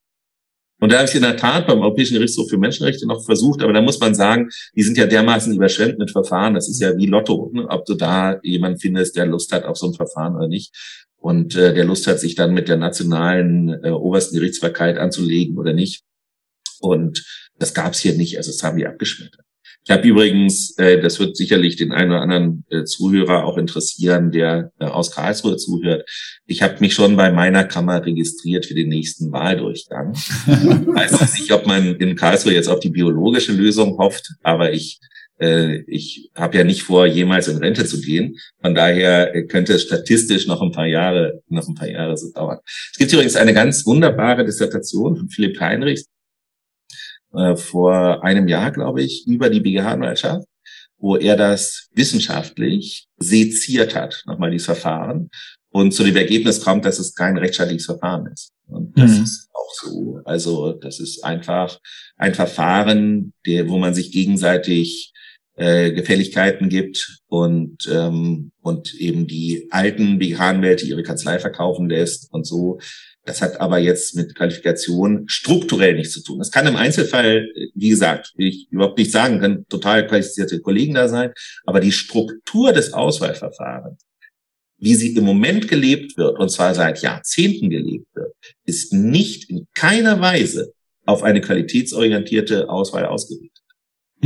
Und 0.78 0.92
da 0.92 0.98
habe 0.98 1.08
ich 1.08 1.14
in 1.14 1.22
der 1.22 1.38
Tat 1.38 1.66
beim 1.66 1.80
Europäischen 1.80 2.14
Gerichtshof 2.14 2.50
für 2.50 2.58
Menschenrechte 2.58 3.06
noch 3.06 3.24
versucht, 3.24 3.62
aber 3.62 3.72
da 3.72 3.80
muss 3.80 3.98
man 3.98 4.14
sagen, 4.14 4.50
die 4.74 4.82
sind 4.82 4.98
ja 4.98 5.06
dermaßen 5.06 5.54
überschwemmt 5.54 5.98
mit 5.98 6.10
Verfahren. 6.10 6.52
Das 6.52 6.68
ist 6.68 6.80
ja 6.80 6.94
wie 6.98 7.06
Lotto, 7.06 7.50
ne? 7.54 7.66
ob 7.70 7.86
du 7.86 7.94
da 7.94 8.38
jemanden 8.42 8.78
findest, 8.78 9.16
der 9.16 9.24
Lust 9.24 9.52
hat 9.52 9.64
auf 9.64 9.78
so 9.78 9.86
ein 9.86 9.94
Verfahren 9.94 10.36
oder 10.36 10.48
nicht. 10.48 10.74
Und 11.18 11.56
äh, 11.56 11.74
der 11.74 11.84
Lust 11.84 12.06
hat, 12.06 12.20
sich 12.20 12.34
dann 12.34 12.54
mit 12.54 12.68
der 12.68 12.76
nationalen 12.76 13.82
äh, 13.82 13.90
obersten 13.90 14.36
Gerichtsbarkeit 14.36 14.98
anzulegen 14.98 15.58
oder 15.58 15.72
nicht. 15.72 16.02
Und 16.80 17.24
das 17.58 17.74
gab 17.74 17.94
es 17.94 18.00
hier 18.00 18.14
nicht, 18.14 18.36
also 18.36 18.50
das 18.50 18.62
haben 18.62 18.78
die 18.78 18.86
abgeschmettert. 18.86 19.46
Ich 19.88 19.92
habe 19.92 20.06
übrigens, 20.06 20.76
äh, 20.78 21.00
das 21.00 21.20
wird 21.20 21.36
sicherlich 21.36 21.76
den 21.76 21.92
einen 21.92 22.10
oder 22.10 22.20
anderen 22.20 22.64
äh, 22.70 22.82
Zuhörer 22.82 23.44
auch 23.44 23.56
interessieren, 23.56 24.32
der 24.32 24.72
äh, 24.80 24.86
aus 24.86 25.12
Karlsruhe 25.12 25.56
zuhört. 25.56 26.08
Ich 26.44 26.60
habe 26.62 26.80
mich 26.80 26.92
schon 26.92 27.14
bei 27.14 27.30
meiner 27.30 27.62
Kammer 27.62 28.04
registriert 28.04 28.66
für 28.66 28.74
den 28.74 28.88
nächsten 28.88 29.30
Wahldurchgang. 29.30 30.12
weiß 30.46 31.38
nicht, 31.38 31.52
ob 31.52 31.68
man 31.68 31.94
in 31.94 32.16
Karlsruhe 32.16 32.52
jetzt 32.52 32.68
auf 32.68 32.80
die 32.80 32.90
biologische 32.90 33.52
Lösung 33.52 33.96
hofft, 33.98 34.32
aber 34.42 34.72
ich 34.72 34.98
äh, 35.40 35.82
ich 35.86 36.30
habe 36.34 36.58
ja 36.58 36.64
nicht 36.64 36.82
vor, 36.82 37.06
jemals 37.06 37.48
in 37.48 37.58
Rente 37.58 37.84
zu 37.84 38.00
gehen. 38.00 38.36
Von 38.60 38.74
daher 38.74 39.34
äh, 39.34 39.44
könnte 39.44 39.74
es 39.74 39.82
statistisch 39.82 40.46
noch 40.46 40.62
ein 40.62 40.72
paar 40.72 40.86
Jahre, 40.86 41.42
noch 41.48 41.68
ein 41.68 41.74
paar 41.74 41.88
Jahre 41.88 42.16
so 42.16 42.32
dauern. 42.32 42.58
Es 42.92 42.98
gibt 42.98 43.12
übrigens 43.12 43.36
eine 43.36 43.54
ganz 43.54 43.86
wunderbare 43.86 44.44
Dissertation 44.44 45.16
von 45.16 45.28
Philipp 45.28 45.60
Heinrichs 45.60 46.06
äh, 47.34 47.56
vor 47.56 48.24
einem 48.24 48.48
Jahr, 48.48 48.70
glaube 48.70 49.02
ich, 49.02 49.26
über 49.26 49.50
die 49.50 49.60
BGH-Anwaltschaft, 49.60 50.46
wo 50.98 51.16
er 51.16 51.36
das 51.36 51.88
wissenschaftlich 51.92 53.06
seziert 53.18 53.94
hat, 53.94 54.22
nochmal 54.26 54.50
dieses 54.50 54.66
Verfahren, 54.66 55.30
und 55.76 55.92
zu 55.92 56.04
dem 56.04 56.16
Ergebnis 56.16 56.62
kommt, 56.62 56.86
dass 56.86 56.98
es 56.98 57.14
kein 57.14 57.36
rechtsstaatliches 57.36 57.84
Verfahren 57.84 58.26
ist. 58.32 58.50
Und 58.66 58.98
das 58.98 59.10
mhm. 59.10 59.24
ist 59.24 59.50
auch 59.52 59.74
so. 59.74 60.20
Also 60.24 60.72
das 60.72 61.00
ist 61.00 61.22
einfach 61.22 61.78
ein 62.16 62.34
Verfahren, 62.34 63.34
der, 63.44 63.68
wo 63.68 63.76
man 63.76 63.94
sich 63.94 64.10
gegenseitig 64.10 65.12
äh, 65.56 65.92
Gefälligkeiten 65.92 66.68
gibt 66.68 67.20
und 67.28 67.88
ähm, 67.90 68.52
und 68.60 68.94
eben 68.94 69.26
die 69.26 69.68
alten 69.70 70.18
BGH-Anwälte 70.18 70.86
ihre 70.86 71.02
Kanzlei 71.02 71.38
verkaufen 71.38 71.88
lässt 71.88 72.32
und 72.32 72.46
so. 72.46 72.78
Das 73.24 73.42
hat 73.42 73.60
aber 73.60 73.78
jetzt 73.78 74.14
mit 74.14 74.34
Qualifikation 74.36 75.24
strukturell 75.28 75.94
nichts 75.94 76.12
zu 76.12 76.22
tun. 76.22 76.38
Das 76.38 76.52
kann 76.52 76.66
im 76.66 76.76
Einzelfall, 76.76 77.48
wie 77.74 77.88
gesagt, 77.88 78.32
ich 78.36 78.68
überhaupt 78.70 78.98
nicht 78.98 79.10
sagen, 79.10 79.40
können 79.40 79.66
total 79.68 80.06
qualifizierte 80.06 80.60
Kollegen 80.60 80.94
da 80.94 81.08
sein, 81.08 81.32
aber 81.64 81.80
die 81.80 81.90
Struktur 81.90 82.72
des 82.72 82.92
Auswahlverfahrens, 82.92 84.00
wie 84.78 84.94
sie 84.94 85.16
im 85.16 85.24
Moment 85.24 85.68
gelebt 85.68 86.16
wird, 86.16 86.38
und 86.38 86.50
zwar 86.50 86.74
seit 86.74 87.02
Jahrzehnten 87.02 87.70
gelebt 87.70 88.06
wird, 88.14 88.32
ist 88.64 88.92
nicht 88.92 89.50
in 89.50 89.66
keiner 89.74 90.20
Weise 90.20 90.72
auf 91.04 91.22
eine 91.22 91.40
qualitätsorientierte 91.40 92.68
Auswahl 92.68 93.06
ausgerichtet. 93.06 93.55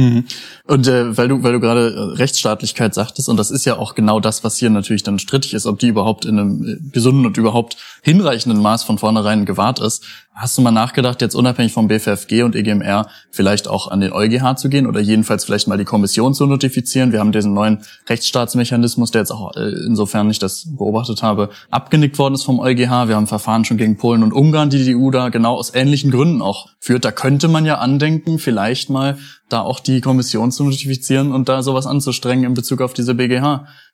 Mhm. 0.01 0.25
Und 0.65 0.87
äh, 0.87 1.17
weil 1.17 1.29
du, 1.29 1.43
weil 1.43 1.53
du 1.53 1.61
gerade 1.61 1.91
äh, 1.95 2.17
Rechtsstaatlichkeit 2.17 2.95
sagtest, 2.95 3.29
und 3.29 3.37
das 3.37 3.51
ist 3.51 3.67
ja 3.67 3.77
auch 3.77 3.95
genau 3.95 4.19
das, 4.19 4.43
was 4.45 4.57
hier 4.57 4.71
natürlich 4.71 5.03
dann 5.03 5.19
strittig 5.19 5.53
ist, 5.53 5.67
ob 5.67 5.79
die 5.79 5.89
überhaupt 5.89 6.25
in 6.25 6.39
einem 6.39 6.65
äh, 6.65 6.91
gesunden 6.91 7.27
und 7.27 7.37
überhaupt 7.37 7.77
hinreichenden 8.03 8.63
Maß 8.63 8.83
von 8.83 8.97
vornherein 8.97 9.45
gewahrt 9.45 9.79
ist. 9.79 10.05
Hast 10.41 10.57
du 10.57 10.63
mal 10.63 10.71
nachgedacht, 10.71 11.21
jetzt 11.21 11.35
unabhängig 11.35 11.75
vom 11.75 11.87
BFFG 11.87 12.45
und 12.45 12.57
EGMR 12.57 13.09
vielleicht 13.31 13.69
auch 13.69 13.89
an 13.89 14.01
den 14.01 14.11
EuGH 14.11 14.57
zu 14.57 14.71
gehen 14.71 14.87
oder 14.87 14.99
jedenfalls 14.99 15.45
vielleicht 15.45 15.69
mal 15.69 15.77
die 15.77 15.85
Kommission 15.85 16.33
zu 16.33 16.47
notifizieren? 16.47 17.13
Wir 17.13 17.21
haben 17.21 17.31
diesen 17.31 17.53
neuen 17.53 17.83
Rechtsstaatsmechanismus, 18.09 19.11
der 19.11 19.21
jetzt 19.21 19.33
auch, 19.33 19.55
äh, 19.55 19.69
insofern 19.87 20.31
ich 20.31 20.39
das 20.39 20.67
beobachtet 20.79 21.23
habe, 21.23 21.51
abgenickt 21.71 22.19
worden 22.19 22.37
ist 22.37 22.45
vom 22.45 22.59
EuGH. 22.59 23.09
Wir 23.09 23.17
haben 23.17 23.27
Verfahren 23.27 23.67
schon 23.67 23.77
gegen 23.77 23.99
Polen 23.99 24.23
und 24.23 24.33
Ungarn, 24.33 24.71
die 24.71 24.83
die 24.83 24.97
EU 24.97 25.11
da 25.11 25.29
genau 25.29 25.57
aus 25.57 25.75
ähnlichen 25.75 26.11
Gründen 26.11 26.41
auch 26.41 26.69
führt. 26.79 27.05
Da 27.05 27.13
könnte 27.13 27.49
man 27.49 27.67
ja 27.67 27.77
andenken, 27.77 28.39
vielleicht 28.39 28.89
mal 28.89 29.19
da 29.51 29.61
auch 29.61 29.79
die 29.79 30.01
Kommission 30.01 30.53
zu 30.53 30.65
notifizieren 30.65 31.33
und 31.33 31.51
da 31.51 31.63
sowas 31.63 31.87
anzustrengen 31.87 32.47
in 32.47 32.55
Bezug 32.55 32.81
auf 32.81 32.95
diese 32.95 33.15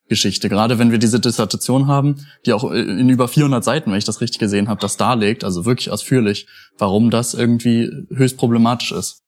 BGH-Geschichte. 0.06 0.48
Gerade 0.48 0.78
wenn 0.78 0.90
wir 0.90 0.98
diese 0.98 1.20
Dissertation 1.20 1.86
haben, 1.86 2.26
die 2.44 2.52
auch 2.52 2.70
in 2.70 3.08
über 3.08 3.28
400 3.28 3.62
Seiten, 3.62 3.90
wenn 3.90 3.98
ich 3.98 4.04
das 4.04 4.20
richtig 4.20 4.38
gesehen 4.38 4.68
habe, 4.68 4.80
das 4.80 4.96
darlegt, 4.96 5.44
also 5.44 5.64
wirklich 5.64 5.90
ausführlich, 5.90 6.46
warum 6.78 7.10
das 7.10 7.34
irgendwie 7.34 7.90
höchst 8.14 8.36
problematisch 8.36 8.92
ist. 8.92 9.22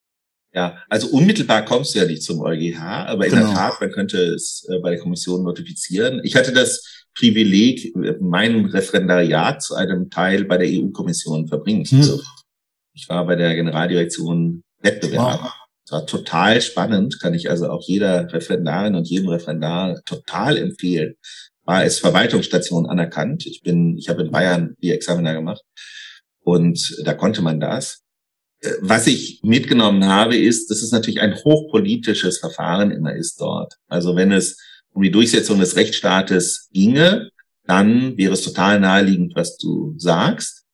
Ja, 0.55 0.79
also 0.89 1.09
unmittelbar 1.09 1.65
kommst 1.65 1.95
du 1.95 1.99
ja 1.99 2.07
nicht 2.07 2.23
zum 2.23 2.41
EuGH, 2.41 2.81
aber 2.81 3.27
in 3.27 3.33
genau. 3.33 3.47
der 3.47 3.55
Tat, 3.55 3.81
man 3.81 3.91
könnte 3.93 4.19
es 4.19 4.67
äh, 4.69 4.79
bei 4.81 4.91
der 4.91 4.99
Kommission 4.99 5.43
notifizieren. 5.45 6.21
Ich 6.25 6.37
hatte 6.37 6.53
das 6.53 7.05
Privileg, 7.15 7.95
mein 8.21 8.65
Referendariat 8.65 9.63
zu 9.63 9.75
einem 9.75 10.09
Teil 10.09 10.45
bei 10.45 10.57
der 10.57 10.69
EU-Kommission 10.69 11.49
verbringen 11.49 11.85
hm. 11.85 12.21
Ich 12.95 13.09
war 13.09 13.27
bei 13.27 13.37
der 13.37 13.55
Generaldirektion 13.55 14.63
Wettbewerb. 14.81 15.43
Wow. 15.43 15.53
Es 15.89 15.93
war 15.93 16.05
total 16.05 16.61
spannend, 16.61 17.19
kann 17.19 17.33
ich 17.33 17.49
also 17.49 17.71
auch 17.71 17.83
jeder 17.83 18.31
Referendarin 18.31 18.95
und 18.95 19.09
jedem 19.09 19.31
Referendar 19.31 19.99
total 20.05 20.59
empfehlen. 20.59 21.15
War 21.65 21.77
als 21.77 21.99
Verwaltungsstation 21.99 22.85
anerkannt. 22.85 23.47
Ich 23.47 23.63
bin, 23.63 23.97
ich 23.97 24.11
habe 24.11 24.21
in 24.21 24.31
Bayern 24.31 24.75
die 24.83 24.93
Examiner 24.93 25.33
gemacht 25.33 25.63
und 26.41 26.95
da 27.05 27.15
konnte 27.15 27.41
man 27.41 27.59
das. 27.59 28.03
Äh, 28.61 28.73
was 28.83 29.07
ich 29.07 29.41
mitgenommen 29.43 30.05
habe, 30.05 30.37
ist, 30.37 30.71
dass 30.71 30.83
es 30.83 30.93
natürlich 30.93 31.23
ein 31.23 31.35
hochpolitisches 31.43 32.37
Verfahren 32.37 32.91
immer 32.91 33.15
ist 33.15 33.41
dort. 33.41 33.73
Also 33.87 34.15
wenn 34.15 34.31
es 34.31 34.59
um 34.93 35.01
die 35.01 35.11
Durchsetzung 35.11 35.59
des 35.59 35.77
Rechtsstaates 35.77 36.69
ginge, 36.71 37.31
dann 37.65 38.19
wäre 38.19 38.35
es 38.35 38.43
total 38.43 38.79
naheliegend, 38.79 39.35
was 39.37 39.57
du 39.57 39.95
sagst. 39.97 40.67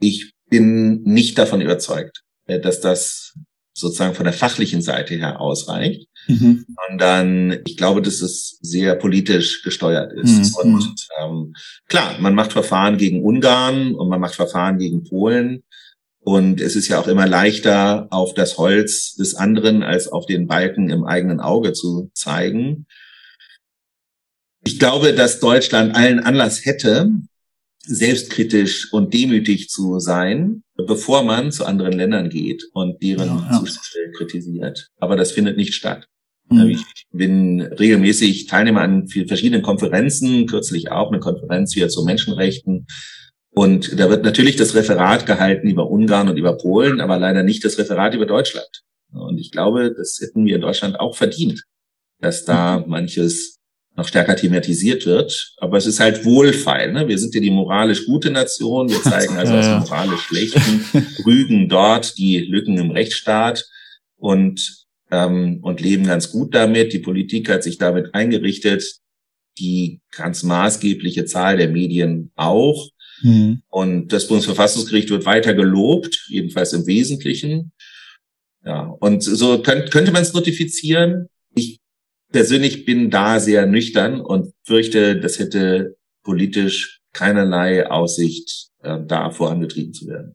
Ich 0.00 0.32
bin 0.50 1.02
nicht 1.02 1.38
davon 1.38 1.60
überzeugt, 1.60 2.24
äh, 2.48 2.58
dass 2.58 2.80
das 2.80 3.34
sozusagen 3.74 4.14
von 4.14 4.24
der 4.24 4.32
fachlichen 4.32 4.82
Seite 4.82 5.14
her 5.14 5.40
ausreicht, 5.40 6.08
mhm. 6.28 6.64
sondern 6.88 7.58
ich 7.66 7.76
glaube, 7.76 8.00
dass 8.02 8.22
es 8.22 8.58
sehr 8.62 8.94
politisch 8.94 9.62
gesteuert 9.62 10.12
ist. 10.12 10.56
Mhm. 10.56 10.72
Und 10.72 11.06
ähm, 11.20 11.54
klar, 11.88 12.16
man 12.20 12.34
macht 12.34 12.52
Verfahren 12.52 12.96
gegen 12.96 13.24
Ungarn 13.24 13.94
und 13.94 14.08
man 14.08 14.20
macht 14.20 14.36
Verfahren 14.36 14.78
gegen 14.78 15.02
Polen. 15.02 15.64
Und 16.20 16.60
es 16.60 16.76
ist 16.76 16.88
ja 16.88 16.98
auch 16.98 17.08
immer 17.08 17.26
leichter, 17.26 18.06
auf 18.10 18.32
das 18.32 18.56
Holz 18.56 19.14
des 19.16 19.34
anderen 19.34 19.82
als 19.82 20.08
auf 20.08 20.24
den 20.24 20.46
Balken 20.46 20.88
im 20.88 21.04
eigenen 21.04 21.40
Auge 21.40 21.74
zu 21.74 22.10
zeigen. 22.14 22.86
Ich 24.64 24.78
glaube, 24.78 25.12
dass 25.12 25.40
Deutschland 25.40 25.94
allen 25.94 26.20
Anlass 26.20 26.64
hätte, 26.64 27.10
selbstkritisch 27.86 28.92
und 28.92 29.14
demütig 29.14 29.68
zu 29.68 29.98
sein, 29.98 30.62
bevor 30.74 31.22
man 31.22 31.52
zu 31.52 31.64
anderen 31.64 31.92
Ländern 31.92 32.30
geht 32.30 32.64
und 32.72 33.02
deren 33.02 33.28
ja, 33.28 33.48
ja. 33.50 33.60
Zustände 33.60 34.12
kritisiert. 34.16 34.88
Aber 34.98 35.16
das 35.16 35.32
findet 35.32 35.56
nicht 35.56 35.74
statt. 35.74 36.08
Mhm. 36.50 36.68
Ich 36.68 37.06
bin 37.12 37.60
regelmäßig 37.60 38.46
Teilnehmer 38.46 38.82
an 38.82 39.08
verschiedenen 39.08 39.62
Konferenzen, 39.62 40.46
kürzlich 40.46 40.90
auch 40.90 41.10
eine 41.10 41.20
Konferenz 41.20 41.72
hier 41.72 41.88
zu 41.88 42.04
Menschenrechten. 42.04 42.86
Und 43.50 43.98
da 43.98 44.10
wird 44.10 44.24
natürlich 44.24 44.56
das 44.56 44.74
Referat 44.74 45.26
gehalten 45.26 45.68
über 45.68 45.88
Ungarn 45.88 46.28
und 46.28 46.36
über 46.36 46.56
Polen, 46.56 47.00
aber 47.00 47.18
leider 47.18 47.44
nicht 47.44 47.64
das 47.64 47.78
Referat 47.78 48.14
über 48.14 48.26
Deutschland. 48.26 48.82
Und 49.12 49.38
ich 49.38 49.52
glaube, 49.52 49.94
das 49.96 50.18
hätten 50.20 50.44
wir 50.44 50.56
in 50.56 50.60
Deutschland 50.60 50.98
auch 50.98 51.16
verdient, 51.16 51.62
dass 52.20 52.44
da 52.44 52.80
mhm. 52.80 52.88
manches 52.88 53.53
noch 53.96 54.08
stärker 54.08 54.36
thematisiert 54.36 55.06
wird. 55.06 55.54
Aber 55.58 55.76
es 55.76 55.86
ist 55.86 56.00
halt 56.00 56.24
wohlfeil. 56.24 56.92
Ne? 56.92 57.08
Wir 57.08 57.18
sind 57.18 57.34
ja 57.34 57.40
die 57.40 57.50
moralisch 57.50 58.06
gute 58.06 58.30
Nation. 58.30 58.88
Wir 58.88 59.02
zeigen 59.02 59.36
also 59.36 59.54
aus 59.54 59.66
dem 59.66 59.78
moralisch 59.80 60.22
schlechten, 60.22 60.84
rügen 61.24 61.68
dort 61.68 62.18
die 62.18 62.38
Lücken 62.38 62.78
im 62.78 62.90
Rechtsstaat 62.90 63.64
und, 64.16 64.84
ähm, 65.10 65.60
und 65.62 65.80
leben 65.80 66.06
ganz 66.06 66.30
gut 66.30 66.54
damit. 66.54 66.92
Die 66.92 66.98
Politik 66.98 67.48
hat 67.48 67.62
sich 67.62 67.78
damit 67.78 68.14
eingerichtet. 68.14 68.84
Die 69.58 70.00
ganz 70.10 70.42
maßgebliche 70.42 71.26
Zahl 71.26 71.56
der 71.56 71.68
Medien 71.68 72.32
auch. 72.34 72.90
Mhm. 73.22 73.62
Und 73.68 74.12
das 74.12 74.26
Bundesverfassungsgericht 74.26 75.10
wird 75.10 75.24
weiter 75.24 75.54
gelobt, 75.54 76.26
jedenfalls 76.28 76.72
im 76.72 76.86
Wesentlichen. 76.86 77.70
Ja, 78.64 78.80
und 78.98 79.22
so 79.22 79.62
könnt, 79.62 79.90
könnte 79.92 80.10
man 80.10 80.22
es 80.22 80.32
notifizieren. 80.32 81.28
Ich 82.34 82.40
persönlich 82.40 82.84
bin 82.84 83.10
da 83.10 83.38
sehr 83.38 83.64
nüchtern 83.64 84.20
und 84.20 84.54
fürchte, 84.64 85.20
das 85.20 85.38
hätte 85.38 85.96
politisch 86.24 87.00
keinerlei 87.12 87.88
Aussicht, 87.88 88.70
äh, 88.82 88.98
da 89.06 89.30
vorangetrieben 89.30 89.94
zu 89.94 90.08
werden. 90.08 90.34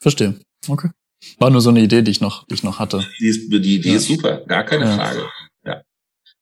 Verstehe. 0.00 0.34
Okay. 0.66 0.90
War 1.38 1.50
nur 1.50 1.60
so 1.60 1.70
eine 1.70 1.80
Idee, 1.80 2.02
die 2.02 2.10
ich 2.10 2.20
noch, 2.20 2.44
die 2.48 2.54
ich 2.54 2.64
noch 2.64 2.80
hatte. 2.80 3.06
Die 3.20 3.28
ist, 3.28 3.52
die, 3.52 3.60
die 3.60 3.88
ja. 3.88 3.94
ist 3.94 4.08
super, 4.08 4.44
gar 4.46 4.64
keine 4.64 4.86
ja. 4.86 4.96
Frage. 4.96 5.30
Ja. 5.64 5.82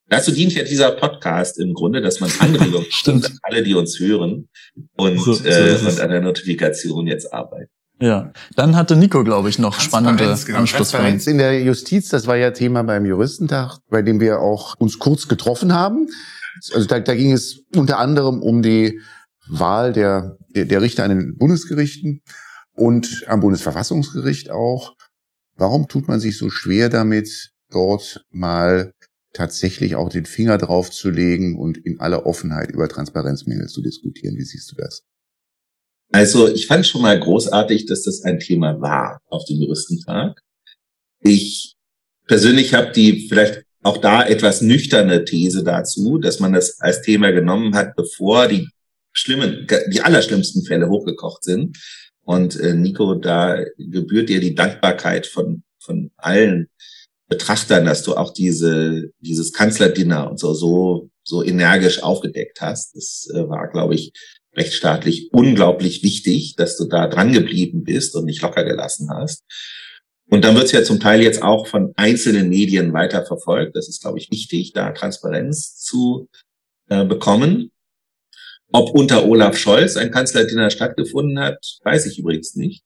Dazu 0.08 0.32
dient 0.32 0.54
ja 0.54 0.64
dieser 0.64 0.92
Podcast 0.92 1.60
im 1.60 1.74
Grunde, 1.74 2.00
dass 2.00 2.20
man 2.20 2.30
Anregungen 2.38 2.86
Stimmt. 2.90 3.30
alle, 3.42 3.62
die 3.62 3.74
uns 3.74 4.00
hören 4.00 4.48
und, 4.96 5.20
so, 5.20 5.34
so 5.34 5.44
äh, 5.44 5.76
und 5.76 6.00
an 6.00 6.08
der 6.08 6.22
Notifikation 6.22 7.06
jetzt 7.06 7.30
arbeiten. 7.34 7.70
Ja, 8.02 8.32
dann 8.56 8.74
hatte 8.74 8.96
Nico, 8.96 9.22
glaube 9.22 9.48
ich, 9.48 9.60
noch 9.60 9.78
spannende 9.78 10.36
genau. 10.44 10.58
Anschlussfragen. 10.58 11.20
in 11.20 11.38
der 11.38 11.62
Justiz, 11.62 12.08
das 12.08 12.26
war 12.26 12.36
ja 12.36 12.50
Thema 12.50 12.82
beim 12.82 13.06
Juristentag, 13.06 13.78
bei 13.88 14.02
dem 14.02 14.18
wir 14.18 14.40
auch 14.40 14.74
uns 14.80 14.98
kurz 14.98 15.28
getroffen 15.28 15.72
haben. 15.72 16.08
Also 16.74 16.88
da, 16.88 16.98
da 16.98 17.14
ging 17.14 17.30
es 17.30 17.60
unter 17.76 18.00
anderem 18.00 18.42
um 18.42 18.60
die 18.60 19.00
Wahl 19.48 19.92
der, 19.92 20.36
der, 20.48 20.64
der 20.64 20.82
Richter 20.82 21.04
an 21.04 21.10
den 21.10 21.36
Bundesgerichten 21.36 22.22
und 22.72 23.22
am 23.28 23.38
Bundesverfassungsgericht 23.38 24.50
auch. 24.50 24.96
Warum 25.54 25.86
tut 25.86 26.08
man 26.08 26.18
sich 26.18 26.36
so 26.36 26.50
schwer 26.50 26.88
damit, 26.88 27.52
dort 27.70 28.24
mal 28.32 28.94
tatsächlich 29.32 29.94
auch 29.94 30.08
den 30.08 30.26
Finger 30.26 30.58
drauf 30.58 30.90
zu 30.90 31.08
legen 31.08 31.56
und 31.56 31.78
in 31.78 32.00
aller 32.00 32.26
Offenheit 32.26 32.72
über 32.72 32.88
Transparenzmängel 32.88 33.68
zu 33.68 33.80
diskutieren? 33.80 34.34
Wie 34.34 34.44
siehst 34.44 34.72
du 34.72 34.74
das? 34.74 35.04
Also 36.12 36.46
ich 36.46 36.66
fand 36.66 36.86
schon 36.86 37.02
mal 37.02 37.18
großartig, 37.18 37.86
dass 37.86 38.02
das 38.02 38.22
ein 38.22 38.38
Thema 38.38 38.80
war 38.80 39.20
auf 39.28 39.46
dem 39.46 39.62
Juristentag. 39.62 40.40
Ich 41.20 41.74
persönlich 42.26 42.74
habe 42.74 42.92
die 42.92 43.28
vielleicht 43.28 43.64
auch 43.82 43.96
da 43.96 44.24
etwas 44.24 44.60
nüchterne 44.60 45.24
These 45.24 45.64
dazu, 45.64 46.18
dass 46.18 46.38
man 46.38 46.52
das 46.52 46.80
als 46.80 47.02
Thema 47.02 47.32
genommen 47.32 47.74
hat, 47.74 47.96
bevor 47.96 48.46
die 48.46 48.68
schlimmen, 49.12 49.66
die 49.88 50.02
allerschlimmsten 50.02 50.64
Fälle 50.64 50.88
hochgekocht 50.88 51.44
sind. 51.44 51.78
Und 52.22 52.58
äh, 52.60 52.74
Nico, 52.74 53.14
da 53.14 53.64
gebührt 53.76 54.28
dir 54.28 54.40
die 54.40 54.54
Dankbarkeit 54.54 55.26
von, 55.26 55.64
von 55.80 56.10
allen 56.16 56.68
Betrachtern, 57.28 57.86
dass 57.86 58.02
du 58.02 58.14
auch 58.14 58.32
diese, 58.32 59.10
dieses 59.20 59.52
Kanzlerdinner 59.52 60.30
und 60.30 60.38
so, 60.38 60.54
so, 60.54 61.10
so 61.24 61.42
energisch 61.42 62.02
aufgedeckt 62.02 62.60
hast. 62.60 62.94
Das 62.94 63.28
äh, 63.34 63.48
war, 63.48 63.68
glaube 63.68 63.94
ich, 63.94 64.12
rechtsstaatlich 64.56 65.32
unglaublich 65.32 66.02
wichtig, 66.02 66.56
dass 66.56 66.76
du 66.76 66.86
da 66.86 67.06
dran 67.06 67.32
geblieben 67.32 67.84
bist 67.84 68.14
und 68.14 68.26
nicht 68.26 68.42
locker 68.42 68.64
gelassen 68.64 69.08
hast. 69.10 69.44
Und 70.28 70.44
dann 70.44 70.54
wird 70.54 70.66
es 70.66 70.72
ja 70.72 70.82
zum 70.82 71.00
Teil 71.00 71.22
jetzt 71.22 71.42
auch 71.42 71.66
von 71.66 71.92
einzelnen 71.96 72.48
Medien 72.48 72.92
weiterverfolgt. 72.92 73.76
Das 73.76 73.88
ist, 73.88 74.00
glaube 74.02 74.18
ich, 74.18 74.30
wichtig, 74.30 74.72
da 74.72 74.92
Transparenz 74.92 75.76
zu 75.76 76.28
äh, 76.88 77.04
bekommen. 77.04 77.70
Ob 78.72 78.94
unter 78.94 79.26
Olaf 79.26 79.58
Scholz 79.58 79.96
ein 79.96 80.10
Kanzlerdiener 80.10 80.70
stattgefunden 80.70 81.38
hat, 81.38 81.58
weiß 81.84 82.06
ich 82.06 82.18
übrigens 82.18 82.54
nicht. 82.54 82.82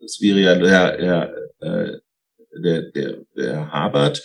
Das 0.00 0.20
wäre 0.20 0.40
ja 0.40 0.54
der, 0.56 0.96
der, 0.98 1.34
äh, 1.60 1.98
der, 2.62 2.82
der, 2.92 3.16
der 3.34 3.72
Habert 3.72 4.22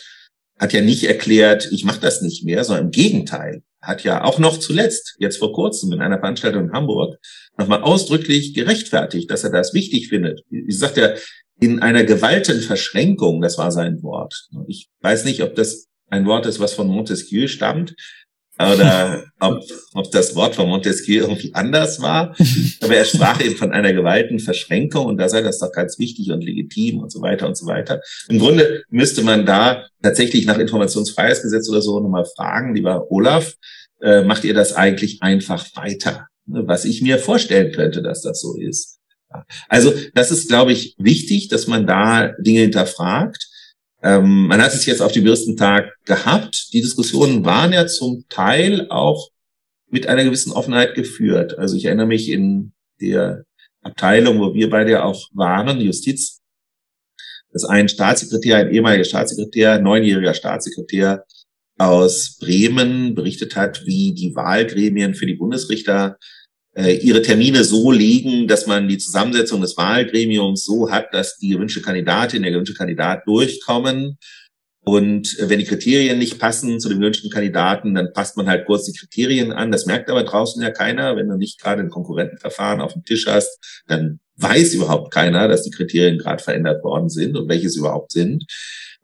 hat 0.58 0.72
ja 0.72 0.82
nicht 0.82 1.04
erklärt, 1.04 1.68
ich 1.72 1.84
mache 1.84 2.00
das 2.00 2.22
nicht 2.22 2.44
mehr, 2.44 2.62
sondern 2.64 2.86
im 2.86 2.90
Gegenteil 2.90 3.62
hat 3.84 4.04
ja 4.04 4.24
auch 4.24 4.38
noch 4.38 4.58
zuletzt, 4.58 5.16
jetzt 5.18 5.38
vor 5.38 5.52
kurzem 5.52 5.92
in 5.92 6.00
einer 6.00 6.18
Veranstaltung 6.18 6.64
in 6.64 6.72
Hamburg, 6.72 7.18
nochmal 7.56 7.82
ausdrücklich 7.82 8.54
gerechtfertigt, 8.54 9.30
dass 9.30 9.44
er 9.44 9.50
das 9.50 9.74
wichtig 9.74 10.08
findet. 10.08 10.42
Wie 10.50 10.72
sagt 10.72 10.98
er, 10.98 11.16
in 11.60 11.80
einer 11.80 12.04
Gewaltenverschränkung, 12.04 13.40
das 13.40 13.58
war 13.58 13.70
sein 13.70 14.02
Wort. 14.02 14.48
Ich 14.66 14.88
weiß 15.00 15.24
nicht, 15.24 15.42
ob 15.42 15.54
das 15.54 15.86
ein 16.08 16.26
Wort 16.26 16.46
ist, 16.46 16.60
was 16.60 16.72
von 16.72 16.88
Montesquieu 16.88 17.46
stammt, 17.46 17.94
oder 18.58 19.24
ob, 19.40 19.62
ob 19.94 20.10
das 20.12 20.34
Wort 20.36 20.54
von 20.54 20.68
Montesquieu 20.68 21.22
irgendwie 21.22 21.52
anders 21.54 22.00
war. 22.00 22.36
Aber 22.80 22.96
er 22.96 23.04
sprach 23.04 23.40
eben 23.40 23.56
von 23.56 23.72
einer 23.72 23.92
Gewaltenverschränkung 23.92 25.06
und 25.06 25.18
da 25.18 25.28
sei 25.28 25.42
das 25.42 25.58
doch 25.58 25.72
ganz 25.72 25.98
wichtig 25.98 26.30
und 26.30 26.42
legitim 26.42 27.00
und 27.00 27.10
so 27.10 27.20
weiter 27.20 27.46
und 27.46 27.56
so 27.56 27.66
weiter. 27.66 28.00
Im 28.28 28.38
Grunde 28.38 28.84
müsste 28.90 29.22
man 29.22 29.44
da 29.44 29.86
tatsächlich 30.02 30.46
nach 30.46 30.58
Informationsfreiheitsgesetz 30.58 31.68
oder 31.68 31.82
so 31.82 31.98
nochmal 32.00 32.26
fragen, 32.36 32.74
lieber 32.74 33.10
Olaf, 33.10 33.54
äh, 34.00 34.22
macht 34.22 34.44
ihr 34.44 34.54
das 34.54 34.74
eigentlich 34.74 35.22
einfach 35.22 35.66
weiter? 35.74 36.28
Was 36.46 36.84
ich 36.84 37.02
mir 37.02 37.18
vorstellen 37.18 37.72
könnte, 37.72 38.02
dass 38.02 38.20
das 38.22 38.40
so 38.40 38.56
ist. 38.56 39.00
Also 39.68 39.92
das 40.14 40.30
ist, 40.30 40.48
glaube 40.48 40.72
ich, 40.72 40.94
wichtig, 40.98 41.48
dass 41.48 41.66
man 41.66 41.86
da 41.86 42.32
Dinge 42.38 42.60
hinterfragt. 42.60 43.48
Ähm, 44.04 44.48
man 44.48 44.60
hat 44.60 44.74
es 44.74 44.84
jetzt 44.84 45.00
auf 45.00 45.12
dem 45.12 45.26
ersten 45.26 45.56
Tag 45.56 45.96
gehabt. 46.04 46.74
Die 46.74 46.82
Diskussionen 46.82 47.44
waren 47.46 47.72
ja 47.72 47.86
zum 47.86 48.26
Teil 48.28 48.86
auch 48.90 49.30
mit 49.88 50.06
einer 50.06 50.24
gewissen 50.24 50.52
Offenheit 50.52 50.94
geführt. 50.94 51.58
Also 51.58 51.76
ich 51.76 51.86
erinnere 51.86 52.06
mich 52.06 52.28
in 52.28 52.72
der 53.00 53.44
Abteilung, 53.80 54.40
wo 54.40 54.52
wir 54.52 54.68
beide 54.68 55.04
auch 55.04 55.30
waren, 55.32 55.80
Justiz, 55.80 56.42
dass 57.50 57.64
ein 57.64 57.88
Staatssekretär, 57.88 58.58
ein 58.58 58.72
ehemaliger 58.72 59.04
Staatssekretär, 59.04 59.80
neunjähriger 59.80 60.34
Staatssekretär 60.34 61.24
aus 61.78 62.36
Bremen 62.38 63.14
berichtet 63.14 63.56
hat, 63.56 63.86
wie 63.86 64.12
die 64.12 64.34
Wahlgremien 64.34 65.14
für 65.14 65.26
die 65.26 65.34
Bundesrichter 65.34 66.18
ihre 66.76 67.22
Termine 67.22 67.62
so 67.64 67.92
legen, 67.92 68.48
dass 68.48 68.66
man 68.66 68.88
die 68.88 68.98
Zusammensetzung 68.98 69.60
des 69.60 69.76
Wahlgremiums 69.76 70.64
so 70.64 70.90
hat, 70.90 71.14
dass 71.14 71.38
die 71.38 71.50
gewünschte 71.50 71.82
Kandidatin, 71.82 72.42
der 72.42 72.50
gewünschte 72.50 72.74
Kandidat 72.74 73.26
durchkommen. 73.26 74.18
Und 74.84 75.38
äh, 75.38 75.48
wenn 75.48 75.58
die 75.58 75.64
Kriterien 75.64 76.18
nicht 76.18 76.38
passen 76.38 76.78
zu 76.78 76.88
dem 76.88 77.00
gewünschten 77.00 77.30
Kandidaten, 77.30 77.94
dann 77.94 78.12
passt 78.12 78.36
man 78.36 78.48
halt 78.48 78.66
kurz 78.66 78.84
die 78.84 78.98
Kriterien 78.98 79.52
an. 79.52 79.72
Das 79.72 79.86
merkt 79.86 80.10
aber 80.10 80.24
draußen 80.24 80.62
ja 80.62 80.70
keiner. 80.70 81.16
Wenn 81.16 81.28
du 81.28 81.36
nicht 81.36 81.60
gerade 81.60 81.80
ein 81.80 81.90
Konkurrentenverfahren 81.90 82.80
auf 82.80 82.92
dem 82.92 83.04
Tisch 83.04 83.26
hast, 83.26 83.82
dann 83.86 84.20
weiß 84.36 84.74
überhaupt 84.74 85.12
keiner, 85.12 85.48
dass 85.48 85.62
die 85.62 85.70
Kriterien 85.70 86.18
gerade 86.18 86.42
verändert 86.42 86.84
worden 86.84 87.08
sind 87.08 87.36
und 87.36 87.48
welche 87.48 87.68
es 87.68 87.76
überhaupt 87.76 88.12
sind. 88.12 88.44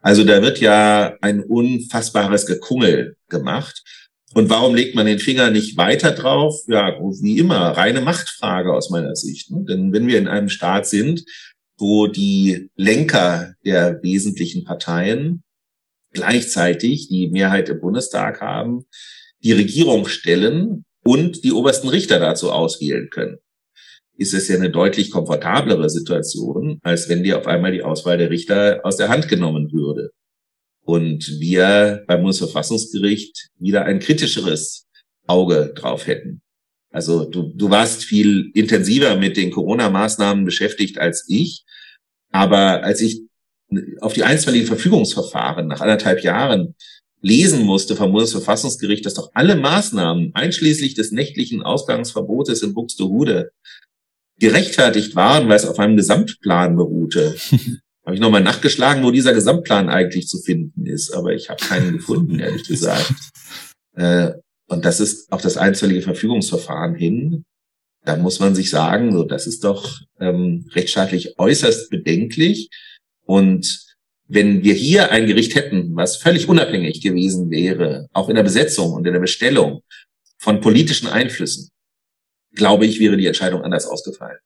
Also 0.02 0.24
da 0.24 0.42
wird 0.42 0.60
ja 0.60 1.16
ein 1.20 1.42
unfassbares 1.42 2.46
Gekungel 2.46 3.16
gemacht. 3.28 3.82
Und 4.34 4.48
warum 4.48 4.74
legt 4.76 4.94
man 4.94 5.06
den 5.06 5.18
Finger 5.18 5.50
nicht 5.50 5.76
weiter 5.76 6.12
drauf? 6.12 6.62
Ja, 6.68 6.96
wie 7.00 7.38
immer, 7.38 7.70
reine 7.70 8.00
Machtfrage 8.00 8.72
aus 8.72 8.90
meiner 8.90 9.16
Sicht. 9.16 9.50
Ne? 9.50 9.64
Denn 9.68 9.92
wenn 9.92 10.06
wir 10.06 10.18
in 10.18 10.28
einem 10.28 10.48
Staat 10.48 10.86
sind, 10.86 11.24
wo 11.78 12.06
die 12.06 12.70
Lenker 12.76 13.54
der 13.64 14.00
wesentlichen 14.02 14.64
Parteien 14.64 15.42
gleichzeitig 16.12 17.08
die 17.08 17.28
Mehrheit 17.28 17.68
im 17.68 17.80
Bundestag 17.80 18.40
haben, 18.40 18.84
die 19.42 19.52
Regierung 19.52 20.06
stellen 20.06 20.84
und 21.02 21.42
die 21.44 21.52
obersten 21.52 21.88
Richter 21.88 22.20
dazu 22.20 22.52
auswählen 22.52 23.08
können, 23.10 23.38
ist 24.16 24.34
es 24.34 24.48
ja 24.48 24.56
eine 24.56 24.70
deutlich 24.70 25.10
komfortablere 25.10 25.88
Situation, 25.88 26.78
als 26.82 27.08
wenn 27.08 27.24
dir 27.24 27.38
auf 27.38 27.46
einmal 27.46 27.72
die 27.72 27.82
Auswahl 27.82 28.18
der 28.18 28.30
Richter 28.30 28.80
aus 28.84 28.96
der 28.96 29.08
Hand 29.08 29.28
genommen 29.28 29.72
würde 29.72 30.10
und 30.84 31.40
wir 31.40 32.04
beim 32.06 32.22
Bundesverfassungsgericht 32.22 33.48
wieder 33.58 33.84
ein 33.84 34.00
kritischeres 34.00 34.86
Auge 35.26 35.72
drauf 35.74 36.06
hätten. 36.06 36.42
Also 36.92 37.24
du, 37.24 37.52
du 37.54 37.70
warst 37.70 38.04
viel 38.04 38.50
intensiver 38.54 39.16
mit 39.16 39.36
den 39.36 39.50
Corona-Maßnahmen 39.50 40.44
beschäftigt 40.44 40.98
als 40.98 41.24
ich. 41.28 41.64
Aber 42.32 42.82
als 42.82 43.00
ich 43.00 43.22
auf 44.00 44.14
die 44.14 44.24
einstweiligen 44.24 44.66
Verfügungsverfahren 44.66 45.68
nach 45.68 45.80
anderthalb 45.80 46.22
Jahren 46.22 46.74
lesen 47.22 47.64
musste 47.64 47.96
vom 47.96 48.12
Bundesverfassungsgericht, 48.12 49.04
dass 49.04 49.14
doch 49.14 49.30
alle 49.34 49.54
Maßnahmen, 49.54 50.34
einschließlich 50.34 50.94
des 50.94 51.12
nächtlichen 51.12 51.62
Ausgangsverbotes 51.62 52.62
in 52.62 52.74
Buxtehude, 52.74 53.52
gerechtfertigt 54.38 55.14
waren, 55.14 55.48
weil 55.48 55.56
es 55.56 55.66
auf 55.66 55.78
einem 55.78 55.96
Gesamtplan 55.96 56.76
beruhte. 56.76 57.36
habe 58.10 58.16
ich 58.16 58.20
nochmal 58.20 58.42
nachgeschlagen, 58.42 59.04
wo 59.04 59.12
dieser 59.12 59.32
Gesamtplan 59.32 59.88
eigentlich 59.88 60.26
zu 60.26 60.38
finden 60.38 60.84
ist, 60.84 61.12
aber 61.12 61.32
ich 61.32 61.48
habe 61.48 61.64
keinen 61.64 61.98
gefunden, 61.98 62.40
ehrlich 62.40 62.66
gesagt. 62.66 63.12
Äh, 63.96 64.34
und 64.68 64.84
das 64.84 65.00
ist 65.00 65.32
auch 65.32 65.40
das 65.40 65.56
einstweilige 65.56 66.02
Verfügungsverfahren 66.02 66.94
hin. 66.94 67.44
Da 68.04 68.16
muss 68.16 68.38
man 68.38 68.54
sich 68.54 68.70
sagen, 68.70 69.12
so 69.12 69.24
das 69.24 69.48
ist 69.48 69.64
doch 69.64 69.98
ähm, 70.20 70.64
rechtsstaatlich 70.70 71.36
äußerst 71.38 71.90
bedenklich. 71.90 72.70
Und 73.26 73.84
wenn 74.28 74.62
wir 74.62 74.74
hier 74.74 75.10
ein 75.10 75.26
Gericht 75.26 75.56
hätten, 75.56 75.96
was 75.96 76.18
völlig 76.18 76.48
unabhängig 76.48 77.02
gewesen 77.02 77.50
wäre, 77.50 78.06
auch 78.12 78.28
in 78.28 78.36
der 78.36 78.44
Besetzung 78.44 78.92
und 78.92 79.04
in 79.08 79.12
der 79.12 79.20
Bestellung 79.20 79.82
von 80.38 80.60
politischen 80.60 81.08
Einflüssen, 81.08 81.68
glaube 82.54 82.86
ich, 82.86 83.00
wäre 83.00 83.16
die 83.16 83.26
Entscheidung 83.26 83.62
anders 83.62 83.86
ausgefallen. 83.86 84.38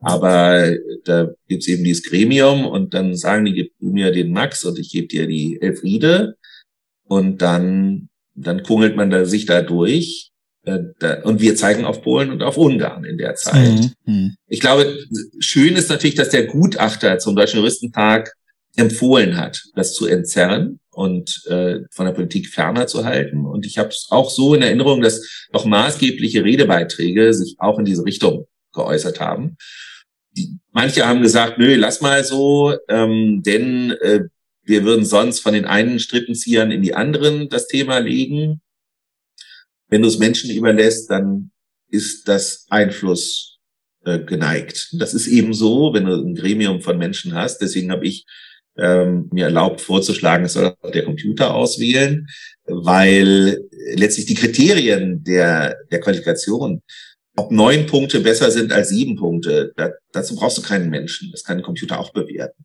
Aber 0.00 0.76
da 1.04 1.30
gibt's 1.48 1.68
eben 1.68 1.84
dieses 1.84 2.04
Gremium 2.04 2.66
und 2.66 2.94
dann 2.94 3.16
sagen 3.16 3.44
die, 3.46 3.54
gib 3.54 3.72
mir 3.80 4.12
den 4.12 4.32
Max 4.32 4.64
und 4.64 4.78
ich 4.78 4.90
gebe 4.90 5.06
dir 5.06 5.26
die 5.26 5.58
Elfriede. 5.60 6.36
Und 7.06 7.42
dann, 7.42 8.08
dann 8.34 8.62
kungelt 8.62 8.96
man 8.96 9.10
da 9.10 9.24
sich 9.24 9.46
da 9.46 9.62
durch. 9.62 10.30
Äh, 10.64 11.22
und 11.22 11.40
wir 11.40 11.56
zeigen 11.56 11.84
auf 11.84 12.02
Polen 12.02 12.30
und 12.30 12.42
auf 12.42 12.56
Ungarn 12.56 13.04
in 13.04 13.18
der 13.18 13.34
Zeit. 13.34 13.90
Mhm. 14.04 14.34
Ich 14.48 14.60
glaube, 14.60 14.98
schön 15.38 15.76
ist 15.76 15.90
natürlich, 15.90 16.16
dass 16.16 16.30
der 16.30 16.46
Gutachter 16.46 17.18
zum 17.18 17.36
Deutschen 17.36 17.58
Juristentag 17.58 18.32
empfohlen 18.76 19.36
hat, 19.36 19.62
das 19.74 19.94
zu 19.94 20.06
entzerren 20.06 20.80
und 20.90 21.44
äh, 21.46 21.80
von 21.90 22.06
der 22.06 22.12
Politik 22.12 22.48
ferner 22.48 22.86
zu 22.86 23.04
halten. 23.04 23.46
Und 23.46 23.66
ich 23.66 23.78
habe 23.78 23.90
es 23.90 24.08
auch 24.10 24.30
so 24.30 24.54
in 24.54 24.62
Erinnerung, 24.62 25.00
dass 25.00 25.46
noch 25.52 25.64
maßgebliche 25.64 26.44
Redebeiträge 26.44 27.32
sich 27.34 27.56
auch 27.58 27.78
in 27.78 27.84
diese 27.84 28.04
Richtung 28.04 28.46
geäußert 28.74 29.20
haben. 29.20 29.56
Die, 30.36 30.58
manche 30.72 31.06
haben 31.06 31.22
gesagt, 31.22 31.58
nö, 31.58 31.76
lass 31.76 32.00
mal 32.00 32.24
so, 32.24 32.76
ähm, 32.88 33.42
denn 33.44 33.92
äh, 34.02 34.24
wir 34.64 34.84
würden 34.84 35.04
sonst 35.04 35.40
von 35.40 35.54
den 35.54 35.64
einen 35.64 35.98
Strippenziehern 35.98 36.70
in 36.70 36.82
die 36.82 36.94
anderen 36.94 37.48
das 37.48 37.68
Thema 37.68 37.98
legen. 37.98 38.60
Wenn 39.88 40.02
du 40.02 40.08
es 40.08 40.18
Menschen 40.18 40.50
überlässt, 40.50 41.10
dann 41.10 41.50
ist 41.90 42.26
das 42.28 42.66
Einfluss 42.70 43.58
äh, 44.04 44.18
geneigt. 44.18 44.88
Das 44.94 45.14
ist 45.14 45.26
eben 45.26 45.54
so, 45.54 45.92
wenn 45.94 46.06
du 46.06 46.14
ein 46.14 46.34
Gremium 46.34 46.80
von 46.80 46.98
Menschen 46.98 47.34
hast. 47.34 47.58
Deswegen 47.58 47.90
habe 47.90 48.06
ich 48.06 48.24
ähm, 48.76 49.28
mir 49.32 49.44
erlaubt 49.44 49.80
vorzuschlagen, 49.80 50.46
es 50.46 50.54
soll 50.54 50.74
der 50.92 51.04
Computer 51.04 51.54
auswählen, 51.54 52.26
weil 52.64 53.60
letztlich 53.94 54.26
die 54.26 54.34
Kriterien 54.34 55.22
der, 55.22 55.76
der 55.92 56.00
Qualifikation, 56.00 56.82
ob 57.36 57.50
neun 57.50 57.86
Punkte 57.86 58.20
besser 58.20 58.50
sind 58.50 58.72
als 58.72 58.90
sieben 58.90 59.16
Punkte, 59.16 59.72
da, 59.76 59.90
dazu 60.12 60.36
brauchst 60.36 60.58
du 60.58 60.62
keinen 60.62 60.90
Menschen. 60.90 61.30
Das 61.32 61.44
kann 61.44 61.58
ein 61.58 61.62
Computer 61.62 61.98
auch 61.98 62.12
bewerten. 62.12 62.64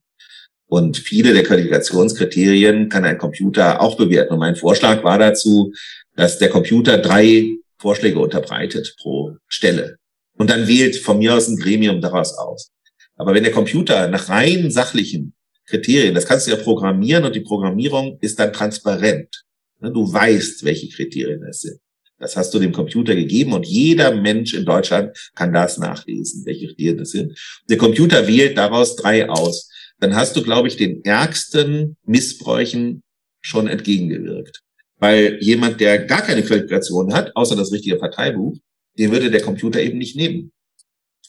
Und 0.67 0.97
viele 0.97 1.33
der 1.33 1.43
Qualifikationskriterien 1.43 2.89
kann 2.89 3.03
ein 3.03 3.17
Computer 3.17 3.81
auch 3.81 3.97
bewerten. 3.97 4.33
Und 4.33 4.39
mein 4.39 4.55
Vorschlag 4.55 5.03
war 5.03 5.17
dazu, 5.17 5.73
dass 6.15 6.37
der 6.37 6.49
Computer 6.49 6.99
drei 6.99 7.55
Vorschläge 7.79 8.19
unterbreitet 8.19 8.95
pro 9.01 9.35
Stelle. 9.47 9.97
Und 10.37 10.51
dann 10.51 10.67
wählt 10.67 10.97
von 10.97 11.17
mir 11.17 11.33
aus 11.33 11.47
ein 11.47 11.57
Gremium 11.57 12.01
daraus 12.01 12.37
aus. 12.37 12.71
Aber 13.15 13.33
wenn 13.33 13.43
der 13.43 13.51
Computer 13.51 14.07
nach 14.07 14.29
rein 14.29 14.69
sachlichen 14.69 15.33
Kriterien, 15.65 16.13
das 16.13 16.25
kannst 16.25 16.45
du 16.45 16.51
ja 16.51 16.57
programmieren 16.57 17.25
und 17.25 17.35
die 17.35 17.41
Programmierung 17.41 18.17
ist 18.21 18.39
dann 18.39 18.53
transparent. 18.53 19.43
Ne, 19.79 19.91
du 19.91 20.11
weißt, 20.11 20.63
welche 20.63 20.89
Kriterien 20.89 21.43
es 21.43 21.61
sind. 21.61 21.79
Das 22.19 22.35
hast 22.35 22.53
du 22.53 22.59
dem 22.59 22.73
Computer 22.73 23.15
gegeben 23.15 23.53
und 23.53 23.65
jeder 23.65 24.13
Mensch 24.13 24.53
in 24.53 24.65
Deutschland 24.65 25.17
kann 25.35 25.53
das 25.53 25.77
nachlesen, 25.77 26.45
welche 26.45 26.67
Kriterien 26.67 26.97
das 26.97 27.11
sind. 27.11 27.37
Der 27.69 27.77
Computer 27.77 28.27
wählt 28.27 28.57
daraus 28.57 28.97
drei 28.97 29.29
aus. 29.29 29.69
Dann 29.99 30.15
hast 30.15 30.35
du, 30.35 30.43
glaube 30.43 30.67
ich, 30.67 30.77
den 30.77 31.03
ärgsten 31.03 31.97
Missbräuchen 32.05 33.03
schon 33.41 33.67
entgegengewirkt. 33.67 34.61
Weil 34.97 35.37
jemand, 35.41 35.79
der 35.79 36.05
gar 36.05 36.21
keine 36.21 36.43
Qualifikation 36.43 37.13
hat, 37.13 37.35
außer 37.35 37.55
das 37.55 37.71
richtige 37.71 37.95
Parteibuch, 37.95 38.57
den 38.97 39.11
würde 39.11 39.31
der 39.31 39.41
Computer 39.41 39.81
eben 39.81 39.97
nicht 39.97 40.17
nehmen. 40.17 40.51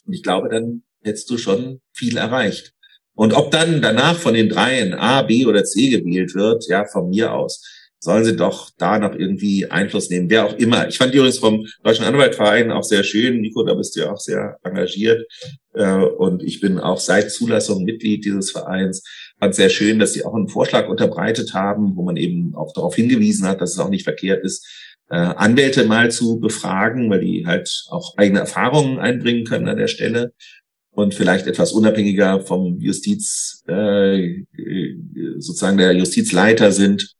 Und 0.05 0.13
ich 0.13 0.23
glaube, 0.23 0.49
dann 0.49 0.83
hättest 1.03 1.29
du 1.29 1.37
schon 1.37 1.79
viel 1.93 2.17
erreicht. 2.17 2.73
Und 3.13 3.33
ob 3.33 3.51
dann 3.51 3.81
danach 3.81 4.17
von 4.17 4.33
den 4.33 4.49
dreien 4.49 4.93
A, 4.93 5.21
B 5.21 5.45
oder 5.45 5.63
C 5.63 5.89
gewählt 5.89 6.35
wird, 6.35 6.67
ja, 6.67 6.85
von 6.85 7.09
mir 7.09 7.33
aus, 7.33 7.63
sollen 8.03 8.25
sie 8.25 8.35
doch 8.35 8.71
da 8.79 8.97
noch 8.97 9.13
irgendwie 9.13 9.69
Einfluss 9.69 10.09
nehmen, 10.09 10.29
wer 10.29 10.47
auch 10.47 10.57
immer. 10.57 10.87
Ich 10.87 10.97
fand 10.97 11.13
übrigens 11.13 11.37
vom 11.37 11.67
Deutschen 11.83 12.03
Anwaltverein 12.03 12.71
auch 12.71 12.83
sehr 12.83 13.03
schön. 13.03 13.41
Nico, 13.41 13.63
da 13.63 13.75
bist 13.75 13.95
du 13.95 14.01
ja 14.01 14.11
auch 14.11 14.19
sehr 14.19 14.57
engagiert. 14.63 15.23
Äh, 15.75 15.97
und 15.97 16.41
ich 16.41 16.59
bin 16.59 16.79
auch 16.79 16.99
seit 16.99 17.31
Zulassung 17.31 17.83
Mitglied 17.83 18.25
dieses 18.25 18.49
Vereins. 18.49 19.03
Fand 19.39 19.53
sehr 19.53 19.69
schön, 19.69 19.99
dass 19.99 20.13
sie 20.13 20.25
auch 20.25 20.33
einen 20.33 20.47
Vorschlag 20.47 20.89
unterbreitet 20.89 21.53
haben, 21.53 21.95
wo 21.95 22.03
man 22.03 22.17
eben 22.17 22.55
auch 22.55 22.73
darauf 22.73 22.95
hingewiesen 22.95 23.47
hat, 23.47 23.61
dass 23.61 23.73
es 23.73 23.79
auch 23.79 23.89
nicht 23.89 24.03
verkehrt 24.03 24.43
ist, 24.43 24.67
äh, 25.11 25.15
Anwälte 25.15 25.85
mal 25.85 26.09
zu 26.09 26.39
befragen, 26.39 27.07
weil 27.11 27.19
die 27.19 27.45
halt 27.45 27.85
auch 27.89 28.17
eigene 28.17 28.39
Erfahrungen 28.39 28.97
einbringen 28.97 29.45
können 29.45 29.67
an 29.67 29.77
der 29.77 29.87
Stelle 29.87 30.33
und 30.89 31.13
vielleicht 31.13 31.45
etwas 31.45 31.71
unabhängiger 31.71 32.41
vom 32.41 32.79
Justiz, 32.79 33.63
äh, 33.67 34.43
sozusagen 35.37 35.77
der 35.77 35.93
Justizleiter 35.93 36.71
sind. 36.71 37.15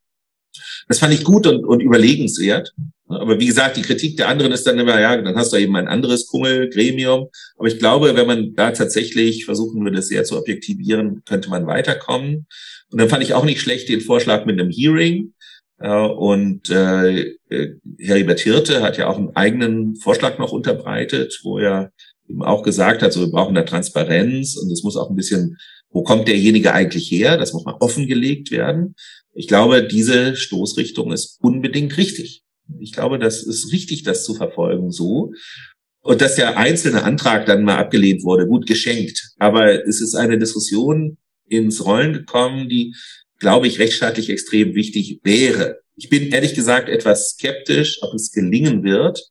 Das 0.91 0.99
fand 0.99 1.13
ich 1.13 1.23
gut 1.23 1.47
und, 1.47 1.63
und 1.63 1.79
überlegenswert. 1.79 2.73
Aber 3.07 3.39
wie 3.39 3.45
gesagt, 3.45 3.77
die 3.77 3.81
Kritik 3.81 4.17
der 4.17 4.27
anderen 4.27 4.51
ist 4.51 4.67
dann 4.67 4.77
immer, 4.77 4.99
ja, 4.99 5.15
dann 5.15 5.37
hast 5.37 5.53
du 5.53 5.57
eben 5.57 5.73
ein 5.77 5.87
anderes 5.87 6.27
Kummelgremium. 6.27 7.29
Aber 7.55 7.67
ich 7.69 7.79
glaube, 7.79 8.13
wenn 8.17 8.27
man 8.27 8.55
da 8.55 8.71
tatsächlich 8.71 9.45
versuchen 9.45 9.85
würde, 9.85 9.95
das 9.95 10.09
sehr 10.09 10.25
zu 10.25 10.37
objektivieren, 10.37 11.23
könnte 11.25 11.49
man 11.49 11.65
weiterkommen. 11.65 12.45
Und 12.91 12.99
dann 12.99 13.07
fand 13.07 13.23
ich 13.23 13.33
auch 13.33 13.45
nicht 13.45 13.61
schlecht 13.61 13.87
den 13.87 14.01
Vorschlag 14.01 14.45
mit 14.45 14.59
einem 14.59 14.69
Hearing. 14.69 15.33
Und 15.77 16.69
äh, 16.69 17.35
Heribert 17.97 18.41
Hirte 18.41 18.81
hat 18.81 18.97
ja 18.97 19.07
auch 19.07 19.17
einen 19.17 19.33
eigenen 19.33 19.95
Vorschlag 19.95 20.39
noch 20.39 20.51
unterbreitet, 20.51 21.39
wo 21.43 21.57
er 21.57 21.93
eben 22.27 22.43
auch 22.43 22.63
gesagt 22.63 23.01
hat, 23.01 23.13
so 23.13 23.21
wir 23.21 23.31
brauchen 23.31 23.55
da 23.55 23.63
Transparenz 23.63 24.57
und 24.57 24.69
es 24.69 24.83
muss 24.83 24.97
auch 24.97 25.09
ein 25.09 25.15
bisschen, 25.15 25.57
wo 25.89 26.03
kommt 26.03 26.27
derjenige 26.27 26.73
eigentlich 26.73 27.09
her? 27.09 27.37
Das 27.37 27.53
muss 27.53 27.63
mal 27.63 27.77
offengelegt 27.79 28.51
werden. 28.51 28.95
Ich 29.33 29.47
glaube, 29.47 29.87
diese 29.87 30.35
Stoßrichtung 30.35 31.11
ist 31.11 31.37
unbedingt 31.41 31.97
richtig. 31.97 32.43
Ich 32.79 32.91
glaube, 32.91 33.19
das 33.19 33.43
ist 33.43 33.71
richtig, 33.71 34.03
das 34.03 34.23
zu 34.23 34.33
verfolgen 34.33 34.91
so. 34.91 35.33
Und 36.01 36.21
dass 36.21 36.35
der 36.35 36.57
einzelne 36.57 37.03
Antrag 37.03 37.45
dann 37.45 37.63
mal 37.63 37.77
abgelehnt 37.77 38.23
wurde, 38.23 38.47
gut 38.47 38.65
geschenkt. 38.65 39.33
Aber 39.37 39.87
es 39.87 40.01
ist 40.01 40.15
eine 40.15 40.37
Diskussion 40.37 41.17
ins 41.47 41.85
Rollen 41.85 42.13
gekommen, 42.13 42.69
die, 42.69 42.95
glaube 43.39 43.67
ich, 43.67 43.79
rechtsstaatlich 43.79 44.29
extrem 44.29 44.73
wichtig 44.73 45.19
wäre. 45.23 45.79
Ich 45.95 46.09
bin 46.09 46.29
ehrlich 46.31 46.55
gesagt 46.55 46.89
etwas 46.89 47.31
skeptisch, 47.31 47.99
ob 48.01 48.13
es 48.15 48.31
gelingen 48.31 48.83
wird, 48.83 49.21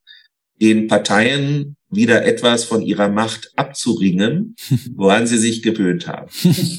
den 0.60 0.86
Parteien 0.86 1.76
wieder 1.90 2.24
etwas 2.24 2.64
von 2.64 2.82
ihrer 2.82 3.08
Macht 3.08 3.52
abzuringen, 3.56 4.54
woran 4.94 5.26
sie 5.26 5.38
sich 5.38 5.62
gewöhnt 5.62 6.06
haben. 6.06 6.30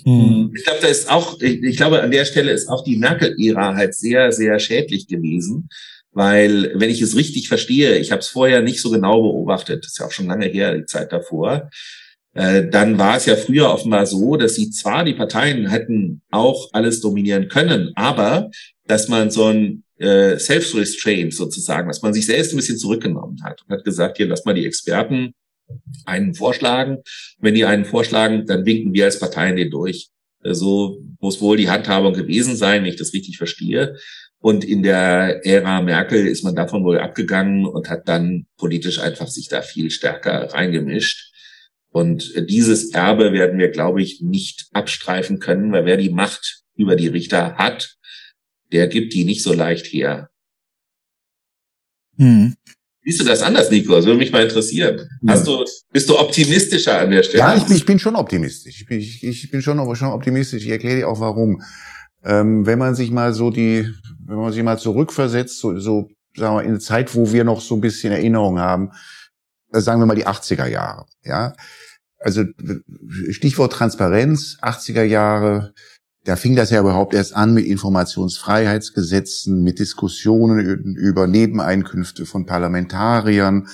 Mhm. 0.06 0.54
ich 0.56 0.64
glaube, 0.64 0.80
da 0.82 0.88
ist 0.88 1.10
auch, 1.10 1.40
ich, 1.42 1.62
ich, 1.62 1.78
glaube, 1.78 2.02
an 2.02 2.12
der 2.12 2.26
Stelle 2.26 2.52
ist 2.52 2.70
auch 2.70 2.84
die 2.84 2.98
Merkel-Ära 2.98 3.76
halt 3.76 3.94
sehr, 3.94 4.32
sehr 4.32 4.60
schädlich 4.60 5.08
gewesen, 5.08 5.70
weil, 6.14 6.72
wenn 6.76 6.90
ich 6.90 7.02
es 7.02 7.16
richtig 7.16 7.48
verstehe, 7.48 7.98
ich 7.98 8.12
habe 8.12 8.20
es 8.20 8.28
vorher 8.28 8.62
nicht 8.62 8.82
so 8.82 8.90
genau 8.90 9.22
beobachtet, 9.22 9.84
das 9.84 9.94
ist 9.94 10.00
ja 10.00 10.08
auch 10.08 10.12
schon 10.12 10.28
lange 10.28 10.48
her, 10.48 10.78
die 10.78 10.86
Zeit 10.86 11.12
davor, 11.12 11.70
äh, 12.34 12.68
dann 12.68 12.98
war 12.98 13.18
es 13.18 13.26
ja 13.26 13.36
früher 13.36 13.70
offenbar 13.70 14.06
so, 14.06 14.38
dass 14.38 14.56
sie 14.56 14.70
zwar 14.70 15.04
die 15.04 15.14
Parteien 15.14 15.70
hätten 15.70 16.22
auch 16.32 16.70
alles 16.72 17.02
dominieren 17.02 17.50
können, 17.50 17.92
aber 17.96 18.50
dass 18.88 19.08
man 19.08 19.32
so 19.32 19.46
ein 19.46 19.84
äh, 20.02 20.40
Self-Restraint 20.40 21.34
sozusagen, 21.34 21.88
dass 21.88 22.02
man 22.02 22.14
sich 22.14 22.26
selbst 22.26 22.54
ein 22.54 22.58
bisschen 22.58 22.78
zurückgenommen 22.78 23.44
hat 23.44 23.62
und 23.62 23.76
hat 23.76 23.86
gesagt, 23.86 24.18
hier 24.18 24.28
lass 24.28 24.46
mal 24.46 24.54
die 24.54 24.66
Experten 24.66 25.34
einen 26.06 26.34
vorschlagen. 26.34 26.98
Wenn 27.40 27.56
die 27.56 27.66
einen 27.66 27.86
vorschlagen, 27.86 28.46
dann 28.46 28.66
winken 28.66 28.94
wir 28.94 29.06
als 29.06 29.20
Parteien 29.20 29.56
den 29.56 29.70
durch. 29.70 30.10
So 30.44 30.50
also, 30.50 30.98
muss 31.20 31.40
wohl 31.40 31.58
die 31.58 31.70
Handhabung 31.70 32.14
gewesen 32.14 32.56
sein, 32.56 32.82
wenn 32.82 32.90
ich 32.90 32.98
das 32.98 33.14
richtig 33.14 33.38
verstehe. 33.38 33.96
Und 34.40 34.64
in 34.64 34.82
der 34.82 35.46
Ära 35.46 35.82
Merkel 35.82 36.26
ist 36.26 36.44
man 36.44 36.56
davon 36.56 36.84
wohl 36.84 36.98
abgegangen 36.98 37.68
und 37.68 37.90
hat 37.90 38.08
dann 38.08 38.48
politisch 38.58 39.00
einfach 39.00 39.28
sich 39.28 39.50
da 39.50 39.62
viel 39.62 39.92
stärker 39.92 40.52
reingemischt. 40.52 41.32
Und 41.92 42.34
dieses 42.50 42.92
Erbe 42.92 43.34
werden 43.34 43.60
wir, 43.60 43.70
glaube 43.70 44.02
ich, 44.02 44.22
nicht 44.22 44.68
abstreifen 44.72 45.40
können, 45.40 45.72
weil 45.72 45.86
wer 45.86 45.98
die 45.98 46.10
Macht 46.10 46.62
über 46.76 46.96
die 46.96 47.10
Richter 47.10 47.56
hat, 47.58 47.98
der 48.72 48.88
gibt 48.88 49.14
die 49.14 49.24
nicht 49.24 49.44
so 49.44 49.54
leicht 49.54 49.88
her. 49.88 50.30
Hm. 52.18 52.56
Siehst 53.04 53.20
du 53.20 53.24
das 53.24 53.42
anders, 53.42 53.72
Nico? 53.72 53.96
Das 53.96 54.06
würde 54.06 54.20
mich 54.20 54.32
mal 54.32 54.44
interessieren. 54.44 55.10
Hast 55.28 55.48
du, 55.48 55.66
bist 55.92 56.08
du 56.08 56.20
optimistischer 56.20 57.00
an 57.00 57.10
der 57.10 57.24
Stelle? 57.24 57.40
Ja, 57.40 57.56
ich 57.56 57.64
bin, 57.64 57.76
ich 57.76 57.86
bin 57.86 57.98
schon 57.98 58.16
optimistisch. 58.16 58.82
Ich 58.82 58.86
bin, 58.86 59.00
ich, 59.00 59.24
ich 59.24 59.50
bin 59.50 59.62
schon, 59.64 59.96
schon 59.96 60.10
optimistisch. 60.10 60.64
Ich 60.64 60.70
erkläre 60.70 60.98
dir 60.98 61.08
auch 61.08 61.20
warum. 61.20 61.64
Ähm, 62.24 62.68
wenn 62.68 62.78
man 62.78 62.94
sich 62.94 63.10
mal 63.10 63.34
so 63.34 63.50
die, 63.50 63.92
wenn 64.24 64.38
man 64.38 64.54
sich 64.54 64.62
mal 64.62 64.78
zurückversetzt, 64.78 65.58
so, 65.58 65.80
so 65.80 66.10
sagen 66.36 66.56
wir, 66.56 66.62
in 66.62 66.70
eine 66.70 66.80
Zeit, 66.80 67.16
wo 67.16 67.32
wir 67.32 67.44
noch 67.44 67.62
so 67.62 67.76
ein 67.76 67.82
bisschen 67.82 68.14
Erinnerung 68.14 68.60
haben, 68.60 68.92
äh, 69.74 69.82
sagen 69.82 70.00
wir 70.00 70.06
mal 70.06 70.16
die 70.16 70.28
80er 70.28 70.68
Jahre, 70.68 71.06
ja. 71.24 71.56
Also 72.20 72.44
Stichwort 73.32 73.74
Transparenz, 73.74 74.60
80er 74.62 75.02
Jahre, 75.02 75.74
da 76.26 76.36
fing 76.36 76.56
das 76.56 76.70
ja 76.70 76.80
überhaupt 76.80 77.14
erst 77.14 77.36
an 77.36 77.54
mit 77.54 77.66
Informationsfreiheitsgesetzen, 77.66 79.64
mit 79.64 79.80
Diskussionen 79.80 80.60
über 80.96 81.28
Nebeneinkünfte 81.28 82.26
von 82.26 82.46
Parlamentariern. 82.46 83.68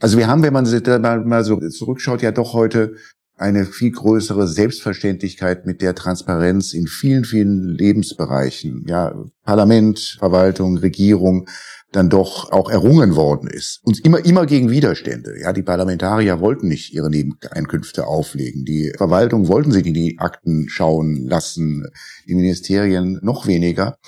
Also 0.00 0.18
wir 0.18 0.26
haben, 0.26 0.42
wenn 0.42 0.52
man 0.52 1.28
mal 1.28 1.44
so 1.44 1.56
zurückschaut, 1.68 2.22
ja 2.22 2.32
doch 2.32 2.54
heute 2.54 2.96
eine 3.36 3.66
viel 3.66 3.92
größere 3.92 4.46
Selbstverständlichkeit 4.46 5.66
mit 5.66 5.80
der 5.80 5.94
Transparenz 5.94 6.74
in 6.74 6.86
vielen, 6.86 7.24
vielen 7.24 7.68
Lebensbereichen. 7.68 8.84
Ja, 8.88 9.14
Parlament, 9.44 10.16
Verwaltung, 10.18 10.76
Regierung 10.78 11.48
dann 11.92 12.08
doch 12.08 12.50
auch 12.50 12.70
errungen 12.70 13.16
worden 13.16 13.48
ist. 13.48 13.80
Und 13.84 14.04
immer, 14.04 14.24
immer 14.24 14.46
gegen 14.46 14.70
Widerstände. 14.70 15.38
Ja, 15.40 15.52
die 15.52 15.62
Parlamentarier 15.62 16.40
wollten 16.40 16.68
nicht 16.68 16.92
ihre 16.94 17.10
Nebeneinkünfte 17.10 18.06
auflegen. 18.06 18.64
Die 18.64 18.92
Verwaltung 18.96 19.48
wollten 19.48 19.72
sie 19.72 19.80
in 19.80 19.94
die 19.94 20.18
Akten 20.18 20.68
schauen 20.68 21.26
lassen. 21.28 21.86
Die 22.26 22.34
Ministerien 22.34 23.20
noch 23.22 23.46
weniger. 23.46 23.98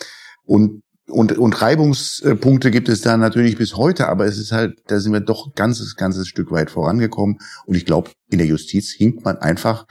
Und 0.45 0.83
und, 1.07 1.37
und 1.37 1.61
Reibungspunkte 1.61 2.71
gibt 2.71 2.89
es 2.89 3.03
da 3.03 3.19
natürlich 3.19 3.59
bis 3.59 3.77
heute, 3.77 4.09
aber 4.09 4.25
es 4.25 4.39
ist 4.39 4.53
halt, 4.53 4.79
da 4.87 4.99
sind 4.99 5.13
wir 5.13 5.21
doch 5.21 5.55
ganzes, 5.55 5.97
ganzes 5.97 6.29
Stück 6.29 6.51
weit 6.51 6.71
vorangekommen. 6.71 7.39
Und 7.67 7.77
ich 7.77 7.85
glaube, 7.85 8.11
in 8.31 8.39
der 8.39 8.47
Justiz 8.47 8.91
hinkt 8.91 9.23
man 9.23 9.37
einfach 9.37 9.87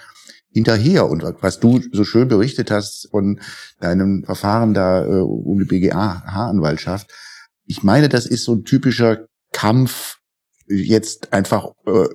hinterher. 0.53 1.07
Und 1.09 1.23
was 1.41 1.59
du 1.59 1.81
so 1.91 2.03
schön 2.03 2.27
berichtet 2.27 2.71
hast 2.71 3.09
von 3.11 3.39
deinem 3.79 4.23
Verfahren 4.23 4.73
da 4.73 5.05
äh, 5.05 5.19
um 5.19 5.59
die 5.59 5.65
BGA-Anwaltschaft, 5.65 7.11
ich 7.65 7.83
meine, 7.83 8.09
das 8.09 8.25
ist 8.25 8.43
so 8.43 8.53
ein 8.53 8.63
typischer 8.63 9.25
Kampf 9.51 10.17
jetzt 10.67 11.33
einfach 11.33 11.71
äh, 11.85 12.07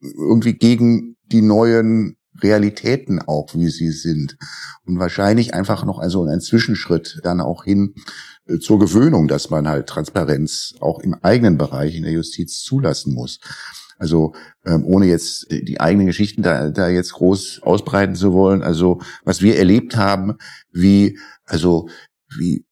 irgendwie 0.00 0.54
gegen 0.54 1.16
die 1.24 1.42
neuen 1.42 2.16
Realitäten 2.40 3.20
auch, 3.20 3.54
wie 3.54 3.68
sie 3.68 3.90
sind. 3.90 4.36
Und 4.84 4.98
wahrscheinlich 4.98 5.54
einfach 5.54 5.84
noch 5.84 5.98
also 5.98 6.24
ein 6.24 6.40
Zwischenschritt 6.40 7.20
dann 7.22 7.40
auch 7.40 7.64
hin 7.64 7.94
äh, 8.46 8.58
zur 8.58 8.78
Gewöhnung, 8.78 9.28
dass 9.28 9.50
man 9.50 9.68
halt 9.68 9.86
Transparenz 9.86 10.74
auch 10.80 11.00
im 11.00 11.14
eigenen 11.14 11.58
Bereich 11.58 11.94
in 11.94 12.02
der 12.02 12.12
Justiz 12.12 12.60
zulassen 12.62 13.14
muss. 13.14 13.38
Also 13.98 14.34
ähm, 14.64 14.84
ohne 14.84 15.06
jetzt 15.06 15.46
die 15.50 15.80
eigenen 15.80 16.06
Geschichten 16.06 16.42
da, 16.42 16.70
da 16.70 16.88
jetzt 16.88 17.12
groß 17.12 17.60
ausbreiten 17.62 18.16
zu 18.16 18.32
wollen. 18.32 18.62
Also 18.62 19.00
was 19.24 19.42
wir 19.42 19.56
erlebt 19.56 19.96
haben, 19.96 20.38
wie 20.72 21.18
also 21.44 21.88
wie 22.36 22.64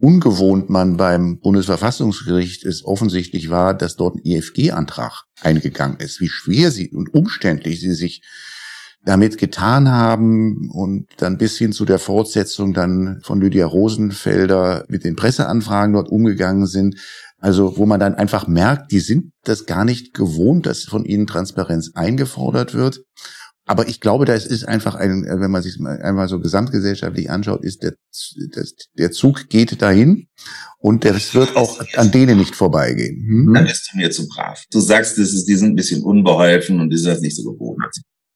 ungewohnt 0.00 0.70
man 0.70 0.96
beim 0.96 1.38
Bundesverfassungsgericht 1.38 2.64
es 2.64 2.84
offensichtlich 2.84 3.50
war, 3.50 3.74
dass 3.74 3.96
dort 3.96 4.16
ein 4.16 4.24
IFG-Antrag 4.24 5.24
eingegangen 5.40 5.98
ist, 5.98 6.20
wie 6.20 6.28
schwer 6.28 6.70
sie 6.70 6.90
und 6.90 7.12
umständlich 7.14 7.80
sie 7.80 7.94
sich 7.94 8.22
damit 9.04 9.36
getan 9.36 9.90
haben 9.90 10.70
und 10.70 11.08
dann 11.16 11.36
bis 11.36 11.58
hin 11.58 11.72
zu 11.72 11.84
der 11.84 11.98
Fortsetzung 11.98 12.72
dann 12.72 13.20
von 13.22 13.40
Lydia 13.40 13.66
Rosenfelder 13.66 14.84
mit 14.88 15.04
den 15.04 15.16
Presseanfragen 15.16 15.94
dort 15.94 16.08
umgegangen 16.08 16.66
sind. 16.66 16.96
Also 17.38 17.76
wo 17.76 17.86
man 17.86 17.98
dann 17.98 18.14
einfach 18.14 18.46
merkt, 18.46 18.92
die 18.92 19.00
sind 19.00 19.32
das 19.42 19.66
gar 19.66 19.84
nicht 19.84 20.14
gewohnt, 20.14 20.66
dass 20.66 20.84
von 20.84 21.04
ihnen 21.04 21.26
Transparenz 21.26 21.90
eingefordert 21.94 22.74
wird. 22.74 23.02
Aber 23.72 23.88
ich 23.88 24.00
glaube, 24.00 24.26
das 24.26 24.44
ist 24.44 24.68
einfach 24.68 24.96
ein, 24.96 25.24
wenn 25.24 25.50
man 25.50 25.62
sich 25.62 25.80
einmal 25.80 26.28
so 26.28 26.38
gesamtgesellschaftlich 26.38 27.30
anschaut, 27.30 27.64
ist 27.64 27.82
der, 27.82 27.94
das, 28.52 28.74
der 28.98 29.12
Zug 29.12 29.48
geht 29.48 29.80
dahin 29.80 30.28
und 30.76 31.06
das 31.06 31.34
wird 31.34 31.56
auch 31.56 31.80
an 31.96 32.10
denen 32.10 32.36
nicht 32.36 32.54
vorbeigehen. 32.54 33.24
Hm? 33.26 33.54
Dann 33.54 33.64
bist 33.64 33.88
du 33.90 33.96
mir 33.96 34.10
zu 34.10 34.28
brav. 34.28 34.62
Du 34.70 34.78
sagst, 34.78 35.16
das 35.16 35.32
ist, 35.32 35.46
die 35.46 35.54
sind 35.54 35.70
ein 35.70 35.76
bisschen 35.76 36.02
unbeholfen 36.02 36.80
und 36.80 36.90
die 36.90 36.98
sind 36.98 37.12
das 37.12 37.22
nicht 37.22 37.34
so 37.34 37.50
gewohnt. 37.50 37.82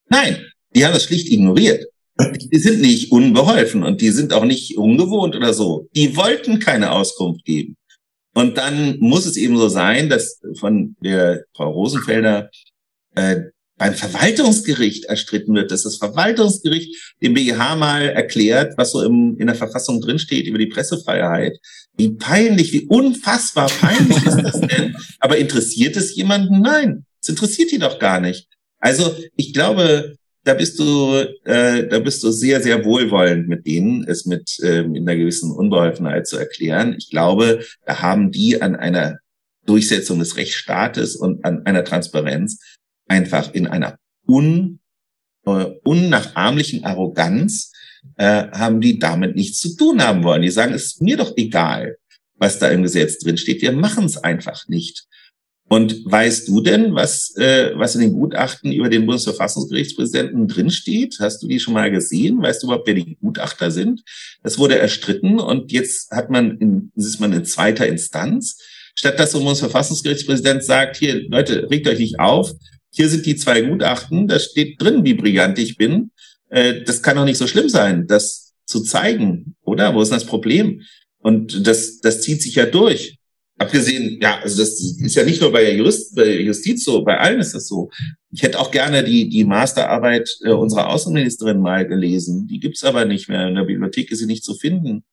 Nein, 0.09 0.39
die 0.75 0.87
haben 0.87 0.95
das 0.95 1.05
schlicht 1.05 1.31
ignoriert. 1.31 1.85
Die 2.51 2.59
sind 2.59 2.81
nicht 2.81 3.13
unbeholfen 3.13 3.83
und 3.83 4.01
die 4.01 4.13
sind 4.13 4.33
auch 4.33 4.47
nicht 4.47 4.79
ungewohnt 4.79 5.37
oder 5.37 5.53
so. 5.53 5.87
Die 5.95 6.17
wollten 6.17 6.61
keine 6.61 6.93
Auskunft 6.93 7.45
geben. 7.45 7.77
Und 8.33 8.57
dann 8.57 8.99
muss 9.01 9.27
es 9.27 9.37
eben 9.37 9.59
so 9.59 9.69
sein, 9.69 10.09
dass 10.09 10.41
von 10.59 10.97
der 11.05 11.45
Frau 11.55 11.73
Rosenfelder 11.73 12.49
äh, 13.15 13.43
beim 13.79 13.95
Verwaltungsgericht 13.95 15.05
erstritten 15.05 15.55
wird, 15.55 15.71
dass 15.71 15.83
das 15.83 15.97
Verwaltungsgericht 15.97 17.15
dem 17.23 17.35
BGH 17.35 17.77
mal 17.77 18.09
erklärt, 18.09 18.75
was 18.77 18.93
so 18.93 19.03
im, 19.03 19.37
in 19.39 19.47
der 19.47 19.57
Verfassung 19.57 20.01
drinsteht 20.01 20.47
über 20.47 20.59
die 20.59 20.67
Pressefreiheit. 20.67 21.59
Wie 21.97 22.11
peinlich, 22.11 22.73
wie 22.73 22.87
unfassbar 22.87 23.69
peinlich 23.69 24.25
ist 24.25 24.43
das 24.43 24.61
denn? 24.61 24.97
Aber 25.21 25.37
interessiert 25.37 25.97
es 25.97 26.15
jemanden? 26.17 26.63
Nein, 26.63 27.05
es 27.21 27.29
interessiert 27.29 27.73
ihn 27.73 27.81
doch 27.81 27.99
gar 27.99 28.21
nicht. 28.21 28.49
Also 28.79 29.15
ich 29.37 29.53
glaube, 29.53 30.17
da 30.45 30.55
bist 30.55 30.79
du, 30.79 31.15
äh, 31.45 31.87
da 31.89 31.99
bist 31.99 32.23
du 32.23 32.31
sehr, 32.31 32.63
sehr 32.63 32.85
wohlwollend 32.85 33.49
mit 33.49 33.67
denen, 33.67 34.05
es 34.09 34.27
mit 34.27 34.59
ähm, 34.63 34.95
in 34.95 35.09
einer 35.09 35.19
gewissen 35.19 35.51
Unbeholfenheit 35.51 36.27
zu 36.27 36.39
erklären. 36.39 36.95
Ich 36.97 37.11
glaube, 37.11 37.65
da 37.85 38.01
haben 38.01 38.31
die 38.31 38.63
an 38.63 38.77
einer 38.77 39.19
Durchsetzung 39.67 40.21
des 40.21 40.37
Rechtsstaates 40.37 41.17
und 41.17 41.45
an 41.45 41.67
einer 41.67 41.85
Transparenz 41.85 42.61
einfach 43.07 43.53
in 43.55 43.67
einer 43.67 43.99
un, 44.27 44.81
äh, 45.45 45.67
unnachahmlichen 45.85 46.85
Arroganz 46.85 47.73
äh, 48.17 48.49
haben 48.53 48.81
die 48.81 48.99
damit 48.99 49.37
nichts 49.37 49.59
zu 49.61 49.77
tun 49.77 50.03
haben 50.03 50.23
wollen. 50.25 50.43
Die 50.43 50.51
sagen, 50.51 50.75
es 50.75 50.87
ist 50.87 51.03
mir 51.03 51.17
doch 51.17 51.37
egal, 51.37 51.97
was 52.37 52.59
da 52.59 52.69
im 52.69 52.83
Gesetz 52.83 53.19
drin 53.19 53.39
steht. 53.39 53.63
Wir 53.63 53.73
machen 53.73 54.05
es 54.05 54.17
einfach 54.19 54.69
nicht. 54.69 55.07
Und 55.69 56.05
weißt 56.05 56.47
du 56.47 56.61
denn, 56.61 56.95
was, 56.95 57.35
äh, 57.37 57.73
was 57.75 57.97
in 57.97 58.03
den 58.03 58.13
Gutachten 58.13 58.71
über 58.71 58.89
den 58.89 59.05
Bundesverfassungsgerichtspräsidenten 59.05 60.47
drinsteht? 60.47 61.17
Hast 61.19 61.43
du 61.43 61.49
die 61.49 61.59
schon 61.59 61.75
mal 61.75 61.91
gesehen? 61.91 62.41
Weißt 62.41 62.63
du 62.63 62.69
überhaupt, 62.69 62.87
wer 62.87 62.95
die 62.95 63.17
Gutachter 63.21 63.73
sind? 63.73 64.03
Das 64.45 64.59
wurde 64.59 64.79
erstritten 64.79 65.41
und 65.41 65.73
jetzt 65.73 66.13
hat 66.13 66.31
man 66.31 66.57
in, 66.59 66.93
ist 66.95 67.19
man 67.19 67.33
in 67.33 67.45
zweiter 67.45 67.87
Instanz. 67.87 68.63
Statt 68.95 69.19
dass 69.19 69.33
der 69.33 69.41
Bundesverfassungsgerichtspräsident 69.41 70.63
sagt, 70.63 70.97
hier, 70.97 71.29
Leute, 71.29 71.69
regt 71.69 71.89
euch 71.89 71.99
nicht 71.99 72.21
auf, 72.21 72.53
hier 72.97 73.11
sind 73.11 73.27
die 73.27 73.37
zwei 73.37 73.61
Gutachten, 73.61 74.27
da 74.27 74.39
steht 74.39 74.81
drin, 74.81 75.05
wie 75.05 75.13
brillant 75.13 75.59
ich 75.59 75.77
bin. 75.77 76.13
Äh, 76.49 76.83
das 76.85 77.03
kann 77.03 77.17
doch 77.17 77.27
nicht 77.27 77.37
so 77.37 77.47
schlimm 77.47 77.69
sein, 77.69 78.07
das 78.07 78.55
zu 78.65 78.81
zeigen, 78.81 79.55
oder? 79.63 79.95
Wo 79.95 80.01
ist 80.01 80.13
das 80.13 80.25
Problem? 80.25 80.81
Und 81.19 81.67
das, 81.67 82.01
das 82.01 82.23
zieht 82.23 82.41
sich 82.41 82.55
ja 82.55 82.65
durch. 82.65 83.19
Abgesehen, 83.59 84.19
ja, 84.23 84.39
also 84.41 84.59
das 84.59 84.81
ist 84.81 85.15
ja 85.15 85.25
nicht 85.25 85.43
nur 85.43 85.53
bei 85.53 85.73
Jurist, 85.73 86.15
bei 86.15 86.41
Justiz 86.41 86.85
so, 86.85 87.05
bei 87.05 87.19
allen 87.19 87.41
ist 87.41 87.55
das 87.55 87.69
so. 87.69 87.91
Ich 88.31 88.43
hätte 88.43 88.59
auch 88.59 88.71
gerne 88.71 89.05
die, 89.05 89.29
die 89.29 89.45
Masterarbeit 89.45 90.31
äh, 90.43 90.53
unserer 90.53 90.89
Außenministerin 90.89 91.61
mal 91.61 91.87
gelesen. 91.87 92.47
Die 92.47 92.61
gibt's 92.61 92.83
aber 92.83 93.05
nicht 93.05 93.29
mehr. 93.29 93.49
In 93.49 93.57
der 93.57 93.65
Bibliothek 93.65 94.11
ist 94.11 94.21
sie 94.21 94.27
nicht 94.27 94.45
zu 94.45 94.55
finden. 94.55 95.05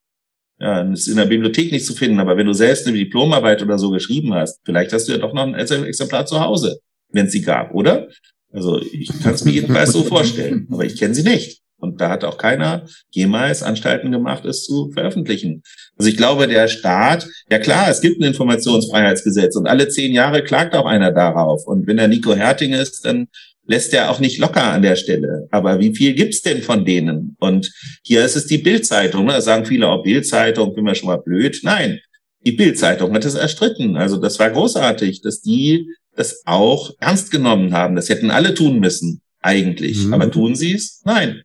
Ja, 0.57 0.81
ist 0.89 1.07
in 1.07 1.17
der 1.17 1.25
Bibliothek 1.25 1.71
nicht 1.73 1.85
zu 1.85 1.93
finden. 1.93 2.21
Aber 2.21 2.37
wenn 2.37 2.47
du 2.47 2.53
selbst 2.53 2.87
eine 2.87 2.97
Diplomarbeit 2.97 3.61
oder 3.61 3.77
so 3.77 3.89
geschrieben 3.89 4.33
hast, 4.33 4.61
vielleicht 4.63 4.93
hast 4.93 5.09
du 5.09 5.13
ja 5.13 5.17
doch 5.17 5.33
noch 5.33 5.43
ein 5.43 5.55
Exemplar 5.55 6.25
zu 6.25 6.39
Hause 6.39 6.79
wenn 7.13 7.27
es 7.27 7.31
sie 7.31 7.41
gab, 7.41 7.73
oder? 7.73 8.09
Also 8.51 8.81
ich 8.81 9.09
kann 9.21 9.33
es 9.33 9.45
mir 9.45 9.51
jedenfalls 9.53 9.93
so 9.93 10.03
vorstellen, 10.03 10.67
aber 10.71 10.83
ich 10.83 10.97
kenne 10.97 11.15
sie 11.15 11.23
nicht. 11.23 11.61
Und 11.77 11.99
da 11.99 12.09
hat 12.09 12.23
auch 12.23 12.37
keiner 12.37 12.85
jemals 13.11 13.61
Anstalten 13.61 14.09
gemacht, 14.09 14.45
es 14.45 14.63
zu 14.63 14.89
veröffentlichen. 14.93 15.63
Also 15.97 16.09
ich 16.09 16.15
glaube, 16.15 16.47
der 16.47 16.69
Staat, 16.69 17.27
ja 17.51 17.59
klar, 17.59 17.89
es 17.89 17.99
gibt 17.99 18.21
ein 18.21 18.23
Informationsfreiheitsgesetz 18.23 19.57
und 19.57 19.67
alle 19.67 19.89
zehn 19.89 20.13
Jahre 20.13 20.43
klagt 20.43 20.75
auch 20.75 20.85
einer 20.85 21.11
darauf. 21.11 21.67
Und 21.67 21.85
wenn 21.85 21.97
er 21.97 22.07
Nico 22.07 22.33
Herting 22.33 22.71
ist, 22.71 23.03
dann 23.05 23.27
lässt 23.65 23.93
er 23.93 24.11
auch 24.11 24.19
nicht 24.19 24.39
locker 24.39 24.63
an 24.63 24.81
der 24.81 24.95
Stelle. 24.95 25.47
Aber 25.51 25.79
wie 25.79 25.93
viel 25.93 26.13
gibt's 26.13 26.41
denn 26.41 26.61
von 26.61 26.85
denen? 26.85 27.35
Und 27.39 27.71
hier 28.03 28.23
ist 28.23 28.37
es 28.37 28.47
die 28.47 28.59
Bildzeitung. 28.59 29.25
Ne? 29.25 29.33
Da 29.33 29.41
sagen 29.41 29.65
viele, 29.65 29.89
auch 29.89 30.03
Bildzeitung, 30.03 30.73
bin 30.73 30.85
mir 30.85 30.95
schon 30.95 31.07
mal 31.07 31.17
blöd. 31.17 31.59
Nein, 31.63 31.99
die 32.45 32.53
Bildzeitung 32.53 33.13
hat 33.13 33.25
es 33.25 33.35
erstritten. 33.35 33.97
Also 33.97 34.17
das 34.17 34.39
war 34.39 34.49
großartig, 34.49 35.21
dass 35.21 35.41
die 35.41 35.89
das 36.15 36.43
auch 36.45 36.91
ernst 36.99 37.31
genommen 37.31 37.73
haben. 37.73 37.95
Das 37.95 38.09
hätten 38.09 38.31
alle 38.31 38.53
tun 38.53 38.79
müssen, 38.79 39.21
eigentlich. 39.41 40.05
Mhm. 40.05 40.13
Aber 40.13 40.31
tun 40.31 40.55
sie 40.55 40.73
es? 40.73 41.01
Nein. 41.05 41.41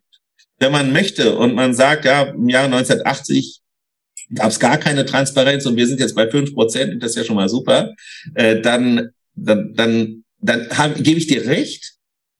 Wenn 0.59 0.71
man 0.71 0.91
möchte 0.91 1.35
und 1.37 1.55
man 1.55 1.73
sagt, 1.73 2.05
ja, 2.05 2.23
im 2.23 2.49
Jahr 2.49 2.65
1980 2.65 3.61
gab 4.35 4.49
es 4.49 4.59
gar 4.59 4.77
keine 4.77 5.05
Transparenz 5.05 5.65
und 5.65 5.75
wir 5.75 5.87
sind 5.87 5.99
jetzt 5.99 6.15
bei 6.15 6.29
fünf 6.29 6.53
Prozent, 6.53 6.93
und 6.93 7.03
das 7.03 7.11
ist 7.11 7.17
ja 7.17 7.23
schon 7.23 7.35
mal 7.35 7.49
super, 7.49 7.93
äh, 8.35 8.61
dann, 8.61 9.09
dann, 9.35 9.73
dann, 9.73 10.23
dann 10.39 10.69
hab, 10.77 10.95
gebe 10.95 11.17
ich 11.17 11.27
dir 11.27 11.45
recht. 11.45 11.93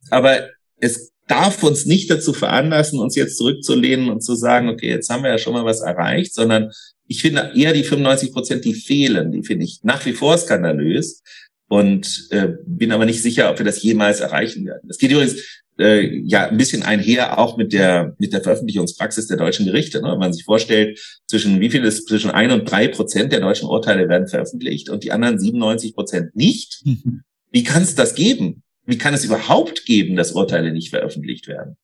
Aber 0.10 0.50
es 0.78 1.12
darf 1.28 1.64
uns 1.64 1.86
nicht 1.86 2.10
dazu 2.10 2.34
veranlassen, 2.34 3.00
uns 3.00 3.16
jetzt 3.16 3.38
zurückzulehnen 3.38 4.10
und 4.10 4.22
zu 4.22 4.36
sagen, 4.36 4.70
okay, 4.70 4.90
jetzt 4.90 5.10
haben 5.10 5.24
wir 5.24 5.32
ja 5.32 5.38
schon 5.38 5.54
mal 5.54 5.66
was 5.66 5.82
erreicht, 5.82 6.34
sondern 6.34 6.72
ich 7.08 7.22
finde 7.22 7.52
eher 7.56 7.74
die 7.74 7.84
95 7.84 8.34
Prozent, 8.34 8.66
die 8.66 8.74
fehlen, 8.74 9.32
die 9.32 9.44
finde 9.44 9.66
ich 9.66 9.80
nach 9.84 10.06
wie 10.06 10.14
vor 10.14 10.38
skandalös 10.38 11.22
und 11.70 12.28
äh, 12.32 12.50
bin 12.66 12.92
aber 12.92 13.06
nicht 13.06 13.22
sicher, 13.22 13.50
ob 13.50 13.60
wir 13.60 13.66
das 13.66 13.82
jemals 13.82 14.20
erreichen 14.20 14.66
werden. 14.66 14.90
Es 14.90 14.98
geht 14.98 15.12
übrigens 15.12 15.64
äh, 15.78 16.18
ja 16.26 16.48
ein 16.48 16.58
bisschen 16.58 16.84
einher 16.84 17.38
auch 17.38 17.58
mit 17.58 17.72
der 17.72 18.16
mit 18.18 18.34
der 18.34 18.42
Veröffentlichungspraxis 18.42 19.28
der 19.28 19.38
deutschen 19.38 19.66
Gerichte. 19.66 20.02
Ne? 20.02 20.12
Wenn 20.12 20.20
man 20.20 20.34
sich 20.34 20.44
vorstellt, 20.44 21.00
zwischen 21.28 21.62
wie 21.62 21.70
viel 21.70 21.86
ist 21.86 22.08
zwischen 22.08 22.32
ein 22.32 22.52
und 22.52 22.70
drei 22.70 22.88
Prozent 22.88 23.32
der 23.32 23.40
deutschen 23.40 23.70
Urteile 23.70 24.10
werden 24.10 24.28
veröffentlicht 24.28 24.90
und 24.90 25.04
die 25.04 25.12
anderen 25.12 25.40
97 25.40 25.94
Prozent 25.94 26.36
nicht. 26.36 26.82
Mhm. 26.84 27.22
Wie 27.52 27.64
kann 27.64 27.82
es 27.82 27.96
das 27.96 28.14
geben? 28.14 28.62
Wie 28.86 29.00
kann 29.00 29.16
es 29.16 29.26
überhaupt 29.26 29.86
geben, 29.86 30.16
dass 30.16 30.34
Urteile 30.34 30.72
nicht 30.72 30.92
veröffentlicht 30.92 31.48
werden? 31.48 31.78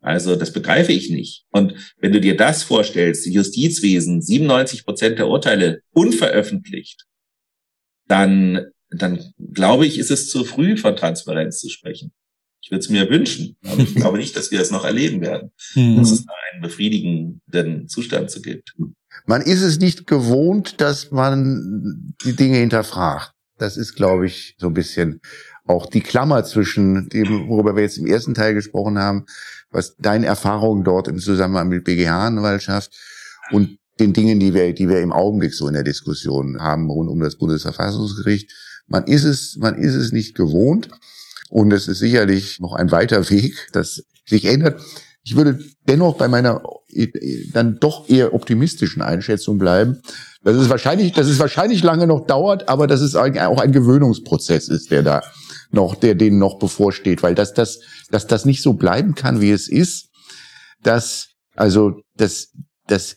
Also 0.00 0.36
das 0.36 0.54
begreife 0.54 0.92
ich 0.92 1.10
nicht. 1.10 1.44
Und 1.50 1.74
wenn 1.98 2.12
du 2.12 2.20
dir 2.20 2.34
das 2.34 2.62
vorstellst, 2.62 3.26
Justizwesen, 3.26 4.22
97 4.22 4.86
Prozent 4.86 5.18
der 5.18 5.28
Urteile 5.28 5.82
unveröffentlicht, 5.92 7.04
dann 8.08 8.72
dann 8.94 9.32
glaube 9.52 9.86
ich, 9.86 9.98
ist 9.98 10.10
es 10.10 10.28
zu 10.28 10.44
früh 10.44 10.76
von 10.76 10.96
Transparenz 10.96 11.60
zu 11.60 11.68
sprechen. 11.68 12.12
Ich 12.62 12.70
würde 12.70 12.80
es 12.80 12.90
mir 12.90 13.10
wünschen, 13.10 13.56
aber 13.64 13.82
ich 13.82 13.94
glaube 13.94 14.18
nicht, 14.18 14.36
dass 14.36 14.50
wir 14.50 14.60
es 14.60 14.70
noch 14.70 14.84
erleben 14.84 15.20
werden, 15.20 15.50
mhm. 15.74 15.96
dass 15.96 16.10
es 16.10 16.24
da 16.24 16.32
einen 16.52 16.62
befriedigenden 16.62 17.88
Zustand 17.88 18.30
zu 18.30 18.40
gibt. 18.40 18.74
Man 19.26 19.42
ist 19.42 19.62
es 19.62 19.78
nicht 19.78 20.06
gewohnt, 20.06 20.80
dass 20.80 21.10
man 21.10 22.14
die 22.24 22.34
Dinge 22.34 22.58
hinterfragt. 22.58 23.32
Das 23.58 23.76
ist, 23.76 23.94
glaube 23.94 24.26
ich, 24.26 24.56
so 24.58 24.68
ein 24.68 24.74
bisschen 24.74 25.20
auch 25.64 25.86
die 25.86 26.00
Klammer 26.00 26.44
zwischen 26.44 27.08
dem, 27.08 27.48
worüber 27.48 27.76
wir 27.76 27.82
jetzt 27.82 27.98
im 27.98 28.06
ersten 28.06 28.34
Teil 28.34 28.54
gesprochen 28.54 28.98
haben, 28.98 29.26
was 29.70 29.96
deine 29.96 30.26
Erfahrungen 30.26 30.84
dort 30.84 31.08
im 31.08 31.18
Zusammenhang 31.18 31.68
mit 31.68 31.84
BGH-Anwaltschaft 31.84 32.92
und 33.50 33.78
den 34.00 34.12
Dingen, 34.12 34.40
die 34.40 34.54
wir, 34.54 34.72
die 34.74 34.88
wir 34.88 35.00
im 35.00 35.12
Augenblick 35.12 35.54
so 35.54 35.68
in 35.68 35.74
der 35.74 35.84
Diskussion 35.84 36.60
haben 36.60 36.90
rund 36.90 37.08
um 37.08 37.20
das 37.20 37.36
Bundesverfassungsgericht. 37.36 38.50
Man 38.86 39.04
ist 39.04 39.24
es, 39.24 39.56
man 39.58 39.76
ist 39.76 39.94
es 39.94 40.12
nicht 40.12 40.34
gewohnt. 40.34 40.88
Und 41.48 41.72
es 41.72 41.86
ist 41.86 41.98
sicherlich 41.98 42.60
noch 42.60 42.72
ein 42.72 42.90
weiter 42.90 43.28
Weg, 43.28 43.68
das 43.72 44.02
sich 44.24 44.46
ändert. 44.46 44.80
Ich 45.22 45.36
würde 45.36 45.62
dennoch 45.86 46.16
bei 46.16 46.26
meiner 46.26 46.62
dann 47.52 47.78
doch 47.78 48.08
eher 48.08 48.34
optimistischen 48.34 49.02
Einschätzung 49.02 49.58
bleiben, 49.58 50.00
dass 50.42 50.56
es 50.56 50.68
wahrscheinlich, 50.68 51.12
dass 51.12 51.26
es 51.26 51.38
wahrscheinlich 51.38 51.82
lange 51.82 52.06
noch 52.06 52.26
dauert, 52.26 52.68
aber 52.68 52.86
dass 52.86 53.00
es 53.00 53.14
auch 53.14 53.24
ein 53.24 53.72
Gewöhnungsprozess 53.72 54.68
ist, 54.68 54.90
der 54.90 55.02
da 55.02 55.22
noch, 55.70 55.94
der 55.94 56.14
denen 56.14 56.38
noch 56.38 56.58
bevorsteht, 56.58 57.22
weil 57.22 57.34
dass 57.34 57.54
das, 57.54 57.80
dass 58.10 58.26
das 58.26 58.44
nicht 58.44 58.62
so 58.62 58.74
bleiben 58.74 59.14
kann, 59.14 59.40
wie 59.40 59.50
es 59.50 59.68
ist, 59.68 60.08
dass 60.82 61.28
also 61.54 62.00
das, 62.16 62.48
das 62.86 63.16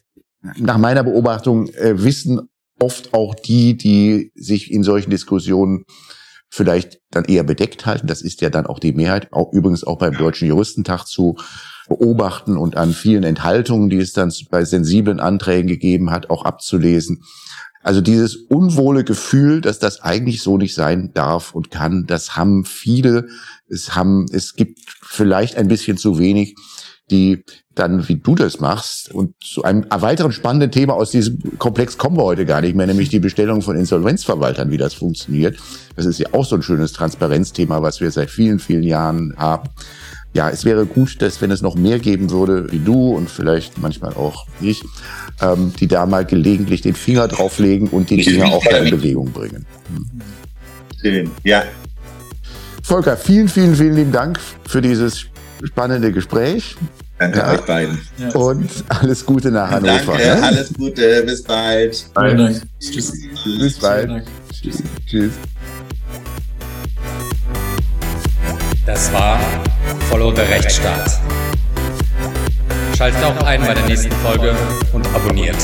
nach 0.57 0.77
meiner 0.77 1.03
Beobachtung 1.03 1.67
äh, 1.69 2.01
wissen 2.03 2.49
oft 2.79 3.13
auch 3.13 3.35
die, 3.35 3.77
die 3.77 4.31
sich 4.35 4.71
in 4.71 4.83
solchen 4.83 5.09
Diskussionen 5.09 5.85
vielleicht 6.49 6.99
dann 7.11 7.25
eher 7.25 7.43
bedeckt 7.43 7.85
halten. 7.85 8.07
Das 8.07 8.21
ist 8.21 8.41
ja 8.41 8.49
dann 8.49 8.65
auch 8.65 8.79
die 8.79 8.93
Mehrheit, 8.93 9.31
auch 9.31 9.51
übrigens 9.51 9.83
auch 9.83 9.97
beim 9.97 10.17
Deutschen 10.17 10.47
Juristentag 10.47 11.05
zu 11.05 11.35
beobachten 11.87 12.57
und 12.57 12.77
an 12.77 12.93
vielen 12.93 13.23
Enthaltungen, 13.23 13.89
die 13.89 13.97
es 13.97 14.13
dann 14.13 14.33
bei 14.49 14.65
sensiblen 14.65 15.19
Anträgen 15.19 15.67
gegeben 15.67 16.11
hat, 16.11 16.29
auch 16.29 16.45
abzulesen. 16.45 17.23
Also 17.83 18.01
dieses 18.01 18.35
unwohle 18.35 19.03
Gefühl, 19.03 19.61
dass 19.61 19.77
das 19.77 20.01
eigentlich 20.01 20.41
so 20.41 20.57
nicht 20.57 20.73
sein 20.73 21.11
darf 21.13 21.53
und 21.53 21.69
kann, 21.69 22.05
das 22.07 22.35
haben 22.35 22.65
viele. 22.65 23.27
Es 23.67 23.95
haben, 23.95 24.25
es 24.31 24.55
gibt 24.55 24.79
vielleicht 25.03 25.55
ein 25.55 25.67
bisschen 25.67 25.97
zu 25.97 26.17
wenig, 26.17 26.55
die 27.11 27.43
dann, 27.73 28.07
wie 28.07 28.15
du 28.15 28.35
das 28.35 28.59
machst, 28.59 29.13
und 29.13 29.35
zu 29.43 29.63
einem 29.63 29.85
weiteren 29.89 30.31
spannenden 30.31 30.71
Thema 30.71 30.93
aus 30.93 31.11
diesem 31.11 31.57
Komplex 31.59 31.97
kommen 31.97 32.17
wir 32.17 32.23
heute 32.23 32.45
gar 32.45 32.61
nicht 32.61 32.75
mehr, 32.75 32.87
nämlich 32.87 33.09
die 33.09 33.19
Bestellung 33.19 33.61
von 33.61 33.75
Insolvenzverwaltern, 33.75 34.71
wie 34.71 34.77
das 34.77 34.93
funktioniert. 34.93 35.57
Das 35.95 36.05
ist 36.05 36.19
ja 36.19 36.29
auch 36.31 36.45
so 36.45 36.55
ein 36.55 36.61
schönes 36.61 36.93
Transparenzthema, 36.93 37.81
was 37.81 38.01
wir 38.01 38.09
seit 38.11 38.29
vielen, 38.29 38.59
vielen 38.59 38.83
Jahren 38.83 39.35
haben 39.37 39.69
ja, 40.35 40.49
es 40.49 40.65
wäre 40.65 40.85
gut, 40.85 41.21
dass 41.21 41.41
wenn 41.41 41.49
es 41.49 41.61
noch 41.61 41.75
mehr 41.75 41.97
geben 41.97 42.29
würde, 42.29 42.69
wie 42.69 42.79
du 42.79 43.15
und 43.15 43.29
vielleicht 43.29 43.77
manchmal 43.77 44.13
auch 44.15 44.45
ich, 44.59 44.83
ähm, 45.41 45.71
die 45.79 45.87
da 45.87 46.05
mal 46.05 46.25
gelegentlich 46.25 46.81
den 46.81 46.93
Finger 46.93 47.29
drauflegen 47.29 47.87
und 47.87 48.09
den 48.09 48.21
Finger 48.21 48.47
auch 48.47 48.63
da 48.69 48.77
in 48.79 48.91
Bewegung 48.91 49.31
bringen. 49.31 49.65
Schön, 51.01 51.31
ja. 51.45 51.63
Volker, 52.83 53.15
vielen, 53.15 53.47
vielen, 53.47 53.75
vielen 53.75 53.95
lieben 53.95 54.11
Dank 54.11 54.37
für 54.67 54.81
dieses 54.81 55.25
spannende 55.63 56.11
Gespräch. 56.11 56.75
Danke 57.17 57.39
ja. 57.39 57.51
euch 57.53 57.61
beiden. 57.61 57.99
Und 58.33 58.69
alles 58.89 59.25
Gute 59.25 59.51
nach 59.51 59.71
Hannover. 59.71 60.17
Danke, 60.17 60.23
ne? 60.23 60.43
alles 60.43 60.73
Gute, 60.73 61.23
bis 61.23 61.43
bald. 61.43 62.09
bald. 62.13 62.61
Tschüss. 62.79 63.13
Bis 63.43 63.79
bald. 63.79 64.23
Tschüss. 64.51 64.83
Tschüss. 65.05 65.31
Das 68.85 69.11
war 69.13 69.39
Follow 70.09 70.33
the 70.35 70.41
Rechtsstaat. 70.41 71.19
Schaltet 72.97 73.23
auch 73.23 73.37
ein 73.43 73.61
bei 73.61 73.73
der 73.73 73.85
nächsten 73.85 74.11
Folge 74.11 74.55
und 74.93 75.07
abonniert. 75.15 75.57